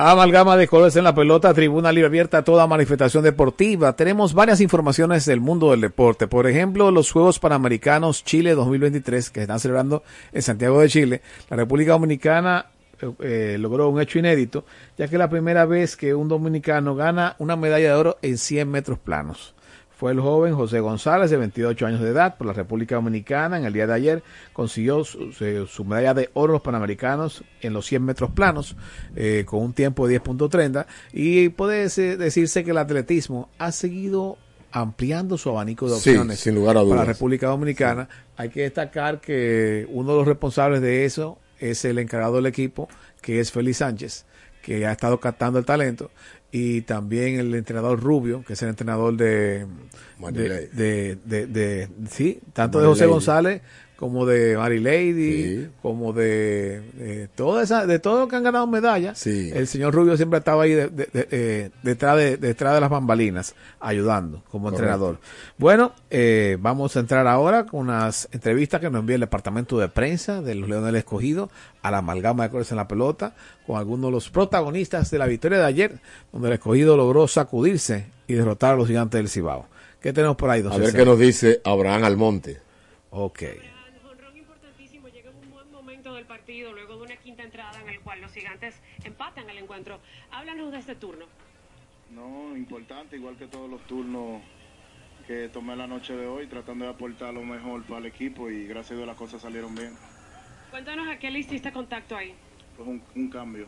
Amalgama 0.00 0.56
de 0.56 0.68
colores 0.68 0.94
en 0.94 1.02
la 1.02 1.12
pelota, 1.12 1.52
tribuna 1.52 1.90
libre 1.90 2.06
abierta 2.06 2.38
a 2.38 2.44
toda 2.44 2.68
manifestación 2.68 3.24
deportiva. 3.24 3.96
Tenemos 3.96 4.32
varias 4.32 4.60
informaciones 4.60 5.26
del 5.26 5.40
mundo 5.40 5.72
del 5.72 5.80
deporte. 5.80 6.28
Por 6.28 6.46
ejemplo, 6.46 6.92
los 6.92 7.10
Juegos 7.10 7.40
Panamericanos 7.40 8.22
Chile 8.22 8.54
2023 8.54 9.30
que 9.30 9.40
están 9.40 9.58
celebrando 9.58 10.04
en 10.32 10.42
Santiago 10.42 10.80
de 10.80 10.88
Chile. 10.88 11.22
La 11.50 11.56
República 11.56 11.90
Dominicana 11.94 12.66
eh, 13.00 13.10
eh, 13.18 13.56
logró 13.58 13.88
un 13.88 14.00
hecho 14.00 14.20
inédito, 14.20 14.64
ya 14.96 15.08
que 15.08 15.16
es 15.16 15.18
la 15.18 15.28
primera 15.28 15.66
vez 15.66 15.96
que 15.96 16.14
un 16.14 16.28
dominicano 16.28 16.94
gana 16.94 17.34
una 17.40 17.56
medalla 17.56 17.88
de 17.88 17.94
oro 17.94 18.18
en 18.22 18.38
100 18.38 18.70
metros 18.70 19.00
planos. 19.00 19.56
Fue 19.98 20.12
el 20.12 20.20
joven 20.20 20.54
José 20.54 20.78
González, 20.78 21.28
de 21.30 21.36
28 21.38 21.84
años 21.86 22.00
de 22.00 22.10
edad, 22.10 22.36
por 22.36 22.46
la 22.46 22.52
República 22.52 22.94
Dominicana. 22.94 23.58
En 23.58 23.64
el 23.64 23.72
día 23.72 23.86
de 23.88 23.94
ayer 23.94 24.22
consiguió 24.52 25.02
su, 25.02 25.32
su- 25.32 25.66
su 25.66 25.84
medalla 25.84 26.14
de 26.14 26.30
oro 26.34 26.52
en 26.52 26.54
los 26.54 26.62
Panamericanos 26.62 27.42
en 27.62 27.72
los 27.72 27.84
100 27.86 28.04
metros 28.04 28.30
planos, 28.30 28.76
eh, 29.16 29.42
con 29.44 29.60
un 29.60 29.72
tiempo 29.72 30.06
de 30.06 30.20
10.30. 30.22 30.86
Y 31.12 31.48
puede 31.48 31.88
decirse 32.16 32.62
que 32.62 32.70
el 32.70 32.78
atletismo 32.78 33.48
ha 33.58 33.72
seguido 33.72 34.38
ampliando 34.70 35.36
su 35.36 35.48
abanico 35.50 35.86
de 35.90 35.96
Sí, 35.96 36.10
opciones 36.10 36.38
sin 36.40 36.54
lugar 36.54 36.76
a 36.76 36.82
para 36.84 36.96
la. 36.96 37.04
República 37.04 37.48
Dominicana. 37.48 38.08
Hay 38.36 38.50
que 38.50 38.62
destacar 38.62 39.20
que 39.20 39.84
uno 39.90 40.12
de 40.12 40.18
los 40.18 40.28
responsables 40.28 40.80
de 40.80 41.06
eso 41.06 41.38
es 41.58 41.84
el 41.84 41.98
encargado 41.98 42.36
del 42.36 42.46
equipo, 42.46 42.88
que 43.20 43.40
es 43.40 43.50
Félix 43.50 43.78
Sánchez, 43.78 44.26
que 44.62 44.86
ha 44.86 44.92
estado 44.92 45.18
captando 45.18 45.58
el 45.58 45.64
talento, 45.64 46.10
y 46.50 46.80
también 46.82 47.38
el 47.38 47.54
entrenador 47.54 48.00
Rubio, 48.02 48.42
que 48.46 48.54
es 48.54 48.62
el 48.62 48.70
entrenador 48.70 49.16
de, 49.16 49.66
de, 50.32 50.48
de, 50.72 51.18
de- 51.24 51.46
de- 51.46 51.88
sí, 52.10 52.40
tanto 52.52 52.80
de 52.80 52.86
José. 52.86 53.04
González 53.06 53.62
como 53.98 54.26
de 54.26 54.56
Mary 54.56 54.78
Lady, 54.78 55.68
como 55.82 56.12
de, 56.12 56.80
de 56.92 57.26
toda 57.34 57.64
esa, 57.64 57.84
de 57.84 57.98
todos 57.98 58.20
los 58.20 58.28
que 58.28 58.36
han 58.36 58.44
ganado 58.44 58.64
medallas. 58.68 59.18
El 59.50 59.66
señor 59.66 59.92
Rubio 59.92 60.16
siempre 60.16 60.38
estaba 60.38 60.62
ahí 60.62 60.72
de- 60.72 60.86
de- 60.88 61.08
eh, 61.12 61.70
detrás, 61.82 62.16
de, 62.16 62.36
detrás 62.36 62.74
de 62.74 62.80
las 62.80 62.90
bambalinas, 62.90 63.56
ayudando 63.80 64.44
como 64.52 64.66
Correcto. 64.66 64.84
entrenador. 64.84 65.18
Bueno, 65.58 65.92
eh, 66.10 66.56
vamos 66.60 66.96
a 66.96 67.00
entrar 67.00 67.26
ahora 67.26 67.66
con 67.66 67.80
unas 67.80 68.28
entrevistas 68.30 68.80
que 68.80 68.88
nos 68.88 69.00
envía 69.00 69.16
el 69.16 69.20
departamento 69.22 69.76
de 69.80 69.88
prensa 69.88 70.42
de 70.42 70.54
los 70.54 70.68
Leones 70.68 70.86
del 70.86 70.96
Escogido 70.96 71.50
a 71.82 71.90
la 71.90 71.98
amalgama 71.98 72.44
de 72.44 72.50
colores 72.50 72.70
en 72.70 72.76
la 72.76 72.86
pelota, 72.86 73.34
con 73.66 73.78
algunos 73.78 74.06
de 74.08 74.12
los 74.12 74.30
protagonistas 74.30 75.10
de 75.10 75.18
la 75.18 75.26
victoria 75.26 75.58
de 75.58 75.64
ayer, 75.64 75.98
donde 76.32 76.46
el 76.48 76.54
Escogido 76.54 76.96
logró 76.96 77.26
sacudirse 77.26 78.06
y 78.28 78.34
derrotar 78.34 78.74
a 78.74 78.76
los 78.76 78.86
gigantes 78.86 79.18
del 79.18 79.28
Cibao. 79.28 79.66
¿Qué 80.00 80.12
tenemos 80.12 80.36
por 80.36 80.50
ahí, 80.50 80.62
don 80.62 80.72
A 80.72 80.76
ver 80.78 80.94
qué 80.94 81.04
nos 81.04 81.18
dice 81.18 81.60
Abraham 81.64 82.04
Almonte. 82.04 82.58
Ok. 83.10 83.42
Partido, 86.28 86.72
luego 86.72 86.96
de 86.96 87.02
una 87.02 87.16
quinta 87.16 87.42
entrada 87.42 87.80
en 87.80 87.88
el 87.88 88.00
cual 88.00 88.20
los 88.20 88.32
gigantes 88.32 88.80
empatan 89.02 89.50
el 89.50 89.58
encuentro. 89.58 89.98
Háblanos 90.30 90.70
de 90.70 90.78
este 90.78 90.94
turno. 90.94 91.26
No, 92.10 92.56
importante, 92.56 93.16
igual 93.16 93.36
que 93.36 93.46
todos 93.46 93.68
los 93.68 93.84
turnos 93.86 94.40
que 95.26 95.48
tomé 95.48 95.74
la 95.76 95.86
noche 95.86 96.14
de 96.14 96.26
hoy, 96.26 96.46
tratando 96.46 96.84
de 96.84 96.92
aportar 96.92 97.34
lo 97.34 97.42
mejor 97.42 97.82
para 97.84 97.98
el 97.98 98.06
equipo 98.06 98.48
y 98.48 98.66
gracias 98.66 98.92
a 98.92 98.94
Dios 98.96 99.06
las 99.06 99.16
cosas 99.16 99.42
salieron 99.42 99.74
bien. 99.74 99.92
Cuéntanos 100.70 101.08
a 101.08 101.18
qué 101.18 101.30
le 101.30 101.40
hiciste 101.40 101.72
contacto 101.72 102.16
ahí. 102.16 102.34
Pues 102.76 102.88
un, 102.88 103.02
un 103.14 103.28
cambio. 103.28 103.66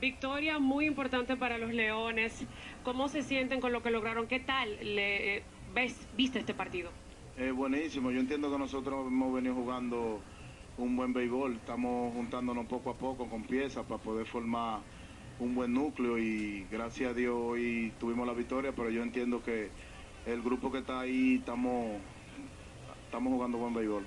Victoria 0.00 0.58
muy 0.58 0.86
importante 0.86 1.36
para 1.36 1.58
los 1.58 1.72
Leones. 1.72 2.46
¿Cómo 2.84 3.08
se 3.08 3.22
sienten 3.22 3.60
con 3.60 3.72
lo 3.72 3.82
que 3.82 3.90
lograron? 3.90 4.28
¿Qué 4.28 4.38
tal 4.38 4.78
le, 4.80 5.38
eh, 5.38 5.42
ves, 5.74 6.06
viste 6.16 6.38
este 6.38 6.54
partido? 6.54 6.90
Es 7.36 7.52
buenísimo, 7.52 8.10
yo 8.10 8.18
entiendo 8.18 8.50
que 8.50 8.58
nosotros 8.58 9.06
hemos 9.06 9.32
venido 9.32 9.54
jugando 9.54 10.20
un 10.78 10.96
buen 10.96 11.12
béisbol, 11.12 11.56
estamos 11.56 12.14
juntándonos 12.14 12.66
poco 12.66 12.90
a 12.90 12.94
poco 12.94 13.28
con 13.28 13.42
piezas 13.42 13.84
para 13.84 14.00
poder 14.00 14.26
formar 14.26 14.80
un 15.40 15.54
buen 15.54 15.74
núcleo 15.74 16.18
y 16.18 16.66
gracias 16.70 17.10
a 17.10 17.14
Dios 17.14 17.34
hoy 17.36 17.92
tuvimos 17.98 18.26
la 18.26 18.32
victoria, 18.32 18.72
pero 18.74 18.88
yo 18.88 19.02
entiendo 19.02 19.42
que 19.42 19.70
el 20.26 20.40
grupo 20.40 20.70
que 20.70 20.78
está 20.78 21.00
ahí 21.00 21.36
estamos, 21.36 22.00
estamos 23.04 23.32
jugando 23.32 23.58
buen 23.58 23.74
béisbol. 23.74 24.06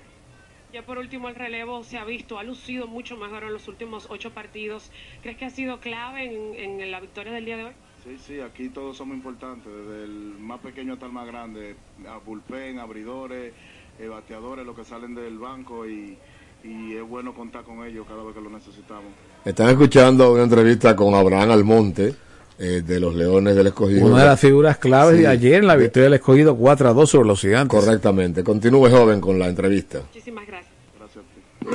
Ya 0.72 0.86
por 0.86 0.98
último 0.98 1.28
el 1.28 1.36
relevo 1.36 1.84
se 1.84 1.98
ha 1.98 2.06
visto, 2.06 2.40
ha 2.40 2.44
lucido 2.44 2.88
mucho 2.88 3.18
mejor 3.18 3.44
en 3.44 3.52
los 3.52 3.68
últimos 3.68 4.08
ocho 4.10 4.32
partidos. 4.32 4.90
¿Crees 5.22 5.38
que 5.38 5.46
ha 5.46 5.50
sido 5.50 5.82
clave 5.82 6.24
en, 6.24 6.82
en 6.82 6.92
la 6.92 7.02
victoria 7.02 7.34
del 7.34 7.44
día 7.44 7.58
de 7.58 7.64
hoy? 7.66 7.74
Sí, 8.06 8.18
sí, 8.18 8.40
aquí 8.40 8.70
todos 8.70 8.96
somos 8.96 9.18
importantes, 9.18 9.72
desde 9.72 10.06
el 10.06 10.36
más 10.40 10.62
pequeño 10.62 10.94
hasta 10.94 11.06
el 11.06 11.12
más 11.12 11.28
grande, 11.28 11.76
a 12.08 12.18
bullpen, 12.18 12.80
abridores, 12.80 13.54
eh, 14.00 14.08
bateadores, 14.08 14.66
los 14.66 14.76
que 14.76 14.86
salen 14.86 15.14
del 15.14 15.38
banco 15.38 15.86
y, 15.86 16.18
y 16.64 16.96
es 16.96 17.08
bueno 17.08 17.34
contar 17.34 17.64
con 17.64 17.86
ellos 17.86 18.06
cada 18.08 18.24
vez 18.24 18.34
que 18.36 18.42
lo 18.42 18.50
necesitamos. 18.50 19.06
Están 19.46 19.70
escuchando 19.70 20.34
una 20.34 20.44
entrevista 20.44 20.96
con 20.96 21.14
Abraham 21.16 21.52
Almonte 21.52 22.14
eh, 22.60 22.82
de 22.86 23.00
los 23.00 23.16
Leones 23.16 23.56
del 23.56 23.68
Escogido. 23.68 24.06
Una 24.06 24.20
de 24.20 24.26
las 24.28 24.40
figuras 24.40 24.78
claves 24.78 25.16
Sí. 25.16 25.22
de 25.22 25.28
ayer 25.28 25.56
en 25.56 25.68
la 25.68 25.76
victoria 25.76 26.04
del 26.06 26.14
escogido 26.16 26.56
4 26.56 26.90
a 26.90 26.94
2 26.94 27.10
sobre 27.10 27.28
los 27.28 27.42
gigantes. 27.42 27.80
Correctamente. 27.80 28.44
Continúe 28.44 28.90
joven 28.90 29.20
con 29.20 29.40
la 29.40 29.48
entrevista. 29.48 30.00
Muchísimas 30.00 30.46
gracias. 30.46 30.72
Gracias 31.00 31.24
a 31.26 31.72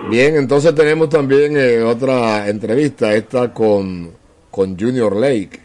ti. 0.00 0.08
Bien, 0.10 0.34
entonces 0.36 0.74
tenemos 0.74 1.08
también 1.08 1.56
eh, 1.56 1.80
otra 1.82 2.48
entrevista, 2.48 3.14
esta 3.14 3.54
con, 3.54 4.10
con 4.50 4.76
Junior 4.78 5.14
Lake. 5.14 5.60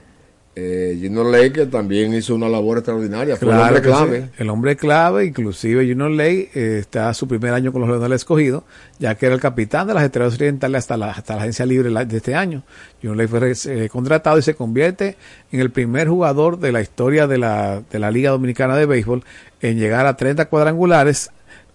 Eh, 0.57 0.97
Junior 1.01 1.25
Lake 1.25 1.51
que 1.51 1.65
también 1.65 2.13
hizo 2.13 2.33
una 2.33 2.47
labor 2.47 2.77
extraordinaria, 2.77 3.35
fue 3.35 3.49
Claro 3.49 3.63
hombre 3.75 3.81
clave. 3.81 4.21
sí. 4.21 4.27
El 4.37 4.49
hombre 4.49 4.75
clave, 4.77 5.25
inclusive 5.25 5.85
Junior 5.85 6.09
Ley, 6.09 6.49
eh, 6.55 6.77
está 6.79 7.13
su 7.13 7.27
primer 7.27 7.53
año 7.53 7.73
con 7.73 7.81
los 7.81 7.89
Leones 7.89 8.03
del 8.03 8.13
Escogido, 8.15 8.63
ya 8.97 9.15
que 9.15 9.25
era 9.25 9.35
el 9.35 9.41
capitán 9.41 9.85
de 9.87 9.93
las 9.93 10.03
Estrellas 10.05 10.35
Orientales 10.35 10.79
hasta 10.79 10.95
la, 10.95 11.11
hasta 11.11 11.35
la 11.35 11.41
agencia 11.41 11.65
libre 11.65 11.89
de 12.05 12.15
este 12.17 12.35
año. 12.35 12.63
Junior 13.01 13.17
Ley 13.17 13.27
fue 13.27 13.53
eh, 13.83 13.89
contratado 13.89 14.37
y 14.37 14.43
se 14.43 14.53
convierte 14.55 15.17
en 15.51 15.59
el 15.59 15.71
primer 15.71 16.07
jugador 16.07 16.57
de 16.57 16.71
la 16.71 16.79
historia 16.81 17.27
de 17.27 17.37
la, 17.37 17.81
de 17.91 17.99
la 17.99 18.09
Liga 18.09 18.29
Dominicana 18.31 18.77
de 18.77 18.85
Béisbol 18.85 19.23
en 19.61 19.77
llegar 19.77 20.05
a 20.05 20.15
30 20.15 20.45
cuadrangulares 20.45 21.31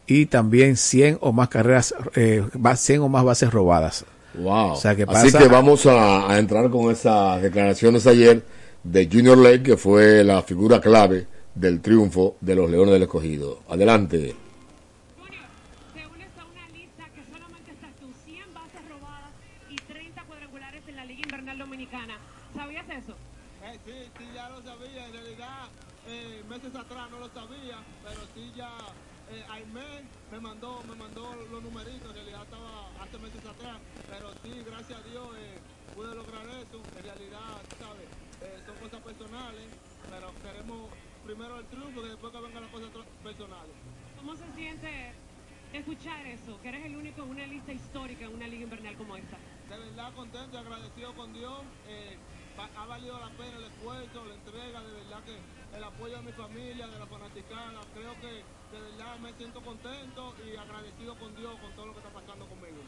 y 0.06 0.24
también 0.24 0.76
100 0.78 1.18
o 1.20 1.32
más 1.32 1.50
carreras, 1.50 1.94
eh, 2.14 2.42
ba- 2.54 2.76
100 2.76 3.02
o 3.02 3.08
más 3.10 3.24
bases 3.24 3.52
robadas. 3.52 4.06
Wow. 4.34 4.72
O 4.72 4.76
sea, 4.76 4.96
que 4.96 5.04
Así 5.06 5.30
que 5.36 5.48
vamos 5.48 5.84
a, 5.84 6.32
a 6.32 6.38
entrar 6.38 6.70
con 6.70 6.90
esas 6.90 7.42
declaraciones 7.42 8.06
ayer 8.06 8.42
de 8.84 9.08
Junior 9.10 9.36
Lake, 9.36 9.62
que 9.62 9.76
fue 9.76 10.24
la 10.24 10.42
figura 10.42 10.80
clave 10.80 11.26
del 11.54 11.80
triunfo 11.80 12.36
de 12.40 12.54
los 12.54 12.70
Leones 12.70 12.92
del 12.94 13.02
Escogido. 13.02 13.62
Adelante. 13.68 14.34
Te 15.94 16.06
unes 16.06 16.28
a 16.38 16.44
una 16.44 16.68
lista 16.68 17.04
que 17.14 17.22
solamente 17.32 17.72
estás 17.72 17.90
tú, 18.00 18.08
100 18.24 18.54
bases 18.54 18.88
robadas 18.88 19.30
y 19.68 19.76
30 19.76 20.22
cuadrangulares 20.24 20.82
en 20.88 20.96
la 20.96 21.04
Liga 21.04 21.22
Invernal 21.24 21.58
Dominicana. 21.58 22.18
¿Sabías 22.54 22.86
eso? 22.88 23.14
Eh, 23.64 23.78
sí, 23.84 23.92
sí, 24.18 24.24
ya 24.34 24.48
lo 24.48 24.62
sabía. 24.62 25.06
En 25.06 25.12
realidad, 25.12 25.68
eh, 26.08 26.42
meses 26.48 26.74
atrás 26.74 27.10
no 27.10 27.18
lo 27.18 27.28
sabía, 27.28 27.76
pero 28.02 28.20
sí 28.34 28.52
ya 28.56 28.70
eh, 29.32 29.44
Aimé 29.48 30.02
me 30.32 30.40
mandó, 30.40 30.82
me 30.88 30.94
mandó 30.96 31.34
los 31.50 31.62
numeritos. 31.62 32.08
En 32.08 32.14
realidad 32.14 32.42
estaba 32.42 32.88
hace 33.00 33.18
meses 33.18 33.44
atrás, 33.44 33.78
pero 34.08 34.32
sí, 34.42 34.62
gracias 34.64 34.98
a 34.98 35.02
Dios 35.08 35.28
eh, 35.38 35.58
pude 35.94 36.14
lograr 36.14 36.46
eso. 36.48 36.82
En 36.96 37.04
realidad, 37.04 37.62
¿sabes? 37.78 38.19
Eh, 38.42 38.62
son 38.66 38.76
cosas 38.76 39.00
personales, 39.02 39.68
pero 40.08 40.32
queremos 40.42 40.88
primero 41.24 41.58
el 41.58 41.66
triunfo 41.66 42.06
y 42.06 42.08
después 42.08 42.32
que 42.32 42.40
vengan 42.40 42.62
las 42.62 42.72
cosas 42.72 42.90
personales. 43.22 43.76
¿Cómo 44.16 44.34
se 44.36 44.52
siente 44.54 45.12
escuchar 45.72 46.26
eso? 46.26 46.60
Que 46.62 46.68
eres 46.68 46.86
el 46.86 46.96
único 46.96 47.22
en 47.22 47.30
una 47.30 47.46
lista 47.46 47.72
histórica 47.72 48.24
en 48.24 48.34
una 48.34 48.46
Liga 48.48 48.64
Invernal 48.64 48.96
como 48.96 49.16
esta. 49.16 49.36
De 49.68 49.78
verdad 49.78 50.12
contento 50.14 50.56
y 50.56 50.60
agradecido 50.60 51.14
con 51.14 51.32
Dios. 51.32 51.62
eh, 51.88 52.16
ha 52.76 52.84
valido 52.84 53.18
la 53.18 53.30
pena 53.30 53.56
el 53.56 53.64
esfuerzo, 53.64 54.24
la 54.26 54.34
entrega, 54.34 54.82
de 54.82 54.92
verdad 54.92 55.22
que 55.24 55.76
el 55.76 55.84
apoyo 55.84 56.16
de 56.16 56.22
mi 56.22 56.32
familia, 56.32 56.86
de 56.88 56.98
la 56.98 57.06
fanaticada. 57.06 57.80
Creo 57.94 58.12
que 58.20 58.44
de 58.76 58.82
verdad 58.82 59.18
me 59.18 59.32
siento 59.34 59.60
contento 59.62 60.34
y 60.44 60.56
agradecido 60.56 61.16
con 61.18 61.34
Dios 61.36 61.58
con 61.60 61.72
todo 61.72 61.86
lo 61.86 61.92
que 61.92 62.00
está 62.00 62.10
pasando 62.10 62.46
conmigo. 62.46 62.79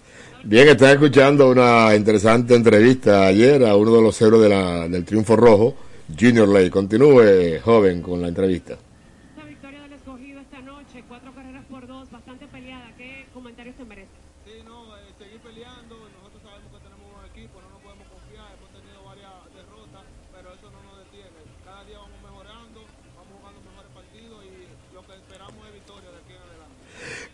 Bien, 0.45 0.69
estás 0.69 0.93
escuchando 0.95 1.51
una 1.51 1.95
interesante 1.95 2.55
entrevista 2.55 3.27
ayer 3.27 3.65
a 3.65 3.77
uno 3.77 3.95
de 3.95 4.03
los 4.03 4.21
héroes 4.21 4.43
de 4.43 4.49
la- 4.49 4.89
del 4.89 5.05
Triunfo 5.05 5.37
Rojo, 5.37 5.77
Junior 6.19 6.49
Ley. 6.49 6.69
Continúe, 6.69 7.61
joven, 7.63 8.03
con 8.03 8.21
la 8.21 8.29
entrevista. 8.29 8.75
Esta 8.75 9.45
victoria 9.47 9.81
del 9.83 9.93
escogido 9.93 10.41
esta 10.41 10.61
noche, 10.63 11.05
cuatro 11.07 11.33
carreras 11.33 11.65
por 11.71 11.87
dos, 11.87 12.11
bastante 12.11 12.47
peleada. 12.49 12.91
¿Qué 12.99 13.27
comentarios 13.33 13.77
te 13.77 13.85
merece? 13.85 14.11
Sí, 14.45 14.53
no, 14.67 14.97
eh, 14.99 15.15
seguir 15.17 15.39
peleando. 15.47 15.95
Nosotros 16.19 16.43
sabemos 16.43 16.69
que 16.75 16.81
tenemos 16.91 17.07
un 17.07 17.23
equipo, 17.31 17.63
no 17.63 17.71
nos 17.71 17.81
podemos 17.87 18.07
confiar. 18.11 18.51
Hemos 18.59 18.71
tenido 18.75 18.99
varias 19.07 19.31
derrotas, 19.55 20.05
pero 20.35 20.47
eso 20.59 20.67
no 20.75 20.81
nos 20.91 20.97
detiene. 21.07 21.39
Cada 21.63 21.87
día 21.87 22.03
vamos 22.03 22.19
mejorando, 22.19 22.83
vamos 23.15 23.31
jugando 23.39 23.59
mejores 23.63 23.91
partidos 23.95 24.39
y 24.43 24.53
lo 24.91 25.07
que 25.07 25.15
esperamos 25.23 25.61
es 25.71 25.73
victoria 25.79 26.11
de 26.11 26.19
aquí 26.19 26.35
en 26.35 26.43
adelante. 26.43 26.83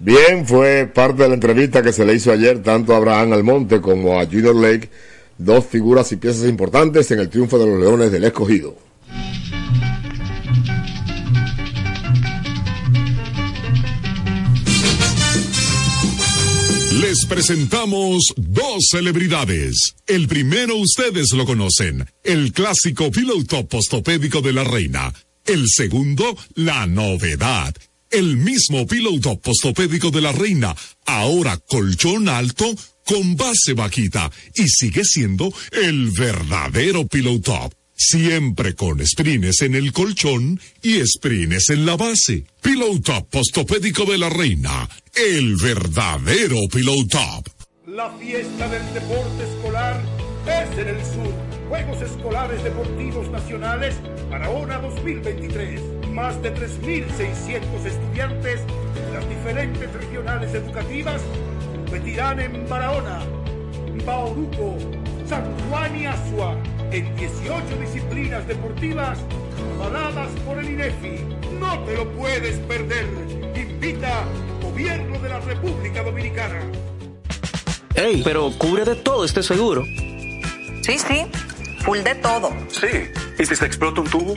Bien, 0.00 0.46
fue 0.46 0.86
parte 0.86 1.24
de 1.24 1.28
la 1.28 1.34
entrevista 1.34 1.82
que 1.82 1.92
se 1.92 2.04
le 2.04 2.14
hizo 2.14 2.30
ayer 2.30 2.62
tanto 2.62 2.94
a 2.94 2.98
Abraham 2.98 3.32
Almonte 3.32 3.80
como 3.80 4.18
a 4.18 4.26
Junior 4.26 4.54
Lake, 4.54 4.88
dos 5.38 5.66
figuras 5.66 6.12
y 6.12 6.16
piezas 6.16 6.48
importantes 6.48 7.10
en 7.10 7.18
el 7.18 7.28
triunfo 7.28 7.58
de 7.58 7.66
los 7.66 7.80
Leones 7.80 8.12
del 8.12 8.24
Escogido. 8.24 8.76
Les 17.00 17.26
presentamos 17.26 18.22
dos 18.36 18.88
celebridades. 18.90 19.94
El 20.06 20.28
primero 20.28 20.76
ustedes 20.76 21.32
lo 21.32 21.44
conocen, 21.44 22.06
el 22.22 22.52
clásico 22.52 23.10
Pillow 23.10 23.42
Top 23.44 23.68
postopédico 23.68 24.42
de 24.42 24.52
la 24.52 24.62
reina. 24.62 25.12
El 25.44 25.68
segundo, 25.68 26.36
la 26.54 26.86
novedad. 26.86 27.74
El 28.10 28.38
mismo 28.38 28.86
Pillow 28.86 29.20
Top 29.20 29.42
postopédico 29.42 30.10
de 30.10 30.22
la 30.22 30.32
reina, 30.32 30.74
ahora 31.04 31.58
colchón 31.58 32.28
alto 32.28 32.64
con 33.04 33.36
base 33.36 33.74
vaquita 33.74 34.30
y 34.54 34.66
sigue 34.68 35.04
siendo 35.04 35.52
el 35.72 36.10
verdadero 36.10 37.06
Pillow. 37.06 37.40
Siempre 37.94 38.74
con 38.74 39.04
sprines 39.04 39.60
en 39.62 39.74
el 39.74 39.92
colchón 39.92 40.60
y 40.82 41.04
sprines 41.04 41.68
en 41.70 41.84
la 41.84 41.96
base. 41.96 42.44
Pillow 42.62 43.00
Top 43.00 43.28
postopédico 43.28 44.04
de 44.04 44.18
la 44.18 44.30
reina. 44.30 44.88
El 45.14 45.56
verdadero 45.56 46.56
Pillow 46.72 47.06
Top. 47.08 47.48
La 47.86 48.10
fiesta 48.18 48.68
del 48.68 48.94
deporte 48.94 49.44
escolar 49.44 50.00
es 50.46 50.78
en 50.78 50.88
el 50.88 51.04
sur. 51.04 51.34
Juegos 51.68 52.02
Escolares 52.02 52.62
Deportivos 52.62 53.30
Nacionales 53.30 53.96
Barahona 54.30 54.78
2023. 54.78 55.97
Más 56.18 56.42
de 56.42 56.52
3.600 56.52 57.86
estudiantes 57.86 58.60
de 58.66 59.12
las 59.12 59.28
diferentes 59.28 59.92
regionales 59.92 60.52
educativas 60.52 61.22
competirán 61.76 62.40
en 62.40 62.68
Barahona, 62.68 63.20
Bauruco, 64.04 64.78
San 65.28 65.44
Juan 65.68 65.96
y 65.96 66.06
Asua 66.06 66.56
en 66.90 67.14
18 67.14 67.64
disciplinas 67.80 68.48
deportivas 68.48 69.20
avaladas 69.76 70.28
por 70.44 70.58
el 70.58 70.70
INEFI. 70.70 71.20
No 71.60 71.78
te 71.84 71.96
lo 71.96 72.10
puedes 72.10 72.58
perder. 72.66 73.06
Invita 73.54 74.24
Gobierno 74.60 75.20
de 75.20 75.28
la 75.28 75.38
República 75.38 76.02
Dominicana. 76.02 76.60
Ey, 77.94 78.22
pero 78.24 78.50
cubre 78.58 78.84
de 78.84 78.96
todo 78.96 79.24
este 79.24 79.44
seguro. 79.44 79.84
Sí, 80.82 80.98
sí, 80.98 81.26
full 81.84 81.98
de 81.98 82.16
todo. 82.16 82.52
Sí. 82.72 83.08
¿Y 83.38 83.46
si 83.46 83.54
se 83.54 83.66
explota 83.66 84.00
un 84.00 84.08
tubo? 84.08 84.36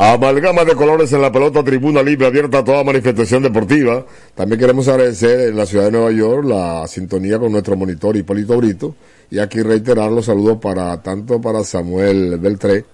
Amalgama 0.00 0.64
de 0.64 0.76
colores 0.76 1.12
en 1.12 1.20
la 1.20 1.32
pelota 1.32 1.64
tribuna 1.64 2.04
libre 2.04 2.28
abierta 2.28 2.58
a 2.58 2.64
toda 2.64 2.84
manifestación 2.84 3.42
deportiva. 3.42 4.06
También 4.36 4.60
queremos 4.60 4.86
agradecer 4.86 5.48
en 5.48 5.56
la 5.56 5.66
ciudad 5.66 5.86
de 5.86 5.90
Nueva 5.90 6.12
York 6.12 6.44
la 6.44 6.86
sintonía 6.86 7.36
con 7.40 7.50
nuestro 7.50 7.76
monitor 7.76 8.16
Hipólito 8.16 8.56
Brito 8.56 8.94
y 9.28 9.40
aquí 9.40 9.60
reiterar 9.60 10.12
los 10.12 10.26
saludos 10.26 10.58
para 10.62 11.02
tanto 11.02 11.40
para 11.40 11.64
Samuel 11.64 12.38
Beltré 12.38 12.84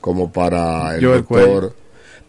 como 0.00 0.30
para 0.32 0.94
el 0.94 1.04
Joel 1.04 1.26
doctor. 1.28 1.74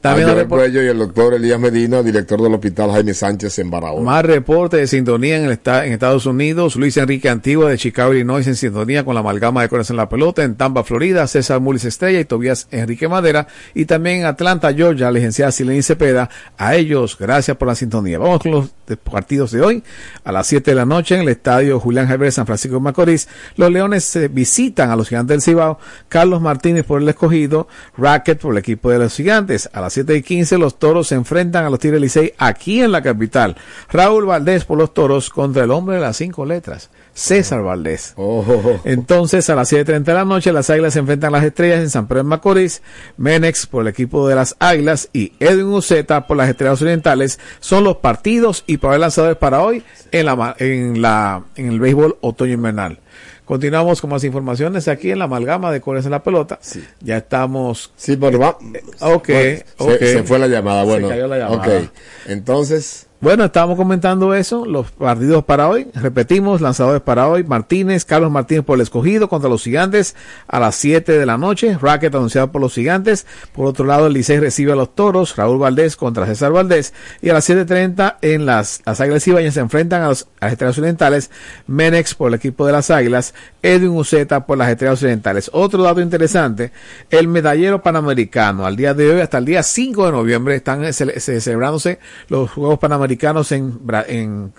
También 0.02 0.48
Cuello 0.48 0.82
y 0.82 0.88
el 0.88 0.98
doctor 0.98 1.36
Elías 1.36 1.60
Medina, 1.60 2.02
director 2.02 2.42
del 2.42 2.52
hospital 2.56 2.92
Jaime 2.92 3.14
Sánchez 3.14 3.60
en 3.60 3.70
Barahona. 3.70 4.04
Más 4.04 4.26
reporte 4.26 4.78
de 4.78 4.88
sintonía 4.88 5.38
en, 5.38 5.46
el 5.46 5.60
en 5.64 5.94
Estados 5.94 6.26
Unidos. 6.26 6.76
Luis 6.76 6.98
Enrique 6.98 7.30
Antigua 7.30 7.70
de 7.70 7.78
Chicago, 7.78 8.12
Illinois, 8.12 8.46
en 8.48 8.56
sintonía 8.56 9.06
con 9.06 9.14
la 9.14 9.20
amalgama 9.20 9.62
de 9.62 9.70
Corazón 9.70 9.94
en 9.94 9.98
la 9.98 10.10
Pelota. 10.10 10.44
En 10.44 10.56
Tampa, 10.56 10.84
Florida, 10.84 11.28
César 11.28 11.60
Mulis 11.60 11.86
Estrella 11.86 12.20
y 12.20 12.26
Tobías 12.26 12.68
Enrique 12.72 13.08
Madera. 13.08 13.46
Y 13.76 13.86
también 13.86 14.22
en 14.22 14.26
Atlanta, 14.26 14.74
Georgia, 14.74 15.06
la 15.06 15.12
licenciada 15.12 15.52
Silene 15.52 15.84
Cepeda. 15.84 16.32
A 16.58 16.76
ellos, 16.76 17.16
gracias 17.20 17.56
por 17.56 17.68
la 17.68 17.76
sintonía. 17.76 18.18
Vamos 18.18 18.42
con 18.42 18.52
los 18.54 18.70
partidos 19.04 19.52
de 19.52 19.62
hoy. 19.62 19.84
A 20.24 20.32
las 20.32 20.48
7 20.48 20.72
de 20.72 20.76
la 20.76 20.86
noche 20.86 21.14
en 21.14 21.22
el 21.22 21.30
estadio 21.30 21.80
Julián 21.80 22.08
Javier 22.08 22.32
San 22.32 22.48
Francisco 22.48 22.78
de 22.78 22.82
Macorís. 22.82 23.28
Los 23.56 23.72
Leones 23.72 24.04
se 24.04 24.30
visitan 24.30 24.90
a 24.90 24.96
los 24.96 25.10
Gigantes 25.10 25.36
del 25.36 25.42
Cibao. 25.44 25.78
Carlos 26.10 26.42
Martínez 26.42 26.86
por 26.86 27.04
el 27.04 27.08
escogido. 27.08 27.68
Racket 27.98 28.40
por 28.40 28.54
el 28.54 28.58
equipo 28.58 28.90
de 28.90 28.98
los 28.98 29.16
Gigantes. 29.16 29.70
A 29.74 29.80
las 29.80 29.91
7 29.92 30.16
y 30.16 30.22
15 30.22 30.58
los 30.58 30.80
Toros 30.80 31.08
se 31.08 31.16
enfrentan 31.16 31.66
a 31.66 31.70
los 31.70 31.80
Tigres 31.80 32.02
Licey 32.02 32.34
aquí 32.38 32.82
en 32.82 32.92
la 32.92 33.02
capital. 33.02 33.56
Raúl 33.92 34.26
Valdés 34.26 34.66
por 34.66 34.78
los 34.78 34.94
Toros 34.94 35.30
contra 35.30 35.64
el 35.64 35.72
hombre 35.72 35.96
de 35.96 36.02
las 36.02 36.18
cinco 36.18 36.46
letras. 36.46 36.90
César 37.14 37.62
Valdés. 37.62 38.16
Entonces, 38.86 39.50
a 39.50 39.56
las 39.56 39.72
7.30 39.72 40.04
de 40.04 40.14
la 40.14 40.26
noche, 40.26 40.54
las 40.54 40.70
Águilas 40.70 40.94
se 40.94 41.00
enfrentan 41.00 41.30
a 41.30 41.38
las 41.38 41.46
Estrellas 41.46 41.80
en 41.80 41.90
San 41.90 42.08
Pedro 42.08 42.24
de 42.24 42.30
Macorís. 42.30 42.82
Menex 43.18 43.68
por 43.68 43.82
el 43.82 43.90
equipo 43.90 44.28
de 44.28 44.36
las 44.36 44.56
Águilas 44.60 45.10
y 45.14 45.34
Edwin 45.40 45.68
Uceta 45.68 46.26
por 46.26 46.38
las 46.38 46.50
Estrellas 46.50 46.82
Orientales 46.82 47.40
son 47.60 47.84
los 47.84 47.98
partidos 47.98 48.64
y 48.66 48.78
para 48.78 48.98
lanzadores 48.98 49.38
para 49.38 49.62
hoy 49.62 49.84
en 50.12 50.26
la, 50.26 50.56
en 50.60 51.02
la, 51.02 51.44
en 51.56 51.68
el 51.68 51.80
béisbol 51.80 52.18
otoño 52.22 52.54
invernal. 52.54 53.00
Continuamos 53.52 54.00
con 54.00 54.10
más 54.12 54.24
informaciones 54.24 54.88
aquí 54.88 55.12
en 55.12 55.20
la 55.20 55.26
amalgama 55.26 55.74
de 55.74 55.82
Colores 55.82 56.06
en 56.06 56.12
la 56.12 56.24
Pelota. 56.24 56.58
Ya 57.02 57.18
estamos. 57.18 57.92
Sí, 57.98 58.16
pero 58.16 58.40
va. 58.40 58.52
Ok, 59.02 59.28
Bueno, 59.28 59.60
ok. 59.78 59.90
se, 60.00 60.14
se 60.14 60.24
fue 60.24 60.40
la 60.40 60.48
llamada, 60.48 60.86
bueno. 60.86 61.10
Se 61.10 61.16
cayó 61.16 61.28
la 61.28 61.38
llamada. 61.38 61.80
Ok, 61.80 61.90
entonces, 62.28 63.08
Bueno, 63.22 63.46
estábamos 63.46 63.78
comentando 63.78 64.34
eso, 64.34 64.66
los 64.66 64.90
partidos 64.94 65.44
para 65.46 65.70
hoy. 65.70 65.86
Repetimos, 65.94 66.60
lanzadores 66.60 67.04
para 67.04 67.28
hoy. 67.28 67.44
Martínez, 67.44 68.04
Carlos 68.04 68.32
Martínez 68.32 68.66
por 68.66 68.78
el 68.78 68.82
escogido 68.82 69.30
contra 69.30 69.48
los 69.48 69.64
gigantes 69.64 70.16
a 70.48 70.60
las 70.60 70.74
7 70.78 71.20
de 71.20 71.26
la 71.28 71.38
noche. 71.38 71.78
Racket 71.80 72.16
anunciado 72.16 72.52
por 72.52 72.62
los 72.62 72.74
gigantes. 72.74 73.28
Por 73.54 73.68
otro 73.68 73.86
lado, 73.86 74.08
el 74.08 74.14
Licey 74.14 74.40
recibe 74.40 74.72
a 74.72 74.76
los 74.76 74.96
toros. 74.96 75.36
Raúl 75.36 75.60
Valdés 75.60 75.98
contra 75.98 76.26
César 76.26 76.52
Valdés. 76.52 76.96
Y 77.22 77.30
a 77.30 77.34
las 77.36 77.48
7.30 77.48 78.16
en 78.24 78.48
las, 78.48 78.82
las 78.88 79.00
Águilas 79.00 79.28
Ibañas 79.28 79.54
se 79.54 79.60
enfrentan 79.60 80.02
a, 80.02 80.08
los, 80.08 80.24
a 80.40 80.46
las 80.46 80.54
Estrellas 80.54 80.80
Orientales. 80.80 81.30
Menex 81.68 82.16
por 82.16 82.30
el 82.30 82.34
equipo 82.34 82.66
de 82.66 82.72
las 82.72 82.90
Águilas. 82.90 83.36
Edwin 83.62 83.92
Uceta 83.92 84.48
por 84.48 84.58
las 84.58 84.68
Estrellas 84.72 85.04
Orientales. 85.04 85.52
Otro 85.54 85.84
dato 85.84 86.02
interesante, 86.02 86.72
el 87.12 87.28
medallero 87.28 87.84
panamericano. 87.84 88.66
Al 88.66 88.76
día 88.76 88.96
de 88.96 89.12
hoy, 89.12 89.22
hasta 89.22 89.38
el 89.38 89.46
día 89.46 89.62
5 89.62 90.08
de 90.08 90.12
noviembre, 90.12 90.56
están 90.56 90.82
cele- 90.86 91.20
ce- 91.20 91.40
celebrándose 91.40 92.00
los 92.28 92.50
Juegos 92.50 92.80
Panamericanos 92.80 93.11
en, 93.52 93.80
Bra- 93.86 94.06
en 94.08 94.54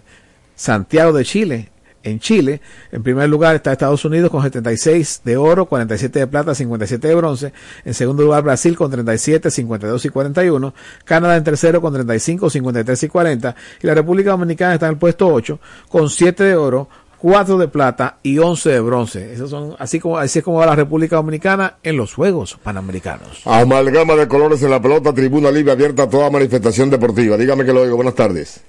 Santiago 0.55 1.13
de 1.13 1.25
Chile. 1.25 1.69
En 2.05 2.19
Chile, 2.19 2.61
en 2.91 3.05
primer 3.05 3.29
lugar 3.29 3.55
está 3.55 3.71
Estados 3.71 4.05
Unidos 4.05 4.29
con 4.29 4.43
76 4.43 5.21
de 5.25 5.37
oro, 5.37 5.67
47 5.67 6.19
de 6.19 6.27
plata, 6.27 6.53
57 6.53 7.07
de 7.07 7.15
bronce. 7.15 7.53
En 7.85 7.95
segundo 7.95 8.25
lugar 8.25 8.43
Brasil 8.43 8.77
con 8.77 8.91
37, 8.91 9.53
52 9.53 10.05
y 10.07 10.09
41. 10.09 10.75
Canadá 11.05 11.37
en 11.37 11.45
tercero 11.45 11.81
con 11.81 11.93
35, 11.93 12.51
53 12.51 13.03
y 13.05 13.09
40. 13.09 13.55
Y 13.85 13.87
la 13.87 13.95
República 13.95 14.31
Dominicana 14.31 14.75
está 14.75 14.87
en 14.87 14.95
el 14.95 14.99
puesto 14.99 15.29
8 15.29 15.61
con 15.89 16.11
7 16.11 16.43
de 16.43 16.57
oro, 16.57 16.89
4 17.23 17.57
de 17.57 17.69
plata 17.69 18.19
y 18.25 18.39
11 18.39 18.69
de 18.69 18.81
bronce. 18.81 19.33
Esos 19.33 19.49
son 19.49 19.77
así 19.79 20.01
como 20.01 20.19
así 20.19 20.41
es 20.41 20.45
como 20.45 20.59
va 20.59 20.67
la 20.67 20.75
República 20.75 21.15
Dominicana 21.15 21.77
en 21.85 21.97
los 21.97 22.15
Juegos 22.15 22.59
Panamericanos. 22.61 23.43
Amalgama 23.45 24.17
de 24.17 24.27
colores 24.27 24.61
en 24.65 24.71
la 24.71 24.83
pelota, 24.83 25.15
tribuna 25.15 25.49
libre 25.53 25.71
abierta 25.71 26.03
a 26.03 26.11
toda 26.11 26.31
manifestación 26.31 26.91
deportiva. 26.91 27.37
Dígame 27.37 27.65
que 27.65 27.73
lo 27.73 27.85
digo. 27.85 27.95
Buenas 27.95 28.17
tardes. 28.17 28.63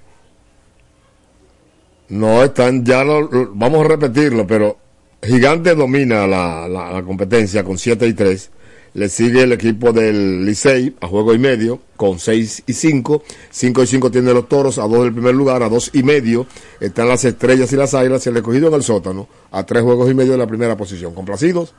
No 2.10 2.44
están, 2.44 2.86
ya 2.86 3.04
no, 3.04 3.28
vamos 3.56 3.86
a 3.86 3.90
repetirlo, 3.90 4.46
pero 4.46 4.78
Gigante 5.24 5.74
domina 5.74 6.28
la, 6.28 6.68
la, 6.68 6.92
la 6.92 7.02
competencia 7.02 7.64
con 7.64 7.80
7 7.80 8.06
y 8.06 8.14
3. 8.14 8.52
Le 8.96 9.10
sigue 9.10 9.42
el 9.44 9.52
equipo 9.54 9.92
del 9.92 10.46
Licey 10.46 10.96
a 11.02 11.08
juego 11.08 11.34
y 11.34 11.40
medio 11.40 11.82
con 11.98 12.20
6 12.20 12.64
y 12.68 12.74
5. 12.74 13.24
5 13.50 13.84
y 13.84 13.88
5 13.88 14.12
tiene 14.12 14.34
los 14.34 14.48
toros 14.48 14.78
a 14.78 14.84
2 14.84 15.04
del 15.06 15.14
primer 15.14 15.34
lugar, 15.34 15.64
a 15.64 15.70
2 15.70 15.92
y 15.94 16.04
medio 16.04 16.46
están 16.80 17.08
las 17.08 17.26
estrellas 17.26 17.74
y 17.74 17.76
las 17.76 17.94
águilas 17.96 18.26
y 18.26 18.30
el 18.30 18.36
recogido 18.36 18.68
en 18.68 18.76
el 18.76 18.84
sótano 18.84 19.28
a 19.52 19.64
3 19.66 19.82
juegos 19.82 20.12
y 20.12 20.14
medio 20.14 20.34
de 20.34 20.38
la 20.38 20.48
primera 20.48 20.78
posición. 20.78 21.16
¿Complacidos? 21.16 21.74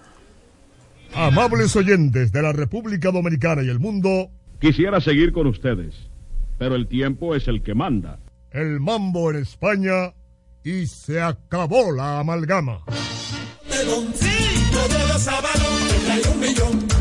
Amables 1.14 1.76
oyentes 1.76 2.32
de 2.32 2.42
la 2.42 2.52
República 2.52 3.12
Dominicana 3.12 3.62
y 3.62 3.68
el 3.68 3.78
mundo, 3.78 4.30
Quisiera 4.60 5.00
seguir 5.00 5.32
con 5.32 5.46
ustedes, 5.46 5.94
pero 6.58 6.74
el 6.74 6.88
tiempo 6.88 7.34
es 7.34 7.46
el 7.48 7.62
que 7.62 7.74
manda. 7.74 8.18
el 8.50 8.80
mambo 8.80 9.30
en 9.30 9.36
España 9.36 10.14
y 10.64 10.86
se 10.86 11.20
acabó 11.20 11.92
la 11.92 12.20
amalgama. 12.20 12.82
De 13.68 13.84
los 13.84 15.22
sábados 15.22 15.80
trae 16.06 16.32
un 16.32 16.40
millón. 16.40 16.93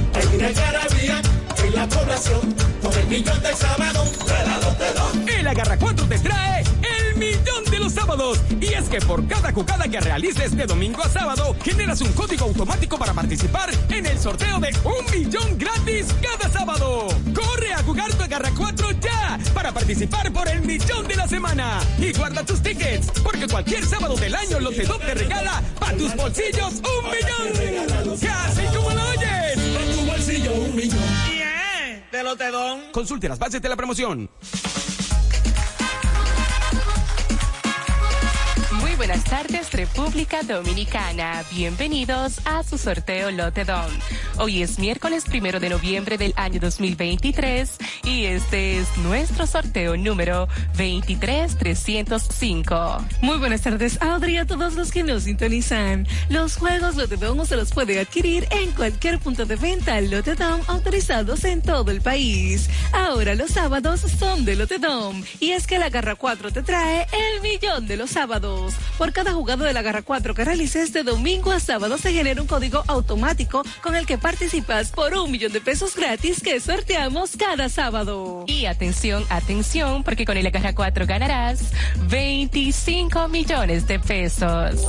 Algarabía 0.45 1.21
en 1.63 1.73
la 1.73 1.87
población 1.87 2.53
por 2.81 2.97
el 2.97 3.07
millón 3.07 3.41
del 3.41 3.55
sábado. 3.55 4.03
Te 4.25 4.45
la 4.45 4.59
doy, 4.59 5.25
te. 5.25 5.39
El 5.39 5.47
Agarra 5.47 5.77
4 5.77 6.05
te 6.07 6.19
trae 6.19 6.63
el 6.81 7.15
millón 7.15 7.63
de 7.71 7.79
los 7.79 7.93
sábados. 7.93 8.41
Y 8.59 8.73
es 8.73 8.89
que 8.89 8.99
por 8.99 9.25
cada 9.27 9.53
jugada 9.53 9.87
que 9.87 10.01
realices 10.01 10.55
de 10.57 10.65
domingo 10.65 11.01
a 11.01 11.07
sábado, 11.07 11.55
generas 11.63 12.01
un 12.01 12.11
código 12.11 12.45
automático 12.45 12.97
para 12.97 13.13
participar 13.13 13.69
en 13.87 14.05
el 14.05 14.19
sorteo 14.19 14.59
de 14.59 14.75
un 14.83 15.11
millón 15.17 15.57
gratis 15.57 16.07
cada 16.21 16.51
sábado. 16.51 17.07
Corre 17.33 17.73
a 17.73 17.81
jugar 17.83 18.13
tu 18.13 18.23
Agarra 18.23 18.51
4 18.55 18.91
ya 18.99 19.39
para 19.53 19.71
participar 19.71 20.33
por 20.33 20.49
el 20.49 20.61
millón 20.61 21.07
de 21.07 21.15
la 21.15 21.27
semana. 21.27 21.79
Y 21.97 22.11
guarda 22.11 22.45
tus 22.45 22.61
tickets, 22.61 23.07
porque 23.21 23.47
cualquier 23.47 23.85
sábado 23.85 24.15
del 24.17 24.35
año 24.35 24.59
Lotedom 24.59 24.99
te 24.99 25.13
regala 25.13 25.63
para 25.79 25.95
tus 25.95 26.13
bolsillos 26.15 26.73
un 26.73 27.11
millón. 27.11 28.19
Casi 28.19 28.65
como 28.75 28.89
lo 28.91 29.09
oyes. 29.09 29.42
Un 30.73 30.77
millón. 30.77 30.99
Bien, 31.29 32.03
de 32.11 32.23
Lotedón. 32.23 32.81
Consulte 32.91 33.29
las 33.29 33.37
bases 33.37 33.61
de 33.61 33.69
la 33.69 33.75
promoción. 33.75 34.27
Muy 38.93 39.07
buenas 39.07 39.23
tardes, 39.23 39.71
República 39.71 40.43
Dominicana. 40.43 41.43
Bienvenidos 41.49 42.39
a 42.45 42.61
su 42.61 42.77
sorteo 42.77 43.31
Lotedom. 43.31 43.89
Hoy 44.37 44.61
es 44.61 44.77
miércoles 44.77 45.23
primero 45.25 45.59
de 45.59 45.69
noviembre 45.69 46.19
del 46.19 46.31
año 46.35 46.59
2023 46.59 47.75
y 48.03 48.25
este 48.25 48.77
es 48.77 48.95
nuestro 48.97 49.47
sorteo 49.47 49.97
número 49.97 50.47
23305. 50.77 53.03
Muy 53.21 53.39
buenas 53.39 53.61
tardes, 53.61 53.99
Audrey, 53.99 54.37
a 54.37 54.45
todos 54.45 54.75
los 54.75 54.91
que 54.91 55.01
nos 55.01 55.23
sintonizan. 55.23 56.05
Los 56.29 56.57
juegos 56.57 56.95
Lotedom 56.95 57.47
se 57.47 57.55
los 57.55 57.71
puede 57.71 57.99
adquirir 57.99 58.47
en 58.51 58.73
cualquier 58.73 59.17
punto 59.17 59.47
de 59.47 59.55
venta 59.55 59.99
Lotedom 60.01 60.61
autorizados 60.67 61.45
en 61.45 61.63
todo 61.63 61.89
el 61.89 62.01
país. 62.01 62.69
Ahora 62.91 63.33
los 63.33 63.49
sábados 63.49 64.01
son 64.19 64.45
de 64.45 64.55
Lotedom 64.55 65.23
y 65.39 65.49
es 65.49 65.65
que 65.65 65.79
la 65.79 65.89
Garra 65.89 66.13
4 66.13 66.51
te 66.51 66.61
trae 66.61 67.07
el 67.11 67.41
millón 67.41 67.87
de 67.87 67.97
los 67.97 68.11
sábados. 68.11 68.75
Por 68.97 69.11
cada 69.13 69.33
jugada 69.33 69.65
de 69.65 69.73
la 69.73 69.81
Garra 69.81 70.01
4 70.01 70.33
que 70.33 70.45
realices 70.45 70.93
de 70.93 71.03
domingo 71.03 71.51
a 71.51 71.59
sábado 71.59 71.97
se 71.97 72.13
genera 72.13 72.41
un 72.41 72.47
código 72.47 72.83
automático 72.87 73.63
con 73.81 73.95
el 73.95 74.05
que 74.05 74.17
participas 74.17 74.91
por 74.91 75.13
un 75.13 75.31
millón 75.31 75.51
de 75.51 75.61
pesos 75.61 75.95
gratis 75.95 76.41
que 76.41 76.59
sorteamos 76.59 77.35
cada 77.37 77.69
sábado. 77.69 78.45
Y 78.47 78.65
atención, 78.65 79.25
atención, 79.29 80.03
porque 80.03 80.25
con 80.25 80.37
el 80.37 80.47
Agarra 80.47 80.73
4 80.73 81.05
ganarás 81.05 81.71
25 82.09 83.27
millones 83.27 83.87
de 83.87 83.99
pesos. 83.99 84.85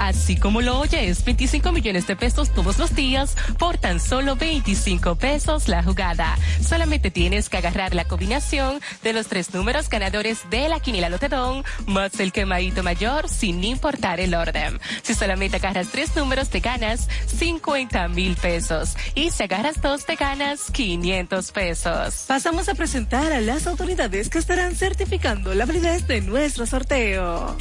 Así 0.00 0.36
como 0.36 0.62
lo 0.62 0.80
oyes, 0.80 1.24
25 1.24 1.72
millones 1.72 2.06
de 2.06 2.16
pesos 2.16 2.50
todos 2.50 2.78
los 2.78 2.94
días 2.96 3.36
por 3.58 3.76
tan 3.76 4.00
solo 4.00 4.34
25 4.34 5.14
pesos 5.16 5.68
la 5.68 5.82
jugada. 5.82 6.36
Solamente 6.66 7.10
tienes 7.10 7.48
que 7.48 7.58
agarrar 7.58 7.94
la 7.94 8.06
combinación 8.06 8.80
de 9.02 9.12
los 9.12 9.28
tres 9.28 9.52
números 9.54 9.88
ganadores 9.88 10.48
de 10.50 10.68
la 10.68 10.80
quiniela 10.80 11.10
Lotedón 11.10 11.64
más 11.86 12.18
el 12.18 12.29
quemadito 12.32 12.82
mayor 12.82 13.28
sin 13.28 13.62
importar 13.64 14.20
el 14.20 14.34
orden. 14.34 14.80
Si 15.02 15.14
solamente 15.14 15.56
agarras 15.56 15.88
tres 15.88 16.14
números 16.16 16.48
te 16.48 16.60
ganas 16.60 17.08
50 17.26 18.08
mil 18.08 18.36
pesos 18.36 18.96
y 19.14 19.30
si 19.30 19.42
agarras 19.42 19.80
dos 19.80 20.04
te 20.04 20.16
ganas 20.16 20.70
500 20.70 21.52
pesos. 21.52 22.24
Pasamos 22.26 22.68
a 22.68 22.74
presentar 22.74 23.32
a 23.32 23.40
las 23.40 23.66
autoridades 23.66 24.28
que 24.28 24.38
estarán 24.38 24.74
certificando 24.74 25.54
la 25.54 25.66
validez 25.66 26.06
de 26.06 26.20
nuestro 26.20 26.66
sorteo. 26.66 27.56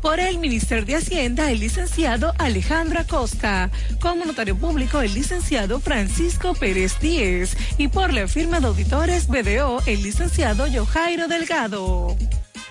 Por 0.00 0.18
el 0.18 0.38
Ministerio 0.38 0.84
de 0.86 0.96
Hacienda, 0.96 1.50
el 1.50 1.60
licenciado 1.60 2.32
Alejandro 2.38 3.00
Acosta. 3.00 3.70
Como 4.00 4.24
notario 4.24 4.56
público, 4.56 5.02
el 5.02 5.12
licenciado 5.12 5.78
Francisco 5.78 6.54
Pérez 6.54 6.98
Díez. 7.00 7.54
Y 7.76 7.88
por 7.88 8.12
la 8.12 8.26
firma 8.26 8.60
de 8.60 8.68
auditores 8.68 9.26
BDO, 9.28 9.82
el 9.84 10.02
licenciado 10.02 10.66
Yojairo 10.66 11.28
Delgado. 11.28 12.16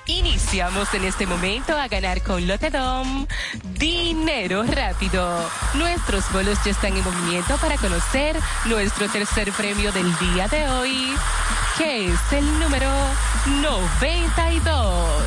Iniciamos 0.09 0.91
en 0.95 1.03
este 1.03 1.27
momento 1.27 1.77
a 1.77 1.87
ganar 1.87 2.23
con 2.23 2.47
Lotedom 2.47 3.27
dinero 3.77 4.63
rápido. 4.63 5.47
Nuestros 5.75 6.23
bolos 6.33 6.57
ya 6.65 6.71
están 6.71 6.97
en 6.97 7.03
movimiento 7.03 7.55
para 7.57 7.77
conocer 7.77 8.35
nuestro 8.65 9.07
tercer 9.07 9.51
premio 9.51 9.91
del 9.91 10.11
día 10.17 10.47
de 10.47 10.67
hoy, 10.67 11.13
que 11.77 12.07
es 12.07 12.19
el 12.31 12.59
número 12.59 12.89
92. 13.61 15.23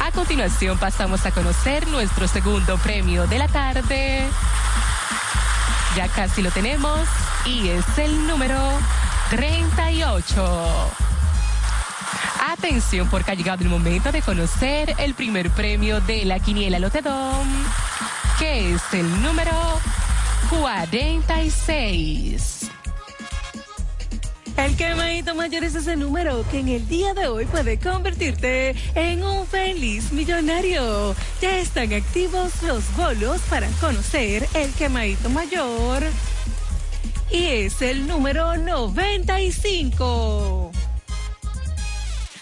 A 0.00 0.10
continuación 0.12 0.78
pasamos 0.78 1.26
a 1.26 1.30
conocer 1.30 1.86
nuestro 1.88 2.26
segundo 2.26 2.78
premio 2.78 3.26
de 3.26 3.38
la 3.38 3.48
tarde. 3.48 4.24
Ya 5.94 6.08
casi 6.08 6.40
lo 6.40 6.50
tenemos 6.50 7.00
y 7.44 7.68
es 7.68 7.84
el 7.98 8.26
número 8.26 8.58
38. 9.28 11.09
Atención 12.50 13.08
porque 13.08 13.30
ha 13.30 13.34
llegado 13.34 13.62
el 13.62 13.70
momento 13.70 14.10
de 14.10 14.22
conocer 14.22 14.96
el 14.98 15.14
primer 15.14 15.50
premio 15.50 16.00
de 16.00 16.24
la 16.24 16.40
Quiniela 16.40 16.80
Lotedom, 16.80 17.46
que 18.40 18.74
es 18.74 18.82
el 18.92 19.22
número 19.22 19.52
46. 20.50 22.68
El 24.56 24.76
quemadito 24.76 25.36
mayor 25.36 25.62
es 25.62 25.76
ese 25.76 25.94
número 25.94 26.44
que 26.50 26.58
en 26.58 26.66
el 26.68 26.88
día 26.88 27.14
de 27.14 27.28
hoy 27.28 27.46
puede 27.46 27.78
convertirte 27.78 28.74
en 28.96 29.22
un 29.22 29.46
feliz 29.46 30.10
millonario. 30.10 31.14
Ya 31.40 31.56
están 31.58 31.92
activos 31.92 32.64
los 32.64 32.82
bolos 32.96 33.40
para 33.42 33.68
conocer 33.80 34.48
el 34.54 34.72
quemadito 34.72 35.30
mayor. 35.30 36.02
Y 37.30 37.46
es 37.46 37.80
el 37.80 38.08
número 38.08 38.56
95. 38.56 40.72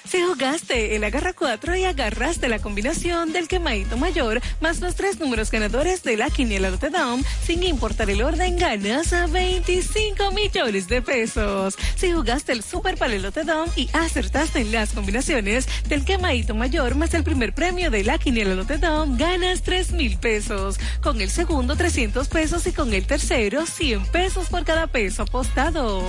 Si 0.09 0.23
jugaste 0.23 0.97
el 0.97 1.05
agarra 1.05 1.35
4 1.35 1.77
y 1.77 1.85
agarraste 1.85 2.49
la 2.49 2.61
combinación 2.61 3.31
del 3.35 3.47
quemadito 3.47 3.99
mayor 3.99 4.41
más 4.59 4.81
los 4.81 4.95
tres 4.95 5.21
números 5.21 5.51
ganadores 5.51 6.03
de 6.03 6.17
la 6.17 6.31
quiniela 6.31 6.71
Lotedom, 6.71 7.23
sin 7.45 7.63
importar 7.63 8.09
el 8.09 8.23
orden, 8.23 8.57
ganas 8.57 9.13
a 9.13 9.27
25 9.27 10.31
millones 10.31 10.89
de 10.89 11.03
pesos. 11.03 11.77
Si 11.97 12.11
jugaste 12.11 12.53
el 12.53 12.63
Super 12.63 12.97
Palelote 12.97 13.45
Dom 13.45 13.69
y 13.77 13.91
acertaste 13.93 14.61
en 14.61 14.73
las 14.73 14.93
combinaciones 14.93 15.69
del 15.89 16.07
quemadito 16.07 16.55
mayor 16.55 16.95
más 16.95 17.13
el 17.13 17.23
primer 17.23 17.55
premio 17.55 17.91
de 17.91 18.03
la 18.03 18.17
quiniela 18.17 18.55
Lotedom, 18.55 19.19
ganas 19.19 19.61
3 19.61 19.93
mil 19.93 20.17
pesos. 20.17 20.81
Con 21.03 21.21
el 21.21 21.29
segundo 21.29 21.77
300 21.77 22.29
pesos 22.29 22.67
y 22.67 22.73
con 22.73 22.95
el 22.95 23.07
tercero 23.07 23.67
100 23.67 24.07
pesos 24.07 24.49
por 24.49 24.65
cada 24.65 24.87
peso 24.87 25.25
apostado. 25.25 26.03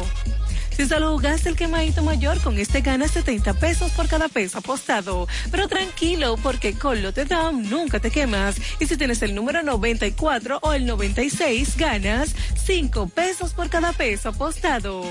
Si 0.80 0.88
solo 0.88 1.11
jugaste 1.11 1.49
el 1.49 1.57
quemadito 1.57 2.01
mayor, 2.03 2.39
con 2.39 2.57
este 2.57 2.80
ganas 2.80 3.11
70 3.11 3.53
pesos 3.55 3.91
por 3.91 4.07
cada 4.07 4.30
peso 4.30 4.59
apostado. 4.59 5.27
Pero 5.51 5.67
tranquilo, 5.67 6.38
porque 6.41 6.73
con 6.73 7.03
Lotedom 7.03 7.63
nunca 7.69 7.99
te 7.99 8.09
quemas. 8.09 8.55
Y 8.80 8.86
si 8.86 8.95
tienes 8.95 9.21
el 9.21 9.36
número 9.36 9.61
94 9.61 10.59
o 10.61 10.71
el 10.71 10.86
96, 10.86 11.75
ganas 11.75 12.34
5 12.63 13.09
pesos 13.09 13.51
por 13.51 13.69
cada 13.69 13.91
peso 13.91 14.30
apostado. 14.30 15.03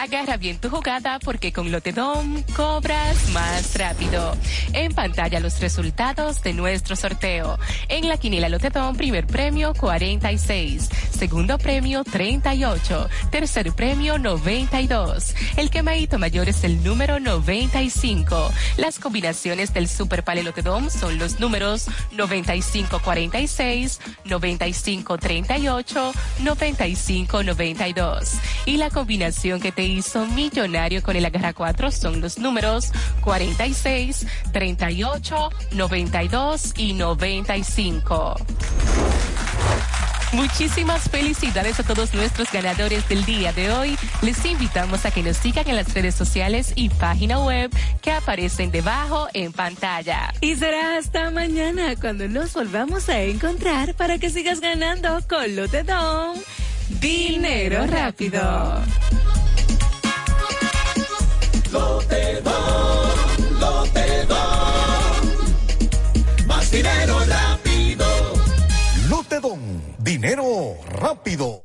Agarra 0.00 0.38
bien 0.38 0.58
tu 0.58 0.70
jugada 0.70 1.18
porque 1.18 1.52
con 1.52 1.70
Lotedom 1.70 2.42
cobras 2.56 3.28
más 3.34 3.74
rápido. 3.76 4.34
En 4.72 4.94
pantalla 4.94 5.40
los 5.40 5.60
resultados 5.60 6.42
de 6.42 6.54
nuestro 6.54 6.96
sorteo. 6.96 7.58
En 7.90 8.08
la 8.08 8.16
quiniela 8.16 8.48
Lotedom, 8.48 8.96
primer 8.96 9.26
premio 9.26 9.74
46, 9.74 10.88
segundo 11.10 11.58
premio 11.58 12.02
38, 12.02 13.10
tercer 13.30 13.74
premio 13.74 14.18
92. 14.18 15.34
El 15.58 15.68
quemadito 15.68 16.18
mayor 16.18 16.48
es 16.48 16.64
el 16.64 16.82
número 16.82 17.20
95. 17.20 18.50
Las 18.78 18.98
combinaciones 19.00 19.74
del 19.74 19.86
Super 19.86 20.24
Pale 20.24 20.42
Lotedom 20.44 20.88
son 20.88 21.18
los 21.18 21.40
números 21.40 21.88
9546, 22.12 24.00
9538, 24.24 26.12
9592. 26.42 28.32
Y 28.64 28.78
la 28.78 28.88
combinación 28.88 29.60
que 29.60 29.72
te 29.72 29.89
hizo 29.90 30.26
millonario 30.26 31.02
con 31.02 31.16
el 31.16 31.24
Agarra 31.24 31.52
4 31.52 31.90
son 31.90 32.20
los 32.20 32.38
números 32.38 32.92
46, 33.20 34.26
38, 34.52 35.50
92 35.72 36.74
y 36.76 36.92
95. 36.94 38.36
Muchísimas 40.32 41.10
felicidades 41.10 41.80
a 41.80 41.82
todos 41.82 42.14
nuestros 42.14 42.52
ganadores 42.52 43.08
del 43.08 43.24
día 43.24 43.52
de 43.52 43.72
hoy. 43.72 43.98
Les 44.22 44.44
invitamos 44.44 45.04
a 45.04 45.10
que 45.10 45.24
nos 45.24 45.36
sigan 45.36 45.68
en 45.68 45.74
las 45.74 45.92
redes 45.92 46.14
sociales 46.14 46.72
y 46.76 46.88
página 46.88 47.40
web 47.40 47.70
que 48.00 48.12
aparecen 48.12 48.70
debajo 48.70 49.26
en 49.34 49.52
pantalla. 49.52 50.32
Y 50.40 50.54
será 50.54 50.98
hasta 50.98 51.30
mañana 51.32 51.96
cuando 52.00 52.28
nos 52.28 52.52
volvamos 52.52 53.08
a 53.08 53.20
encontrar 53.22 53.94
para 53.94 54.18
que 54.18 54.30
sigas 54.30 54.60
ganando 54.60 55.18
con 55.28 55.56
Lotedom. 55.56 56.36
Dinero 57.00 57.86
rápido. 57.88 58.82
Lotedom, 61.72 63.10
Lotedom. 63.60 64.36
Más 66.46 66.70
dinero 66.70 67.18
rápido. 67.26 68.06
Lotedom, 69.08 69.60
dinero 69.98 70.76
rápido. 70.88 71.64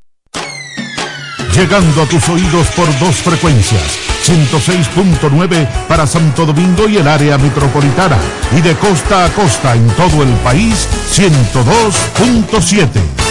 Llegando 1.55 2.03
a 2.03 2.05
tus 2.05 2.29
oídos 2.29 2.67
por 2.75 2.87
dos 2.99 3.15
frecuencias, 3.15 3.81
106.9 4.25 5.67
para 5.87 6.05
Santo 6.05 6.45
Domingo 6.45 6.87
y 6.87 6.97
el 6.97 7.07
área 7.07 7.39
metropolitana, 7.39 8.17
y 8.55 8.61
de 8.61 8.75
costa 8.75 9.25
a 9.25 9.29
costa 9.29 9.73
en 9.73 9.87
todo 9.91 10.21
el 10.21 10.29
país, 10.43 10.87
102.7. 11.13 13.24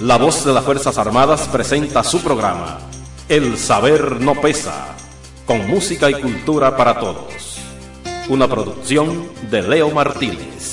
La 0.00 0.16
voz 0.16 0.46
de 0.46 0.54
las 0.54 0.64
Fuerzas 0.64 0.96
Armadas 0.96 1.46
presenta 1.52 2.02
su 2.02 2.22
programa, 2.22 2.78
El 3.28 3.58
Saber 3.58 4.18
No 4.18 4.34
Pesa, 4.34 4.96
con 5.44 5.68
música 5.68 6.08
y 6.08 6.14
cultura 6.14 6.74
para 6.74 6.98
todos. 6.98 7.58
Una 8.30 8.48
producción 8.48 9.28
de 9.50 9.60
Leo 9.60 9.90
Martínez. 9.90 10.69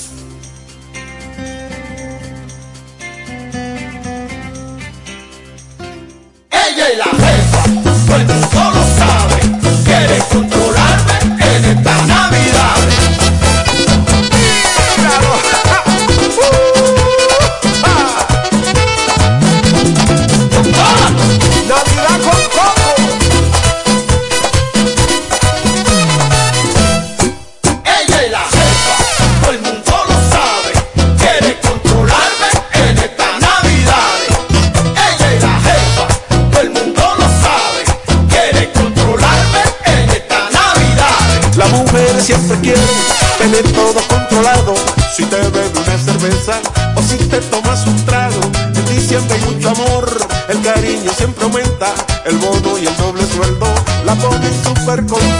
El 52.26 52.38
bono 52.38 52.76
y 52.80 52.88
el 52.88 52.98
doble 52.98 53.24
sueldo 53.28 53.68
la 54.04 54.16
ponen 54.16 54.64
súper 54.64 55.06
contenta. 55.06 55.37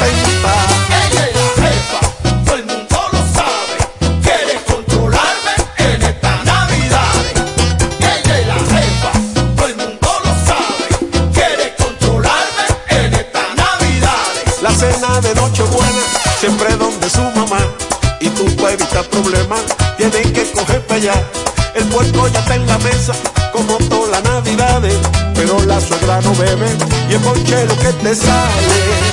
Te 28.08 28.16
sale. 28.16 29.07